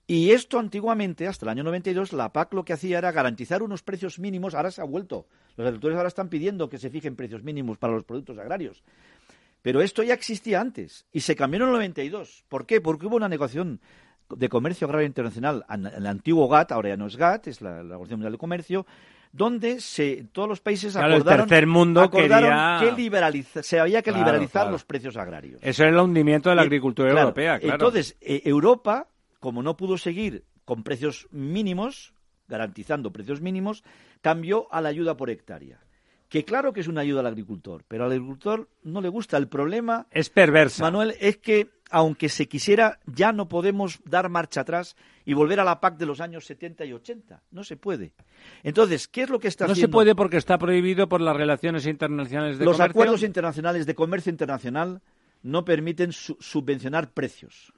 [0.07, 3.83] Y esto antiguamente, hasta el año 92, la PAC lo que hacía era garantizar unos
[3.83, 4.55] precios mínimos.
[4.55, 5.27] Ahora se ha vuelto.
[5.55, 8.83] Los agricultores ahora están pidiendo que se fijen precios mínimos para los productos agrarios.
[9.61, 12.43] Pero esto ya existía antes y se cambió en el 92.
[12.49, 12.81] ¿Por qué?
[12.81, 13.79] Porque hubo una negociación
[14.29, 18.19] de Comercio Agrario Internacional, el antiguo GATT, ahora ya no es GATT, es la, Organización
[18.19, 18.85] Mundial de Comercio,
[19.33, 22.29] donde se, todos los países acordaron, tercer mundo que
[23.63, 25.59] se había que liberalizar los precios agrarios.
[25.61, 27.73] Eso es el hundimiento de la agricultura europea, claro.
[27.73, 29.07] Entonces, eh, Europa,
[29.39, 32.13] como no pudo seguir con precios mínimos,
[32.47, 33.83] garantizando precios mínimos,
[34.21, 35.79] cambió a la ayuda por hectárea
[36.33, 39.37] que claro que es una ayuda al agricultor, pero al agricultor no le gusta.
[39.37, 40.81] El problema es perversa.
[40.81, 44.95] Manuel, es que aunque se quisiera, ya no podemos dar marcha atrás
[45.25, 47.43] y volver a la PAC de los años 70 y 80.
[47.51, 48.13] No se puede.
[48.63, 49.79] Entonces, ¿qué es lo que está haciendo?
[49.79, 52.87] No se puede porque está prohibido por las relaciones internacionales de los comercio.
[52.87, 55.03] Los acuerdos internacionales de comercio internacional
[55.43, 57.71] no permiten subvencionar precios.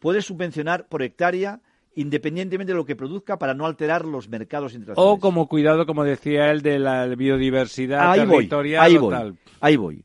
[0.00, 1.60] Puede subvencionar por hectárea
[1.94, 5.16] independientemente de lo que produzca para no alterar los mercados internacionales.
[5.16, 8.82] O como cuidado, como decía él, de la biodiversidad ahí territorial.
[8.82, 10.04] ahí voy, ahí voy.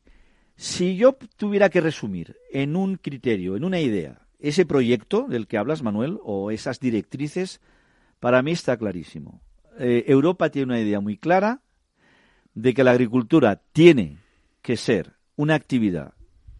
[0.60, 5.56] Si yo tuviera que resumir en un criterio, en una idea, ese proyecto del que
[5.56, 7.62] hablas, Manuel, o esas directrices,
[8.18, 9.40] para mí está clarísimo.
[9.78, 11.62] Eh, Europa tiene una idea muy clara
[12.52, 14.18] de que la agricultura tiene
[14.60, 16.12] que ser una actividad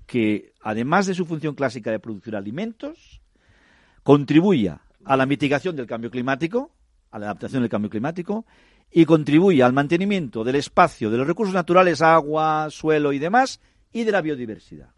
[0.07, 3.21] que, además de su función clásica de producir alimentos,
[4.03, 6.71] contribuya a la mitigación del cambio climático,
[7.11, 8.47] a la adaptación del cambio climático,
[8.91, 13.61] y contribuya al mantenimiento del espacio, de los recursos naturales, agua, suelo y demás,
[13.93, 14.91] y de la biodiversidad.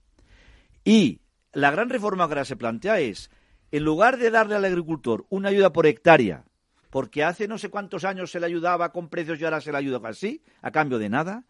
[0.85, 1.21] Y
[1.53, 3.31] la gran reforma que ahora se plantea es,
[3.71, 6.45] en lugar de darle al agricultor una ayuda por hectárea,
[6.91, 9.79] porque hace no sé cuántos años se le ayudaba con precios y ahora se le
[9.79, 11.45] ayuda así, a cambio de nada,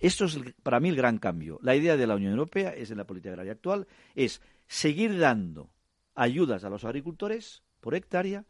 [0.00, 1.60] esto es para mí el gran cambio.
[1.62, 3.86] La idea de la Unión Europea es en la política agraria actual
[4.16, 5.70] es seguir dando
[6.16, 8.44] ayudas a los agricultores por hectárea,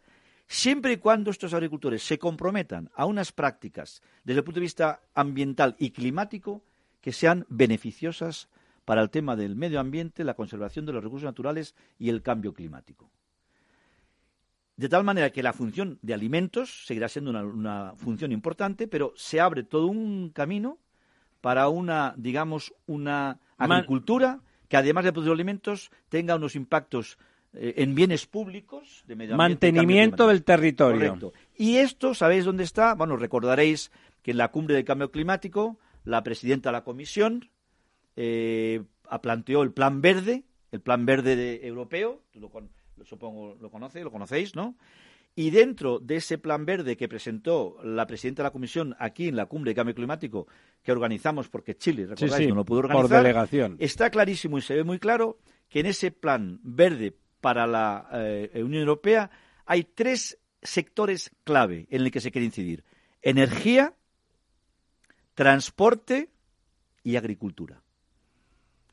[0.46, 5.02] siempre y cuando estos agricultores se comprometan a unas prácticas desde el punto de vista
[5.14, 6.64] ambiental y climático
[7.02, 8.48] que sean beneficiosas
[8.86, 12.54] para el tema del medio ambiente, la conservación de los recursos naturales y el cambio
[12.54, 13.10] climático.
[14.76, 19.40] De tal manera que la función de alimentos seguirá siendo una, función importante, pero se
[19.40, 20.78] abre todo un camino
[21.40, 27.18] para una, digamos, una agricultura que además de producir alimentos tenga unos impactos
[27.52, 29.66] eh, en bienes públicos de medio ambiente.
[29.66, 31.10] Mantenimiento del territorio.
[31.10, 31.32] Correcto.
[31.56, 32.94] Y esto, ¿sabéis dónde está?
[32.94, 33.92] Bueno, recordaréis
[34.22, 37.50] que en la cumbre del cambio climático la presidenta de la comisión
[38.16, 38.82] eh,
[39.20, 42.50] planteó el plan verde, el plan verde europeo, lo,
[43.04, 44.76] supongo lo conoce, lo conocéis, ¿no?
[45.34, 49.36] Y dentro de ese plan verde que presentó la presidenta de la Comisión aquí en
[49.36, 50.46] la cumbre de cambio climático
[50.82, 53.76] que organizamos porque Chile, recordáis, no lo pudo organizar, por delegación.
[53.78, 55.38] está clarísimo y se ve muy claro
[55.70, 59.30] que en ese plan verde para la eh, Unión Europea
[59.64, 62.84] hay tres sectores clave en el que se quiere incidir.
[63.22, 63.94] Energía,
[65.34, 66.30] transporte
[67.02, 67.82] y agricultura.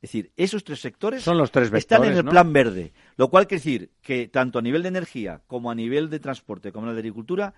[0.01, 2.31] Es decir, esos tres sectores Son los tres están en el ¿no?
[2.31, 6.09] plan verde, lo cual quiere decir que tanto a nivel de energía como a nivel
[6.09, 7.53] de transporte como a nivel de agricultura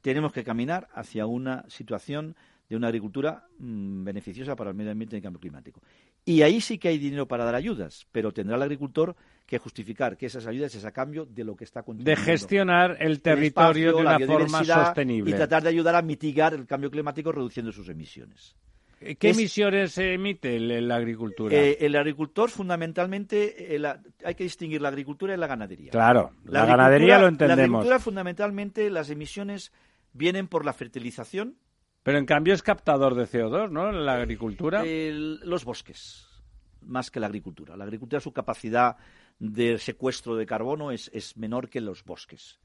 [0.00, 2.36] tenemos que caminar hacia una situación
[2.68, 5.82] de una agricultura mm, beneficiosa para el medio ambiente y el cambio climático.
[6.24, 9.16] Y ahí sí que hay dinero para dar ayudas, pero tendrá el agricultor
[9.46, 13.12] que justificar que esas ayudas es a cambio de lo que está De gestionar el
[13.12, 15.30] El territorio espacio, de la una forma sostenible.
[15.30, 18.54] Y tratar de ayudar a mitigar el cambio climático reduciendo sus emisiones.
[19.18, 21.56] ¿Qué es- emisiones emite la agricultura?
[21.56, 25.90] Eh, el agricultor, fundamentalmente, eh, la- hay que distinguir la agricultura y la ganadería.
[25.90, 27.60] claro, la, agricultura- ganadería lo La entendemos.
[27.60, 29.72] agricultura, fundamentalmente, las emisiones
[30.12, 31.56] vienen por la fertilización,
[32.02, 33.92] Pero en cambio es captador de CO2, ¿no?
[33.92, 34.82] La agricultura.
[34.84, 36.26] el- los bosques,
[36.82, 37.76] más que la agricultura.
[37.76, 38.96] La agricultura, su capacidad
[39.38, 42.58] de secuestro de carbono es, es menor que los bosques.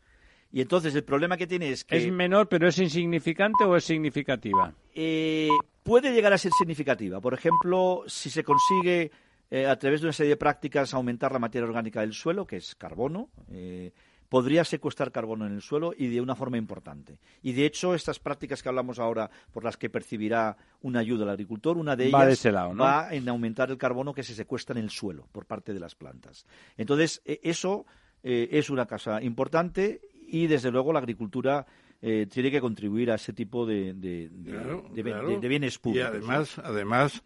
[0.52, 3.84] Y entonces el problema que tiene es que ¿Es menor, pero es insignificante o es
[3.84, 4.74] significativa?
[4.94, 5.49] eh,
[5.84, 7.20] puede llegar a ser significativa.
[7.20, 9.12] Por ejemplo, si se consigue
[9.52, 12.57] eh, a través de una serie de prácticas aumentar la materia orgánica del suelo, que
[12.57, 13.91] es carbono, eh,
[14.30, 17.19] podría secuestrar carbono en el suelo y de una forma importante.
[17.43, 21.30] Y de hecho, estas prácticas que hablamos ahora, por las que percibirá una ayuda al
[21.30, 22.84] agricultor, una de ellas Va de ese lado, ¿no?
[22.84, 25.95] va en aumentar el carbono que se secuestra en el suelo por parte de las
[25.95, 26.45] plantas.
[26.77, 27.85] Entonces, eh, eso
[28.23, 31.65] eh, es una cosa importante y, desde luego, la agricultura
[32.02, 35.30] eh, tiene que contribuir a ese tipo de, de- de- Claro, de- claro.
[35.30, 36.10] de- de bienes Y públicos.
[36.10, 37.23] además, además,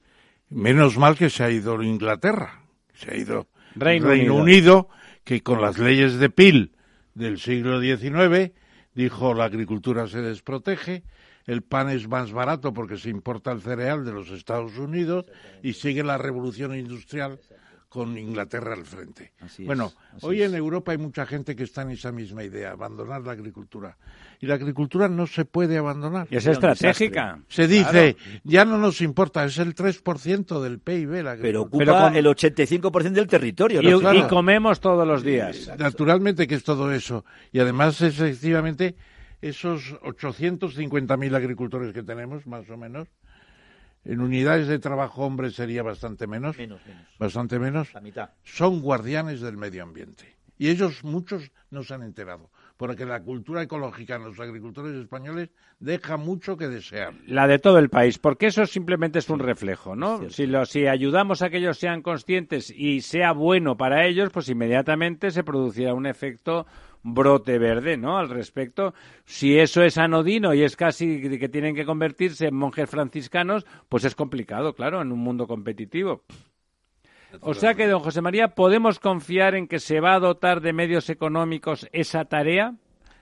[0.49, 2.61] menos mal que se ha ido Inglaterra,
[2.93, 4.35] se ha ido Reino Unido.
[4.35, 4.89] Unido.
[5.23, 6.71] que con las leyes de Peel
[7.13, 8.53] del siglo XIX
[8.93, 11.03] dijo la agricultura se desprotege,
[11.45, 15.25] el pan es más barato porque se importa el cereal de los Estados Unidos
[15.63, 17.39] y sigue la revolución industrial
[17.89, 19.33] con Inglaterra al frente.
[19.41, 20.49] Así es, bueno, así hoy es.
[20.49, 23.97] en Europa hay mucha gente que está en esa misma idea, abandonar la agricultura.
[24.39, 26.27] Y la agricultura no se puede abandonar.
[26.29, 27.39] Y es estratégica.
[27.47, 31.61] Se dice, ya no nos importa, es el 3% del PIB la Pero agricultura.
[31.61, 33.81] ocupa Pero con- el 85% del territorio.
[33.81, 33.97] Y, ¿no?
[33.97, 34.27] y claro.
[34.27, 35.71] comemos todos los días.
[35.77, 37.25] Naturalmente que es todo eso.
[37.51, 38.95] Y además, efectivamente,
[39.41, 43.07] esos 850.000 agricultores que tenemos, más o menos,
[44.05, 47.03] en unidades de trabajo hombres sería bastante menos, Menos, menos.
[47.19, 48.29] bastante menos, La mitad.
[48.43, 50.37] son guardianes del medio ambiente.
[50.57, 52.49] Y ellos, muchos, no se han enterado.
[52.75, 55.49] Porque la cultura ecológica en los agricultores españoles
[55.79, 57.13] deja mucho que desear.
[57.27, 60.29] La de todo el país, porque eso simplemente es un reflejo, ¿no?
[60.29, 64.47] Si, lo, si ayudamos a que ellos sean conscientes y sea bueno para ellos, pues
[64.49, 66.65] inmediatamente se producirá un efecto
[67.03, 68.17] brote verde, ¿no?
[68.17, 68.93] Al respecto,
[69.25, 74.03] si eso es anodino y es casi que tienen que convertirse en monjes franciscanos, pues
[74.05, 76.23] es complicado, claro, en un mundo competitivo.
[77.41, 80.73] O sea que, don José María, ¿podemos confiar en que se va a dotar de
[80.73, 82.75] medios económicos esa tarea?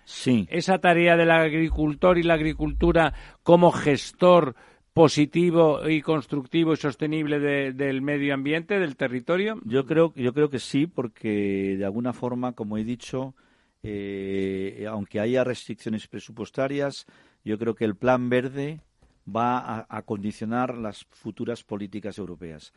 [0.09, 0.47] Sí.
[0.49, 3.13] esa tarea del agricultor y la agricultura
[3.43, 4.55] como gestor
[4.93, 9.59] positivo y constructivo y sostenible de- del medio ambiente, del territorio?
[9.65, 13.35] Yo creo, yo creo que sí, porque de alguna forma, como he dicho,
[13.83, 17.05] eh, aunque haya restricciones presupuestarias,
[17.43, 18.81] yo creo que el Plan Verde
[19.27, 22.73] va a, a condicionar las futuras políticas europeas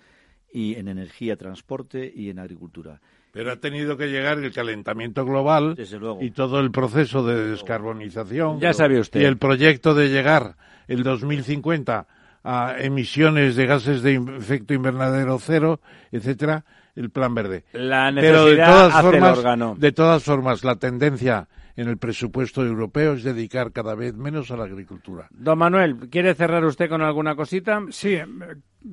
[0.52, 3.00] y en energía, transporte y en agricultura.
[3.32, 6.18] Pero ha tenido que llegar el calentamiento global Desde luego.
[6.20, 8.58] y todo el proceso de descarbonización.
[8.58, 9.20] Ya sabe usted.
[9.20, 10.56] Y el proyecto de llegar
[10.88, 12.06] el 2050
[12.42, 16.64] a emisiones de gases de efecto invernadero cero, etcétera,
[17.00, 17.64] el plan verde.
[17.72, 19.74] La Pero de necesidad todas hace el formas, órgano.
[19.78, 24.56] de todas formas, la tendencia en el presupuesto europeo es dedicar cada vez menos a
[24.56, 25.28] la agricultura.
[25.30, 27.80] Don Manuel, ¿quiere cerrar usted con alguna cosita?
[27.90, 28.26] Sí, eh,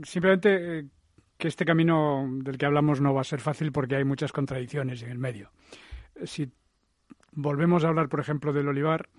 [0.04, 0.86] simplemente eh,
[1.38, 5.04] que este camino del que hablamos no va a ser fácil porque hay muchas contradicciones
[5.04, 5.52] en el medio.
[6.24, 6.50] Si
[7.34, 9.10] volvemos a hablar, por ejemplo, del olivar,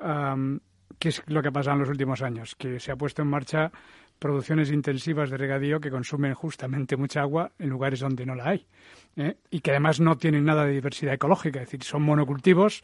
[0.00, 0.60] am,
[0.98, 2.54] ¿qué es lo que ha pasado en los últimos años?
[2.56, 3.70] Que se ha puesto en marcha
[4.22, 8.66] producciones intensivas de regadío que consumen justamente mucha agua en lugares donde no la hay.
[9.16, 9.36] ¿eh?
[9.50, 12.82] Y que además no tienen nada de diversidad ecológica, es decir, son monocultivos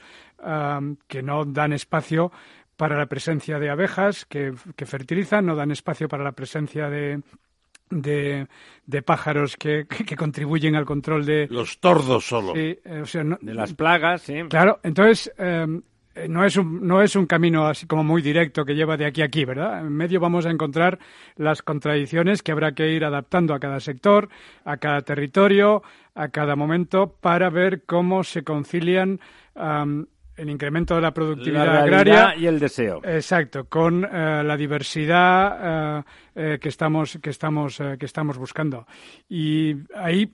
[1.06, 2.31] que no dan espacio
[2.77, 7.23] para la presencia de abejas que, que fertilizan, no dan espacio para la presencia de,
[7.90, 8.47] de,
[8.86, 11.48] de pájaros que, que- que contribuyen al control de...
[11.51, 12.52] Los tordos solo.
[12.55, 14.35] Sí, eh, o sea, no- De las plagas, sí.
[14.48, 15.66] Claro, entonces eh,
[16.28, 19.23] no, es un, no es un camino así como muy directo que lleva de aquí
[19.23, 19.81] a aquí, ¿verdad?
[19.81, 20.99] En medio vamos a encontrar
[21.36, 24.28] las contradicciones que habrá que ir adaptando a cada sector,
[24.65, 25.82] a cada territorio,
[26.15, 29.20] a cada momento, para ver cómo se concilian
[29.55, 33.01] el incremento de la productividad La agraria y el deseo.
[33.05, 36.03] Exacto, con eh, la diversidad eh,
[36.35, 38.86] eh, que estamos que estamos eh, que estamos buscando
[39.28, 40.32] y ahí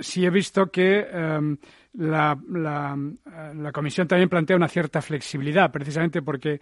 [0.00, 1.56] sí he visto que em,
[1.94, 2.98] la, la,
[3.54, 6.60] la, Comisión también plantea una cierta flexibilidad, precisamente porque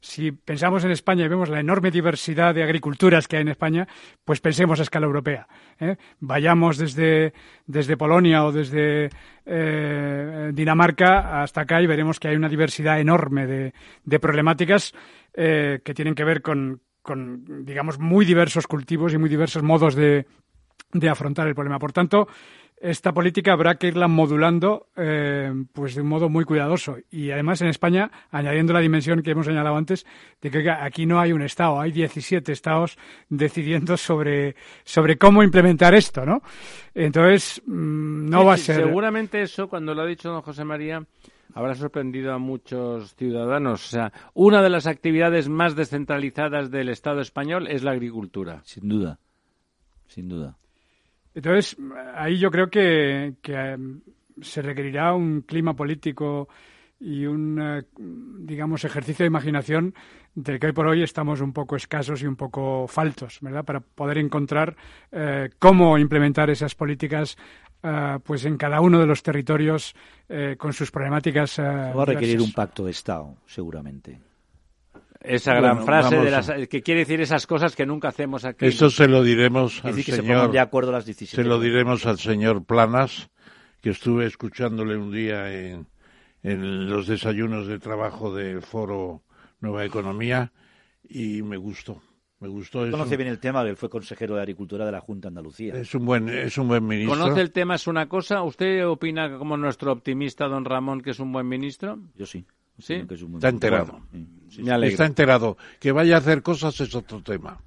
[0.00, 3.86] si pensamos en España y vemos la enorme diversidad de agriculturas que hay en España,
[4.24, 5.46] pues pensemos a escala europea.
[5.78, 5.96] ¿eh?
[6.18, 7.32] Vayamos desde,
[7.66, 9.10] desde, Polonia o desde
[9.46, 14.94] eh, Dinamarca hasta acá y veremos que hay una diversidad enorme de, problemáticas
[15.34, 19.94] eh, que tienen que ver con, con, digamos, muy diversos cultivos y muy diversos modos
[19.94, 20.26] de,
[20.92, 21.78] de afrontar el problema.
[21.78, 22.28] Por tanto,
[22.82, 26.96] esta política habrá que irla modulando eh, pues de un modo muy cuidadoso.
[27.10, 30.04] Y además en España, añadiendo la dimensión que hemos señalado antes,
[30.40, 32.98] de que aquí no hay un Estado, hay 17 Estados
[33.28, 36.42] decidiendo sobre, sobre cómo implementar esto, ¿no?
[36.92, 38.76] Entonces, mm, no va a ser...
[38.84, 41.06] Seguramente eso, cuando lo ha dicho don José María,
[41.54, 43.86] habrá sorprendido a muchos ciudadanos.
[43.86, 48.60] O sea, una de las actividades más descentralizadas del Estado español es la agricultura.
[48.64, 49.20] Sin duda,
[50.08, 50.56] sin duda.
[51.34, 51.76] Entonces,
[52.14, 54.00] ahí yo creo que, em,
[54.40, 56.48] se requerirá un clima político
[56.98, 57.82] y un, eh,
[58.40, 59.94] digamos, ejercicio de imaginación
[60.34, 63.64] del que hoy por hoy estamos un poco escasos y un poco faltos, ¿verdad?
[63.64, 64.76] Para poder encontrar
[65.10, 67.36] eh, cómo implementar esas políticas
[67.82, 69.94] eh, pues en cada uno de los territorios
[70.56, 71.58] con sus problemáticas.
[71.58, 74.31] Va a requerir un pacto de Estado, seguramente
[75.24, 78.66] esa gran frase de las, que quiere decir esas cosas que nunca hacemos aquí.
[78.66, 80.50] Eso se lo diremos al señor.
[80.50, 83.30] de acuerdo las Se lo diremos al señor Planas,
[83.80, 85.86] que estuve escuchándole un día en,
[86.42, 89.22] en los desayunos de trabajo del Foro
[89.60, 90.52] Nueva Economía
[91.08, 92.02] y me gustó.
[92.40, 92.90] Me gustó eso.
[92.90, 95.74] Conoce bien el tema, él fue consejero de Agricultura de la Junta de Andalucía.
[95.74, 97.16] Es un buen, es un buen ministro.
[97.16, 98.42] ¿Conoce el tema es una cosa?
[98.42, 102.00] ¿Usted opina como nuestro optimista don Ramón que es un buen ministro?
[102.16, 102.44] Yo sí.
[102.78, 102.94] ¿Sí?
[103.34, 104.00] Está enterado.
[104.82, 105.56] Está enterado.
[105.78, 107.60] Que vaya a hacer cosas es otro tema.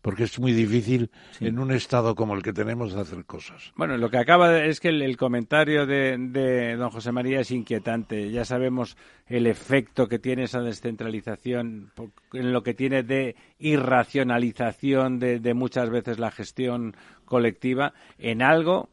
[0.00, 3.72] Porque es muy difícil en un estado como el que tenemos hacer cosas.
[3.76, 8.32] Bueno, lo que acaba es que el, comentario de, de, don José María es inquietante.
[8.32, 8.96] Ya sabemos
[9.28, 11.92] el efecto que tiene esa descentralización
[12.32, 18.88] en lo que tiene de irracionalización de, de muchas veces la gestión colectiva en algo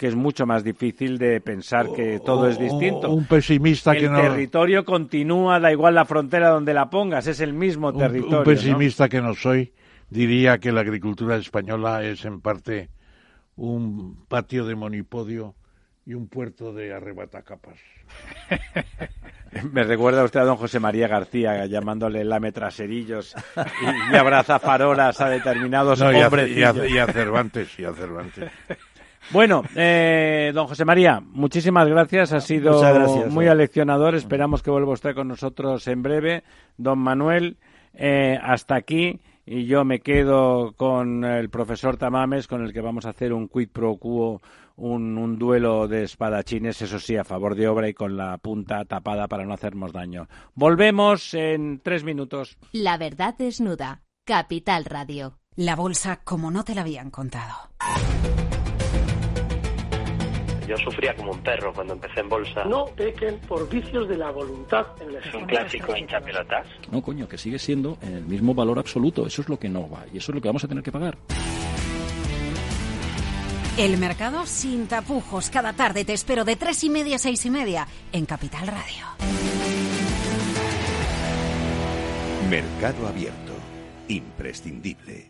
[0.00, 3.10] que es mucho más difícil de pensar que todo es distinto.
[3.10, 4.18] Un pesimista que no...
[4.18, 8.38] El territorio continúa, da igual la frontera donde la pongas, es el mismo territorio.
[8.38, 9.74] Un pesimista que no soy
[10.08, 12.88] diría que la agricultura española es en parte
[13.56, 15.54] un patio de monipodio
[16.06, 17.78] y un puerto de arrebatacapas.
[19.72, 23.36] Me recuerda usted a don José María García llamándole lame traserillos
[24.10, 26.56] y, abraza farolas a determinados hombres.
[26.56, 28.50] Y a, y a Cervantes, y a Cervantes.
[29.32, 32.32] Bueno, eh, don José María, muchísimas gracias.
[32.32, 32.82] Ha sido
[33.30, 34.16] muy aleccionador.
[34.16, 36.42] Esperamos que vuelva usted con nosotros en breve.
[36.76, 37.56] Don Manuel,
[37.94, 39.20] eh, hasta aquí.
[39.46, 43.48] Y yo me quedo con el profesor Tamames, con el que vamos a hacer un
[43.48, 44.40] quid pro quo,
[44.76, 48.84] un, un, duelo de espadachines, eso sí, a favor de obra y con la punta
[48.84, 50.28] tapada para no hacernos daño.
[50.54, 52.58] Volvemos en tres minutos.
[52.72, 54.02] La verdad desnuda.
[54.24, 55.38] Capital Radio.
[55.56, 57.54] La bolsa como no te la habían contado.
[60.70, 62.64] Yo sufría como un perro cuando empecé en bolsa.
[62.64, 64.86] No pequen por vicios de la voluntad.
[65.00, 66.64] En es un clásico hincha pelotas.
[66.92, 69.26] No, coño, que sigue siendo el mismo valor absoluto.
[69.26, 70.92] Eso es lo que no va y eso es lo que vamos a tener que
[70.92, 71.18] pagar.
[73.76, 75.50] El mercado sin tapujos.
[75.50, 79.06] Cada tarde te espero de tres y media a seis y media en Capital Radio.
[82.48, 83.54] Mercado abierto.
[84.06, 85.29] Imprescindible.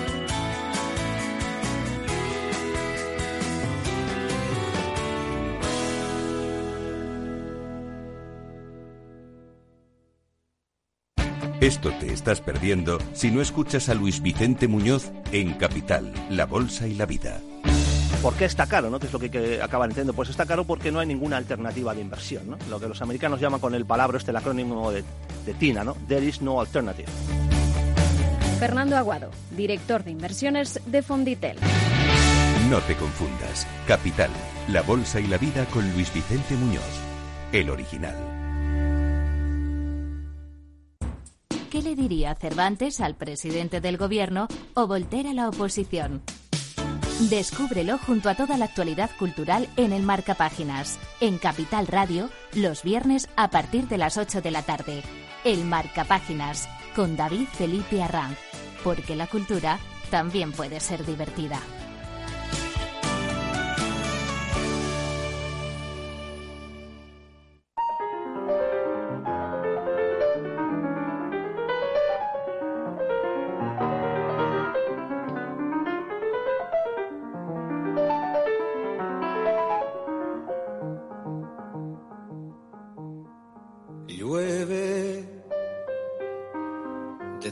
[11.61, 16.87] Esto te estás perdiendo si no escuchas a Luis Vicente Muñoz en Capital, La Bolsa
[16.87, 17.39] y la Vida.
[18.23, 18.89] ¿Por qué está caro?
[18.89, 18.99] ¿no?
[18.99, 20.13] ¿Qué es lo que, que acaban entendiendo?
[20.13, 22.49] Pues está caro porque no hay ninguna alternativa de inversión.
[22.49, 22.57] ¿no?
[22.67, 25.03] Lo que los americanos llaman con el palabra, este el acrónimo de,
[25.45, 25.95] de TINA, ¿no?
[26.07, 27.07] There is no alternative.
[28.57, 31.57] Fernando Aguado, director de inversiones de Fonditel.
[32.71, 33.67] No te confundas.
[33.85, 34.31] Capital,
[34.67, 36.81] la bolsa y la vida con Luis Vicente Muñoz,
[37.51, 38.50] el original.
[41.81, 46.21] ¿Qué le diría Cervantes al presidente del gobierno o Voltaire a la oposición?
[47.21, 52.83] Descúbrelo junto a toda la actualidad cultural en el Marca Páginas, en Capital Radio, los
[52.83, 55.01] viernes a partir de las 8 de la tarde.
[55.43, 58.37] El Marca Páginas, con David Felipe Arranz,
[58.83, 59.79] porque la cultura
[60.11, 61.59] también puede ser divertida.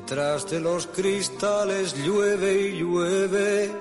[0.09, 3.71] Detrás de los cristales llueve y llueve,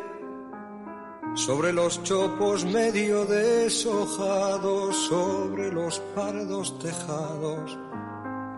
[1.34, 7.78] sobre los chopos medio deshojados, sobre los pardos tejados,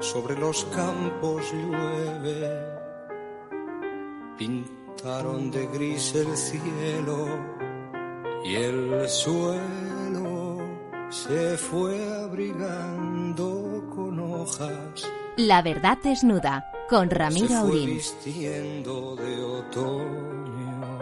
[0.01, 2.51] sobre los campos llueve.
[4.37, 7.29] Pintaron de gris el cielo
[8.45, 10.59] y el suelo
[11.09, 15.09] se fue abrigando con hojas.
[15.37, 17.87] La verdad desnuda, con Ramiro Aurín.
[17.87, 20.99] vistiendo de otoño.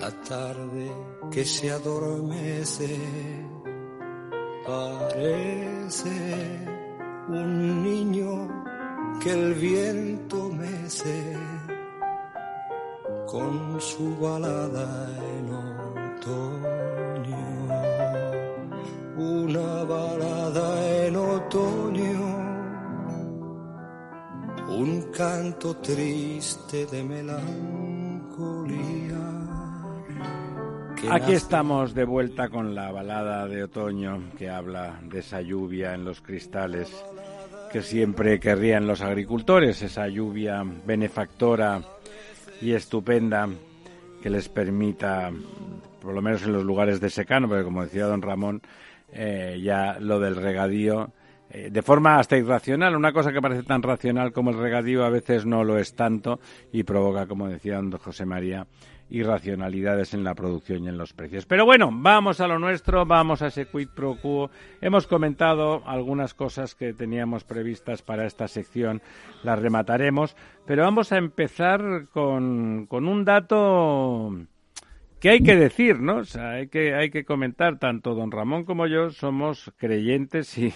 [0.00, 0.92] La tarde
[1.32, 2.96] que se adormece
[4.64, 6.10] parece
[7.28, 8.48] un niño
[9.20, 11.36] que el viento mece
[13.26, 15.54] con su balada en
[16.14, 17.46] otoño.
[19.16, 20.85] Una balada en
[24.76, 27.46] un canto triste de melancolía.
[31.10, 36.04] Aquí estamos de vuelta con la balada de otoño que habla de esa lluvia en
[36.04, 36.92] los cristales
[37.72, 41.80] que siempre querrían los agricultores, esa lluvia benefactora
[42.60, 43.48] y estupenda
[44.22, 45.32] que les permita,
[46.02, 48.60] por lo menos en los lugares de secano, porque como decía don Ramón,
[49.10, 51.12] eh, ya lo del regadío,
[51.50, 55.10] eh, de forma hasta irracional, una cosa que parece tan racional como el regadío a
[55.10, 56.40] veces no lo es tanto
[56.72, 58.66] y provoca, como decía don José María,
[59.10, 61.46] irracionalidades en la producción y en los precios.
[61.46, 64.50] Pero bueno, vamos a lo nuestro, vamos a ese quid pro quo.
[64.80, 69.00] Hemos comentado algunas cosas que teníamos previstas para esta sección,
[69.44, 70.36] las remataremos,
[70.66, 74.32] pero vamos a empezar con, con un dato
[75.20, 76.18] que hay que decir, ¿no?
[76.18, 80.72] O sea, hay que, hay que comentar, tanto don Ramón como yo somos creyentes y,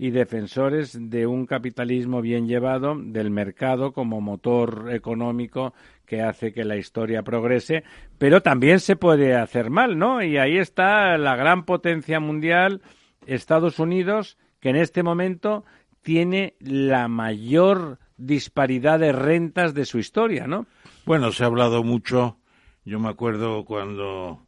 [0.00, 5.74] y defensores de un capitalismo bien llevado, del mercado como motor económico
[6.06, 7.84] que hace que la historia progrese,
[8.16, 10.22] pero también se puede hacer mal, ¿no?
[10.22, 12.80] Y ahí está la gran potencia mundial,
[13.26, 15.66] Estados Unidos, que en este momento
[16.00, 20.64] tiene la mayor disparidad de rentas de su historia, ¿no?
[21.04, 22.38] Bueno, se ha hablado mucho.
[22.86, 24.40] Yo me acuerdo cuando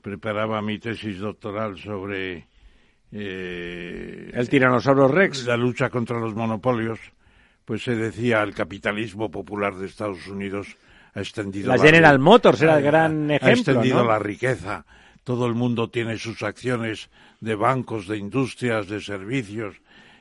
[0.00, 2.46] preparaba mi tesis doctoral sobre
[3.18, 5.46] eh, El tiranosaurio Rex.
[5.46, 6.98] la lucha contra los monopolios,
[7.64, 10.76] pues se decía el capitalismo popular de Estados Unidos
[11.14, 14.08] ha extendido La la General Motors era ha- el gran ha ejemplo, extendido ¿no?
[14.10, 14.84] la riqueza.
[15.24, 17.10] Todo el mundo tiene sus acciones
[17.40, 19.74] de bancos, de industrias, de servicios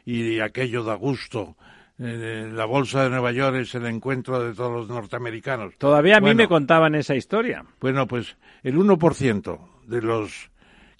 [0.05, 1.55] y aquello da gusto.
[1.99, 5.75] Eh, la bolsa de Nueva York es el encuentro de todos los norteamericanos.
[5.77, 7.63] Todavía a mí Bueno, me contaban esa historia.
[7.79, 10.49] bueno, pues el 1% de los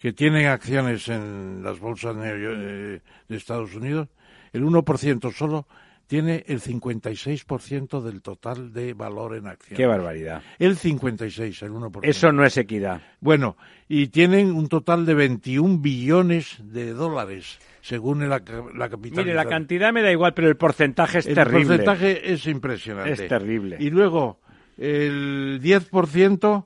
[0.06, 4.07] que tienen acciones en las bolsas neo- eh, de Estados Unidos,
[4.53, 5.65] el 1% solo
[6.06, 9.76] tiene el 56% del total de valor en acciones.
[9.77, 10.44] Qué barbaridad.
[10.60, 12.02] El 56, el 1%.
[12.07, 13.02] Eso no es equidad.
[13.19, 13.57] Bueno,
[13.90, 18.44] y tienen un total de 21 billones de dólares, según la,
[18.76, 19.26] la capitalización.
[19.26, 21.65] Mire, la cantidad me da igual, pero el porcentaje es El terrible.
[21.80, 23.11] porcentaje es impresionante.
[23.23, 23.77] Es terrible.
[23.80, 24.40] Y luego,
[24.77, 26.65] el 10%,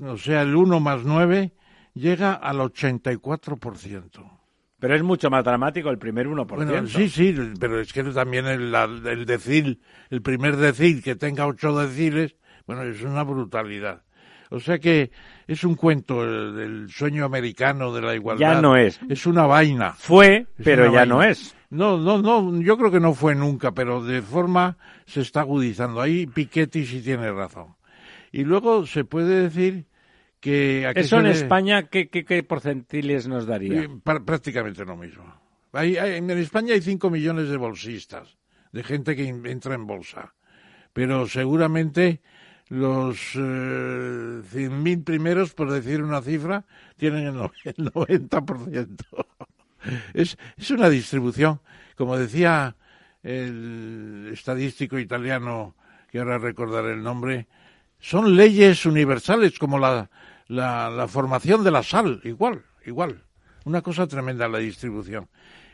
[0.00, 1.52] o sea, el 1 más 9,
[1.94, 4.38] llega al 84%.
[4.78, 6.46] Pero es mucho más dramático el primer 1%.
[6.46, 11.46] Bueno, sí, sí, pero es que también el, el decil, el primer decil que tenga
[11.46, 12.34] ocho deciles,
[12.66, 14.02] bueno, es una brutalidad.
[14.50, 15.12] O sea que
[15.46, 18.54] es un cuento el- del sueño americano de la igualdad.
[18.54, 19.00] Ya no es.
[19.08, 19.92] Es una vaina.
[19.92, 21.06] Fue, Es pero ya vaina.
[21.14, 21.54] no es.
[21.70, 26.00] No, no, no, yo creo que no fue nunca, pero de forma se está agudizando.
[26.02, 27.76] Ahí Piketty sí tiene razón.
[28.30, 29.86] Y luego se puede decir
[30.42, 30.86] que...
[30.88, 33.82] ¿a qué Eso en España, ¿qué, qué, qué porcentiles nos daría?
[33.84, 35.24] eh, prácticamente lo mismo.
[35.72, 38.36] Hay- hay- en España hay 5 millones de bolsistas,
[38.72, 40.34] de gente que entra en bolsa.
[40.92, 42.20] Pero seguramente
[42.68, 46.64] los eh, 100.000 primeros, por decir una cifra,
[46.96, 49.04] tienen el, no- el 90%.
[50.14, 51.58] Es, es una distribución,
[51.96, 52.76] como decía
[53.24, 55.74] el estadístico italiano,
[56.10, 57.48] que ahora recordaré el nombre,
[57.98, 60.08] son leyes universales como la,
[60.52, 63.22] la, la formación de la sal, igual, igual.
[63.64, 65.28] Una cosa tremenda la distribución.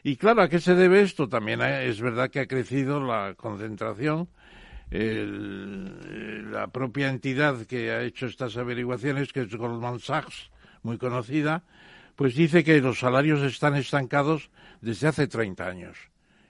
[0.05, 1.29] Y claro, ¿a qué se debe esto?
[1.29, 4.29] También es verdad que ha crecido la concentración.
[4.91, 10.51] El, la propia entidad que ha hecho estas averiguaciones, que es Goldman Sachs,
[10.83, 11.65] muy conocida,
[12.15, 14.51] pues dice que los salarios están estancados
[14.81, 15.99] desde hace 30 años.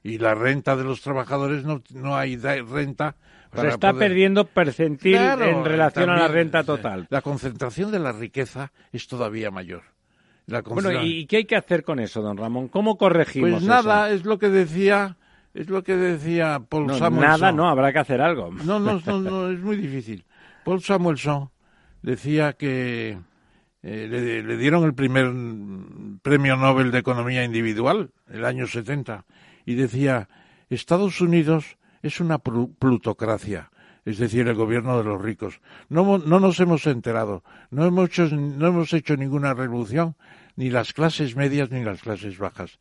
[0.03, 3.17] Y la renta de los trabajadores no, no hay renta.
[3.55, 7.07] Se está perdiendo percentil en relación a la renta total.
[7.11, 9.83] La concentración de la riqueza es todavía mayor.
[10.67, 12.69] bueno, ¿y qué hay que hacer con eso, don Ramón?
[12.69, 15.17] ¿Cómo corregimos Pues nada, es lo que decía
[15.55, 17.41] es lo que decía Paul no, Samuelson.
[17.41, 18.51] Nada, no, habrá que hacer algo.
[18.53, 20.25] No, no, no, no, es muy difícil.
[20.65, 21.51] Paul Samuelson
[22.03, 23.19] decía que
[23.83, 25.33] eh, le, le, dieron el primer
[26.23, 29.25] premio Nobel de Economía Individual, el año 70,
[29.65, 30.29] y decía,
[30.69, 33.71] Estados Unidos es una plutocracia,
[34.05, 35.61] es decir, el gobierno de los ricos.
[35.89, 40.17] No, no nos hemos enterado, no hemos, hecho, no hemos hecho ninguna revolución,
[40.57, 42.79] ni las clases medias ni las clases bajas.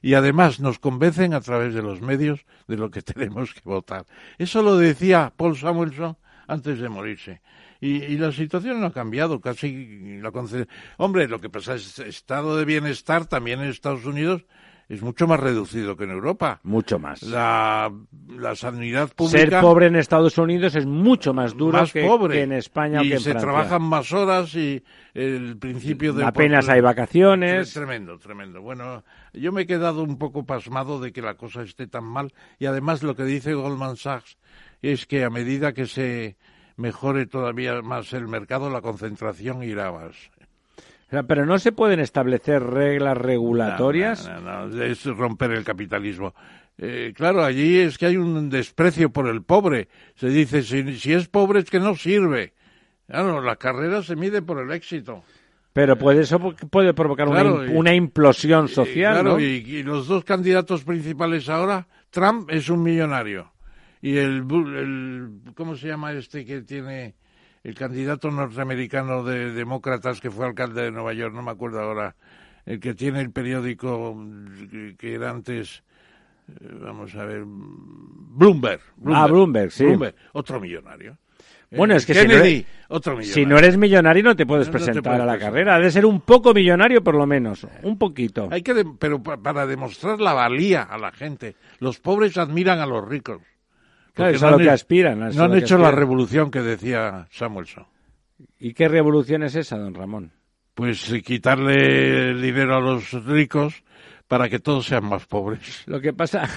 [0.00, 4.06] Y además nos convencen a través de los medios de lo que tenemos que votar.
[4.38, 6.16] Eso lo decía Paul Samuelson
[6.46, 7.42] antes de morirse.
[7.80, 10.32] Y, la situación no ha cambiado, casi la
[10.96, 14.44] Hombre, lo que pasa es estado de bienestar también en Estados Unidos
[14.88, 16.60] es mucho más reducido que en Europa.
[16.62, 17.22] Mucho más.
[17.22, 17.92] La,
[18.28, 19.38] la sanidad pública...
[19.38, 23.16] Ser pobre en Estados Unidos es mucho más duro que, en España y o que
[23.16, 24.82] en se trabajan más horas y
[25.12, 26.24] el principio de...
[26.24, 27.74] Apenas hay vacaciones.
[27.74, 28.62] Tremendo, tremendo.
[28.62, 29.04] Bueno,
[29.34, 32.64] yo me he quedado un poco pasmado de que la cosa esté tan mal y
[32.64, 34.38] además lo que dice Goldman Sachs
[34.80, 36.38] es que a medida que se
[36.76, 40.30] mejore todavía más el mercado, la concentración irá más.
[41.10, 44.28] Pero no se pueden establecer reglas regulatorias.
[44.28, 46.34] No, no, es romper el capitalismo.
[46.76, 49.88] Eh, claro, allí es que hay un desprecio por el pobre.
[50.14, 52.52] Se dice, si, es pobre es que no sirve.
[53.06, 55.24] Claro, la carrera se mide por el éxito.
[55.72, 61.48] Pero puede, eso puede provocar una, implosión social, claro, y, y, los dos candidatos principales
[61.48, 63.52] ahora, Trump es un millonario.
[64.00, 64.44] Y el,
[64.76, 67.14] el ¿cómo se llama este que tiene
[67.64, 72.14] el candidato norteamericano de demócratas que fue alcalde de Nueva York, no me acuerdo ahora,
[72.66, 74.16] el que tiene el periódico
[74.98, 75.82] que, era antes,
[76.48, 78.80] eh, vamos a ver, Bloomberg.
[79.06, 79.84] ah, Bloomberg, sí.
[80.32, 81.16] otro millonario.
[81.70, 82.64] Bueno, es que si, no eres,
[83.26, 85.76] si, no eres, millonario no te puedes presentar a la carrera.
[85.76, 88.48] Ha de ser un poco millonario por lo menos, un poquito.
[88.50, 91.56] Hay que, pero para demostrar la valía a la gente.
[91.78, 93.42] Los pobres admiran a los ricos.
[94.18, 95.30] Claro, es a lo que aspiran.
[95.32, 97.86] No han hecho la revolución que decía Samuelson.
[98.58, 100.32] ¿Y qué revolución es esa, don Ramón?
[100.74, 103.84] Pues eh, quitarle el dinero a los ricos
[104.26, 105.84] para que todos sean más pobres.
[105.86, 106.48] Lo que pasa,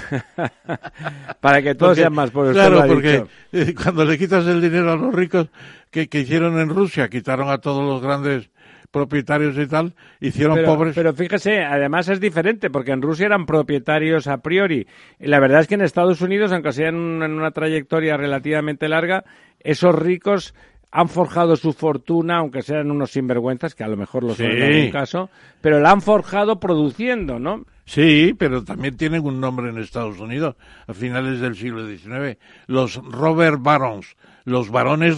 [1.39, 2.53] para que todos sean más pobres.
[2.53, 5.47] Claro, porque eh, cuando le quitas el dinero a los ricos,
[5.91, 7.09] que, que hicieron en Rusia?
[7.09, 8.49] Quitaron a todos los grandes
[8.89, 10.95] propietarios y tal, hicieron pobres.
[10.95, 14.87] Pero fíjese, además es diferente, porque en Rusia eran propietarios a priori.
[15.19, 19.23] Y la verdad es que en Estados Unidos, aunque sea en una trayectoria relativamente larga,
[19.59, 20.53] esos ricos
[20.91, 24.61] han forjado su fortuna, aunque sean unos sinvergüenzas, que a lo mejor lo son en
[24.61, 25.29] algún caso,
[25.61, 27.65] pero la han forjado produciendo, ¿no?
[27.85, 30.55] Sí, pero también tienen un nombre en Estados Unidos,
[30.87, 32.37] a finales del siglo XIX.
[32.67, 35.17] Los Robert Barons, los varones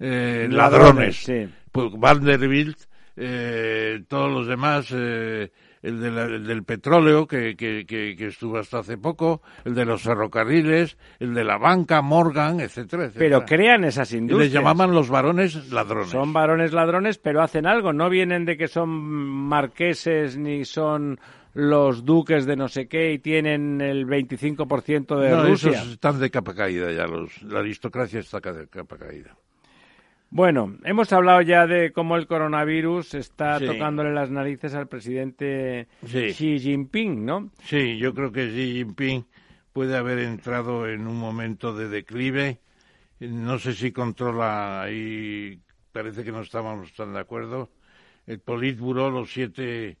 [0.00, 1.24] eh, ladrones.
[1.24, 1.48] Sí.
[1.76, 2.78] Pues Vanderbilt
[3.18, 5.50] eh, todos los demás, eh,
[5.82, 11.32] el, del petróleo, que, que, que, estuvo hasta hace poco, el de los ferrocarriles, el
[11.32, 13.18] de la banca, Morgan, etcétera, etcétera.
[13.18, 14.52] Pero crean esas industrias.
[14.52, 16.10] les llamaban los varones ladrones.
[16.10, 17.94] Son varones ladrones, pero hacen algo.
[17.94, 21.18] No vienen de que son marqueses ni son
[21.54, 25.70] los duques de no sé qué y tienen el 25% de no, Rusia.
[25.70, 29.34] Esos están de capa caída ya, los, la aristocracia está de capa caída.
[30.36, 36.58] Bueno, hemos hablado ya de cómo el coronavirus está tocándole las narices al presidente Xi
[36.58, 37.48] Jinping, ¿no?
[37.62, 39.24] Sí, yo creo que Xi Jinping
[39.72, 42.58] puede haber entrado en un momento de declive.
[43.18, 45.58] No sé si controla, ahí
[45.90, 47.70] parece que no estábamos tan de acuerdo,
[48.26, 49.96] el Politburo, los siete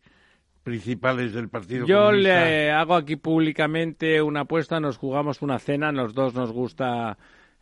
[0.62, 2.44] principales del Partido Yo Comunista.
[2.44, 7.16] le hago aquí públicamente una apuesta, nos jugamos una cena, los dos nos gusta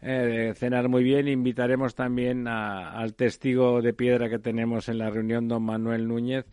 [0.07, 1.29] eh, cenar muy bien.
[1.29, 6.45] Invitaremos también al testigo de piedra que tenemos en la reunión, don Manuel Núñez,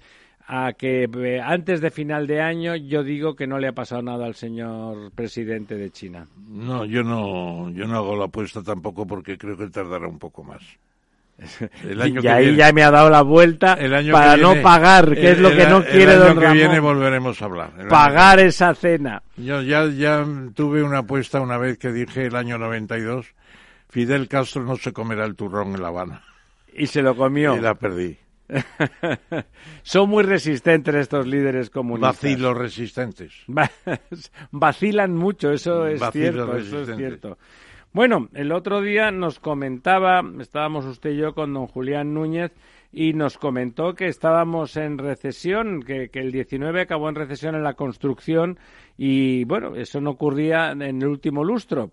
[0.48, 4.02] a que eh, antes de final de año yo digo que no le ha pasado
[4.02, 6.28] nada al señor presidente de China.
[6.48, 10.46] No, yo no, yo no hago la apuesta tampoco porque creo que tardará un poco
[10.46, 10.64] más.
[12.22, 13.78] y ahí ya me ha dado la vuelta
[14.12, 17.46] para no pagar, que es lo que no quiere el año que viene volveremos a
[17.46, 17.88] hablar.
[17.90, 19.24] pagar esa cena.
[19.36, 23.34] Yo ya, ya tuve una apuesta una vez que dije el año 92
[23.92, 26.24] Fidel Castro no se comerá el turrón en La Habana.
[26.74, 27.58] Y se lo comió.
[27.58, 28.18] Y la perdí.
[29.84, 32.16] Son muy resistentes estos líderes comunistas.
[32.16, 33.34] Vacilos resistentes.
[34.52, 37.38] Vacilan mucho, eso es cierto, eso es cierto.
[37.92, 42.54] Bueno, el otro día nos comentaba, estábamos usted y yo con don Julián Núñez,
[42.94, 47.64] y nos comentó que estábamos en recesión, que, que, el 19 acabó en recesión en
[47.64, 48.58] la construcción
[48.98, 51.92] y bueno, eso no ocurría en el último lustro.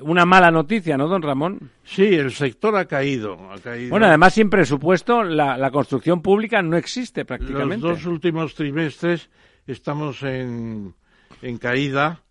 [0.00, 1.70] Una mala noticia, ¿no, don Ramón?
[1.84, 3.52] Sí, el sector ha caído.
[3.52, 3.90] Ha caído.
[3.90, 7.86] Bueno, además, sin presupuesto, la, la, construcción pública no existe prácticamente.
[7.86, 9.30] Los dos últimos trimestres
[9.68, 10.94] estamos en,
[11.42, 12.22] en caída.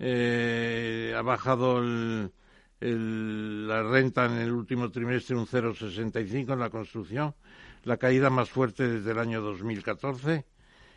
[0.00, 2.32] Eh, ha bajado el,
[2.80, 7.36] el, la renta en el último trimestre un 0,65 en la construcción,
[7.84, 10.44] la caída más fuerte desde el año 2014.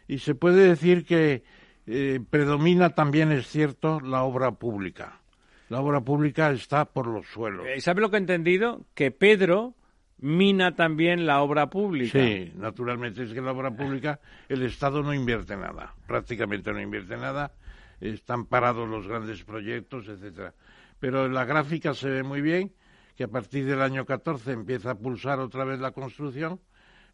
[0.08, 1.44] Y se puede decir que
[1.86, 5.22] eh, predomina también, es cierto, la obra pública
[5.70, 7.66] la obra pública está por los suelos.
[7.68, 8.86] Eh, ¿Sabe lo que he entendido?
[8.94, 9.76] Que Pedro
[10.20, 12.20] mina también la obra pública.
[12.20, 13.24] Sí, naturalmente.
[13.24, 14.20] Es que la obra pública
[14.50, 17.54] el Estado no invierte nada, prácticamente no invierte nada.
[18.00, 20.54] Están parados los grandes proyectos, etcétera.
[21.00, 22.74] Pero en la gráfica se ve muy bien
[23.16, 26.60] que a partir del año 14 empieza a pulsar otra vez la construcción,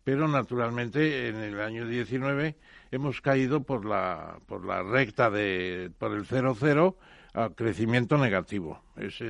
[0.04, 2.56] pero naturalmente en el año 19
[2.92, 6.96] hemos caído por la, por la recta de, por el 0,0
[7.34, 8.82] a crecimiento negativo.
[8.98, 9.26] esa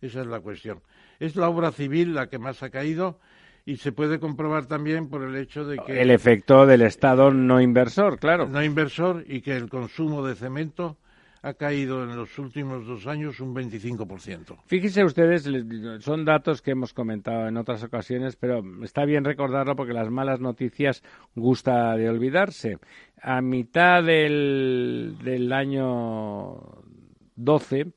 [0.00, 0.80] es la cuestión.
[1.20, 3.18] Es la obra civil la que más ha caído
[3.64, 6.00] y se puede comprobar también por el hecho de que...
[6.00, 8.48] El efecto del Estado no inversor, claro.
[8.48, 10.96] No inversor y que el consumo de cemento
[11.42, 14.58] ha caído en los últimos dos años un 25%.
[14.66, 15.48] Fíjense ustedes,
[16.00, 20.40] son datos que hemos comentado en otras ocasiones, pero está bien recordarlo porque las malas
[20.40, 21.02] noticias
[21.34, 22.78] gusta de olvidarse.
[23.20, 26.82] A mitad del, del año
[27.44, 27.92] 12,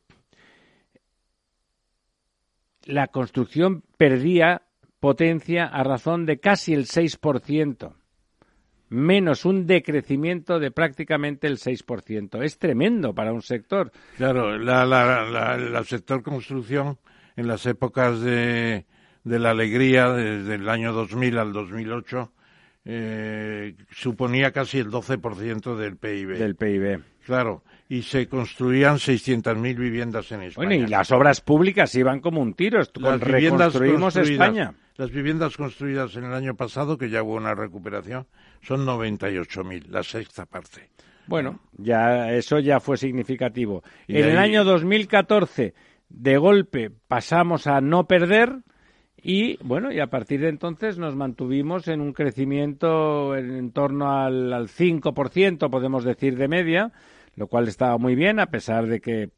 [2.86, 4.64] la construcción perdía
[5.00, 7.94] potencia a razón de casi el 6%,
[8.90, 12.44] menos un decrecimiento de prácticamente el 6%.
[12.44, 13.92] Es tremendo para un sector.
[14.18, 16.98] Claro, la, la, el sector construcción
[17.36, 18.86] en las épocas de,
[19.24, 22.32] de la alegría, desde el año 2000 al 2008,
[22.86, 26.38] eh, suponía casi el 12% del PIB.
[26.38, 27.02] Del PIB.
[27.26, 30.68] Claro, y se construían 600.000 viviendas en España.
[30.68, 32.80] Bueno, y las obras públicas iban como un tiro.
[32.80, 34.74] Las reconstruimos España.
[34.98, 38.26] Las viviendas construidas en el año pasado, que ya hubo una recuperación,
[38.62, 40.90] son 98.000, la sexta parte.
[41.28, 43.84] Bueno, ya eso ya fue significativo.
[44.08, 45.74] en el año 2014,
[46.08, 48.60] de golpe, pasamos a no perder
[49.22, 54.12] y bueno, y a partir de entonces nos mantuvimos en un crecimiento en, en torno
[54.12, 56.94] al, al 5%, podemos decir, de media
[57.36, 59.30] lo cual estaba muy bien, a pesar de que,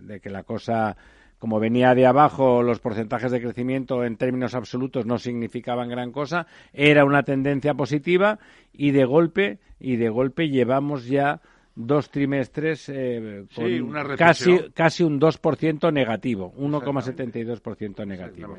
[0.00, 0.96] de que la cosa,
[1.38, 6.46] como venía de abajo, los porcentajes de crecimiento en términos absolutos no significaban gran cosa,
[6.72, 8.38] era una tendencia positiva
[8.72, 11.40] y de golpe, y de golpe llevamos ya
[11.74, 18.58] dos trimestres eh, con casi, casi un 2% negativo, 1,72% negativo.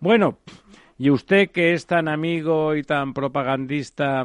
[0.00, 0.38] Bueno,
[0.98, 4.24] y usted que es tan amigo y tan propagandista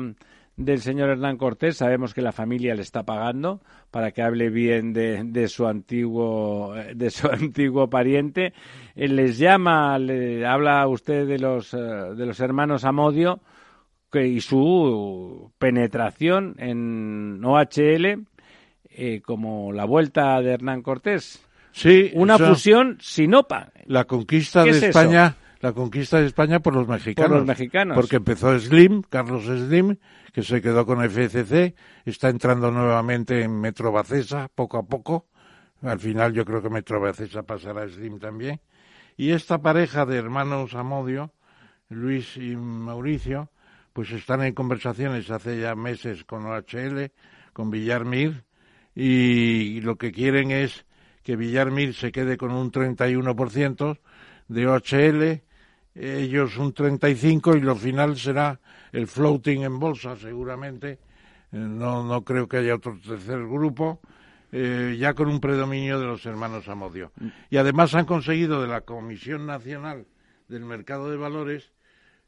[0.57, 1.77] del señor Hernán Cortés.
[1.77, 3.61] Sabemos que la familia le está pagando
[3.91, 8.53] para que hable bien de, su antiguo de su antiguo pariente.
[8.95, 13.39] Él les llama, le habla usted de los eh, de los hermanos Amodio
[14.11, 18.25] que, y su penetración en OHL
[18.89, 21.41] eh, como la vuelta de Hernán Cortés.
[21.73, 23.73] Sí, una fusión sinopa.
[23.85, 27.29] La conquista de España la conquista de España por los mexicanos.
[27.29, 27.95] Por los mexicanos.
[27.95, 29.97] Porque empezó Slim, Carlos Slim,
[30.33, 31.75] que se quedó con FCC,
[32.05, 35.27] está entrando nuevamente en Metro Bacesa, poco a poco.
[35.81, 38.59] Al final yo creo que Metro Bacesa pasará a Slim también.
[39.17, 41.31] Y esta pareja de hermanos Amodio,
[41.89, 43.49] Luis y Mauricio,
[43.93, 47.11] pues están en conversaciones hace ya meses con OHL,
[47.53, 48.43] con Villarmir,
[48.93, 50.85] y lo que quieren es
[51.23, 53.99] que Villarmir se quede con un 31%
[54.47, 55.41] de OHL
[55.95, 58.59] ellos un 35 y lo final será
[58.91, 60.99] el floating en bolsa seguramente.
[61.51, 64.01] Eh, no, no creo que haya otro tercer grupo.
[64.51, 67.11] Eh, ya con un predominio de los hermanos Amodio.
[67.49, 70.05] Y además han conseguido de la Comisión Nacional
[70.47, 71.73] del Mercado de Valores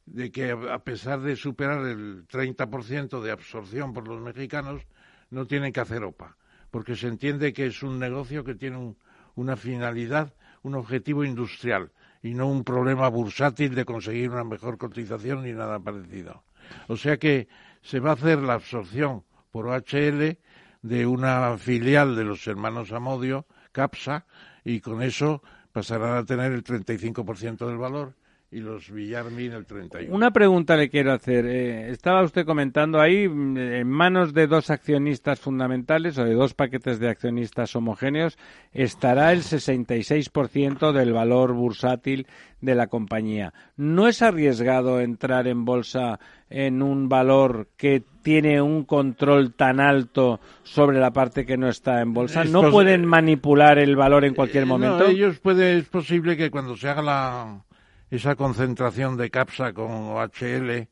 [0.06, 4.82] de que a pesar de superar el 30% de absorción por los mexicanos,
[5.30, 6.38] no tienen que hacer OPA,
[6.72, 8.96] porque se entiende que es un negocio que tiene
[9.36, 10.34] una finalidad,
[10.64, 11.92] un objetivo industrial
[12.28, 16.44] y no un problema bursátil de conseguir una mejor cotización ni nada parecido.
[16.88, 17.48] O sea que
[17.82, 20.38] se va a hacer la absorción por OHL
[20.82, 24.26] de una filial de los hermanos Amodio, CAPSA,
[24.66, 25.42] y con eso
[25.72, 28.16] pasarán a tener el 35% del valor
[28.50, 30.08] y los Villarmin el 31%.
[30.10, 31.46] Una pregunta le quiero hacer.
[31.46, 36.54] Eh, estaba usted comentando ahí, mm, en manos de dos accionistas fundamentales o de dos
[36.54, 38.38] paquetes de accionistas homogéneos,
[38.72, 42.26] estará el 66% del valor bursátil
[42.62, 43.54] de la compañía.
[43.76, 46.20] ¿No es arriesgado entrar en bolsa
[46.50, 52.02] en un valor que tiene un control tan alto sobre la parte que no está
[52.02, 52.46] en bolsa?
[52.46, 55.00] ¿No pueden manipular el valor en cualquier Eh, momento?
[55.00, 57.62] No, ellos puede, es posible que cuando se haga la,
[58.10, 60.88] esa concentración de CAPSA con OHL,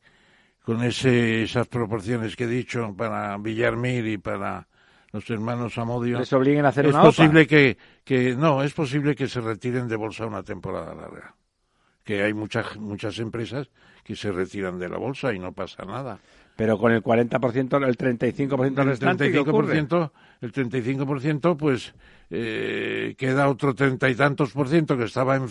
[0.62, 4.66] con ese, esas proporciones que he dicho para Villarmir y para
[5.12, 7.08] los hermanos Amodio, Les obliguen a hacer es una OPA.
[7.08, 11.34] posible que, que no, es posible que se retiren de bolsa una temporada larga.
[12.04, 13.68] Que hay muchas muchas empresas
[14.04, 16.18] que se retiran de la bolsa y no pasa nada.
[16.56, 19.86] Pero con el 40%, el 35% El restante, ¿qué ocurre?
[20.40, 21.94] 35%, el 35%, pues
[22.30, 25.46] eh, queda otro treinta y tantos por ciento que estaba en,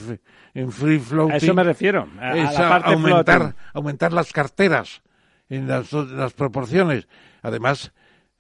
[0.53, 1.33] en free floating.
[1.33, 3.57] A eso me refiero, a- a la Es a parte aumentar, floating.
[3.73, 5.01] aumentar las carteras
[5.49, 7.07] en las, las proporciones.
[7.41, 7.93] Además,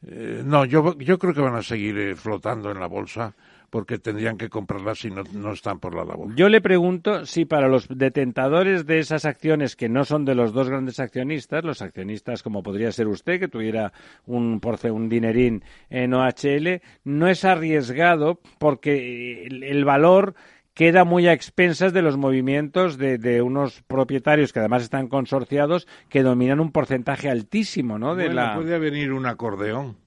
[0.07, 3.35] eh, no, yo, yo creo que van a seguir eh, flotando en la bolsa
[3.75, 6.33] porque tendrían que comprarlas si no, no están por la labor.
[6.33, 10.53] Yo le pregunto si para los detentadores de esas acciones que no son de los
[10.53, 13.91] dos grandes accionistas, los accionistas como podría ser usted, que tuviera
[14.25, 20.35] un, un dinerín en OHL, no es arriesgado porque el, el valor
[20.73, 25.85] queda muy a expensas de los movimientos de, de unos propietarios que además están consorciados
[26.07, 28.15] que dominan un porcentaje altísimo, ¿no?
[28.15, 28.55] De Bueno, la...
[28.55, 30.04] puede venir un acordeón.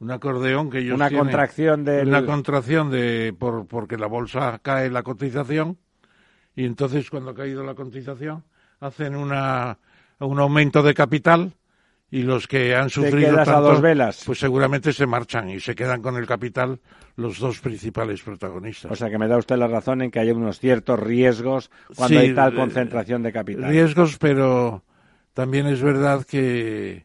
[0.00, 3.34] Un acordeón que ellos Una tienen- contracción del- Una contracción de...
[3.38, 5.76] Por, porque la bolsa cae la cotización
[6.54, 8.44] y entonces cuando ha caído la cotización
[8.80, 9.78] hacen una,
[10.20, 11.52] un aumento de capital
[12.10, 14.22] y los que han sufrido quedas a tanto, dos velas.
[14.24, 16.80] pues seguramente se marchan y se quedan con el capital
[17.16, 18.90] los dos principales protagonistas.
[18.92, 22.18] O sea que me da usted la razón en que hay unos ciertos riesgos cuando
[22.20, 23.68] Sí, hay tal eh, concentración de capital.
[23.68, 24.84] riesgos, pero
[25.34, 27.04] también es verdad que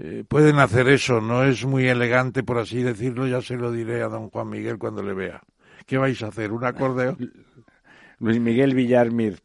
[0.00, 1.20] eh, pueden hacer eso.
[1.20, 3.26] No es muy elegante, por así decirlo.
[3.26, 5.42] Ya se lo diré a don Juan Miguel cuando le vea.
[5.86, 6.52] ¿Qué vais a hacer?
[6.52, 7.32] ¿Un acordeón?
[8.20, 9.38] Luis Miguel Villarmir.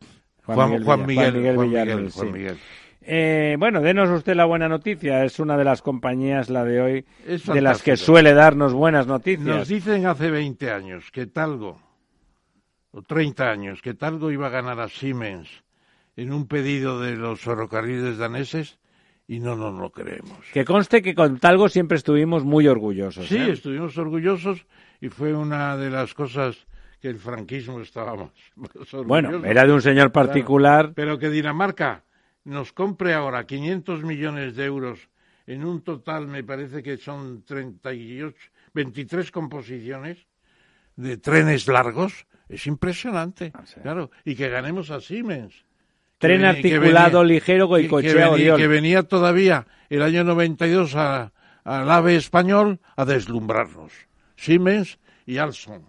[0.45, 2.33] Juan- Juan Villar- Miguel, Juan Villarmir, Miguel, Juan sí.
[2.33, 2.57] Miguel.
[3.05, 5.23] Eh, bueno, denos usted la buena noticia.
[5.25, 9.45] Es una de las compañías, la de hoy, de las que suele darnos buenas noticias.
[9.45, 11.81] Nos dicen hace 20 años que Talgo,
[12.91, 15.49] o 30 años, que Talgo iba a ganar a Siemens
[16.15, 18.79] en un pedido de los ferrocarriles daneses
[19.27, 20.37] y no nos lo creemos.
[20.53, 23.27] Que conste que con Talgo siempre estuvimos muy orgullosos.
[23.27, 23.51] Sí, ¿eh?
[23.51, 24.65] estuvimos orgullosos
[24.99, 26.67] y fue una de las cosas
[26.99, 28.31] que el franquismo estaba más.
[29.05, 30.93] Bueno, era de un señor Claro, particular.
[30.95, 32.03] pero que Dinamarca
[32.43, 35.09] nos compre ahora 500 millones de euros
[35.45, 38.35] en un total, me parece que son 38,
[38.73, 40.25] 23 composiciones
[40.95, 43.51] de trenes largos, es impresionante.
[43.81, 45.65] Claro, y que ganemos a Siemens.
[46.27, 47.67] Tren articulado venía- ligero
[48.25, 48.57] venía- Oriol.
[48.57, 51.31] que venía todavía el año 92 a-
[51.63, 53.91] al AVE español a deslumbrarnos.
[54.35, 55.83] Siemens y Alstom.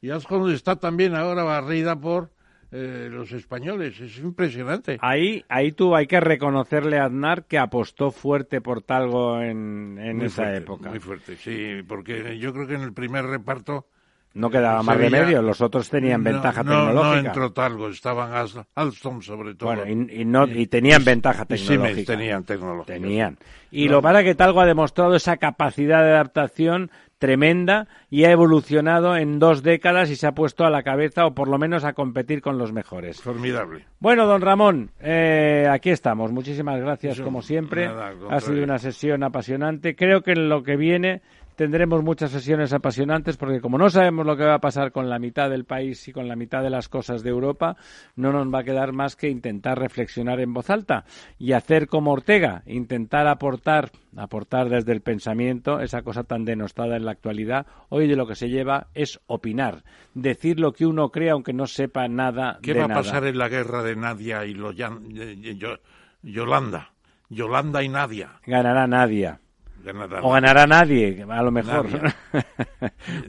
[0.00, 2.30] Y Alstom está también ahora barrida por
[2.74, 4.00] eh, los españoles.
[4.00, 4.96] Es impresionante.
[5.02, 10.22] Ahí, ahí tú hay que reconocerle a Aznar que apostó fuerte por Talgo en, en
[10.22, 10.88] esa fuerte, época.
[10.88, 13.86] Muy fuerte, sí, porque yo creo que en el primer reparto...
[14.34, 17.28] No quedaba más remedio, los otros tenían No, ventaja no, No tecnológica.
[17.28, 18.32] entró Talgo, estaban
[18.74, 19.74] Alstom sobre todo.
[19.74, 22.12] Bueno, y, y no, y tenían ventaja y tecnológica.
[22.12, 22.94] tenían tecnología.
[22.94, 23.38] Tenían.
[23.70, 29.16] Y lo para que Talgo ha demostrado esa capacidad de adaptación tremenda y ha evolucionado
[29.16, 31.92] en dos décadas y se ha puesto a la cabeza o por lo menos a
[31.92, 33.20] competir con los mejores.
[33.22, 33.86] Formidable.
[34.00, 36.32] Bueno, don Ramón, eh, aquí estamos.
[36.32, 37.86] Muchísimas gracias como siempre.
[37.86, 39.94] nada, ha sido una sesión apasionante.
[39.94, 41.22] Creo que en lo que viene
[41.56, 45.18] tendremos muchas sesiones apasionantes porque como no sabemos lo que va a pasar con la
[45.18, 47.76] mitad del país y con la mitad de las cosas de Europa,
[48.16, 51.04] no nos va a quedar más que intentar reflexionar en voz alta
[51.38, 57.04] y hacer como Ortega, intentar aportar, aportar desde el pensamiento esa cosa tan denostada en
[57.04, 57.66] la actualidad.
[57.88, 59.84] Hoy de lo que se lleva es opinar,
[60.14, 63.38] decir lo que uno cree aunque no sepa nada ¿Qué de va a pasar en
[63.38, 65.78] la guerra de Nadia y eh, eh, Yo-
[66.22, 66.90] Yolanda?
[67.28, 68.40] Yolanda y Nadia.
[68.46, 69.40] Ganará Nadia.
[69.84, 71.86] Ganará O ganará nadie, a lo mejor.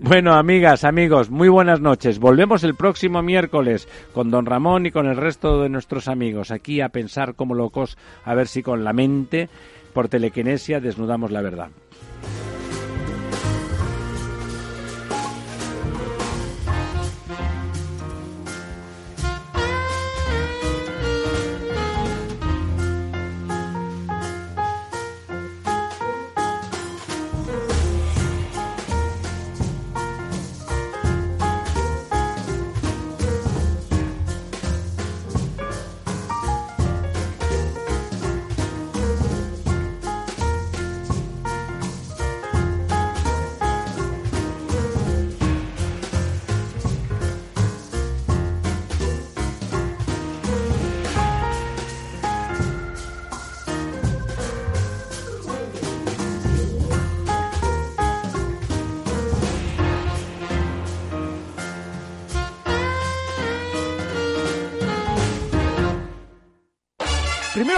[0.02, 2.20] Bueno, amigas, amigos, muy buenas noches.
[2.20, 6.82] Volvemos el próximo miércoles con don Ramón y con el resto de nuestros amigos aquí
[6.82, 9.50] a pensar como locos, a ver si con la mente,
[9.94, 11.70] por telequinesia, desnudamos la verdad.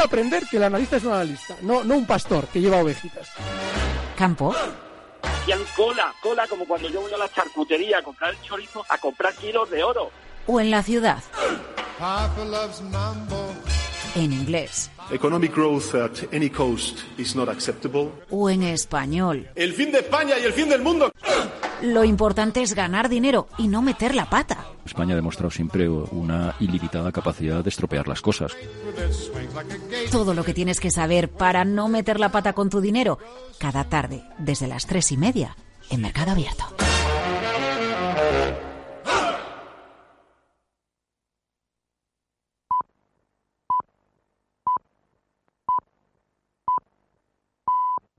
[0.05, 3.29] Aprender que el analista es un analista, no, no un pastor que lleva ovejitas.
[4.17, 4.55] Campo.
[5.21, 8.97] Hacían cola, cola como cuando yo voy a la charcutería a comprar el chorizo, a
[8.97, 10.11] comprar kilos de oro.
[10.47, 11.21] O en la ciudad.
[14.15, 14.89] En inglés.
[15.11, 18.11] Economic growth at any cost is not acceptable.
[18.31, 19.47] O en español.
[19.55, 21.11] El fin de España y el fin del mundo.
[21.83, 24.65] Lo importante es ganar dinero y no meter la pata.
[24.85, 28.55] España ha demostrado siempre una ilimitada capacidad de estropear las cosas.
[30.11, 33.19] Todo lo que tienes que saber para no meter la pata con tu dinero,
[33.59, 35.55] cada tarde, desde las tres y media,
[35.89, 36.65] en Mercado Abierto.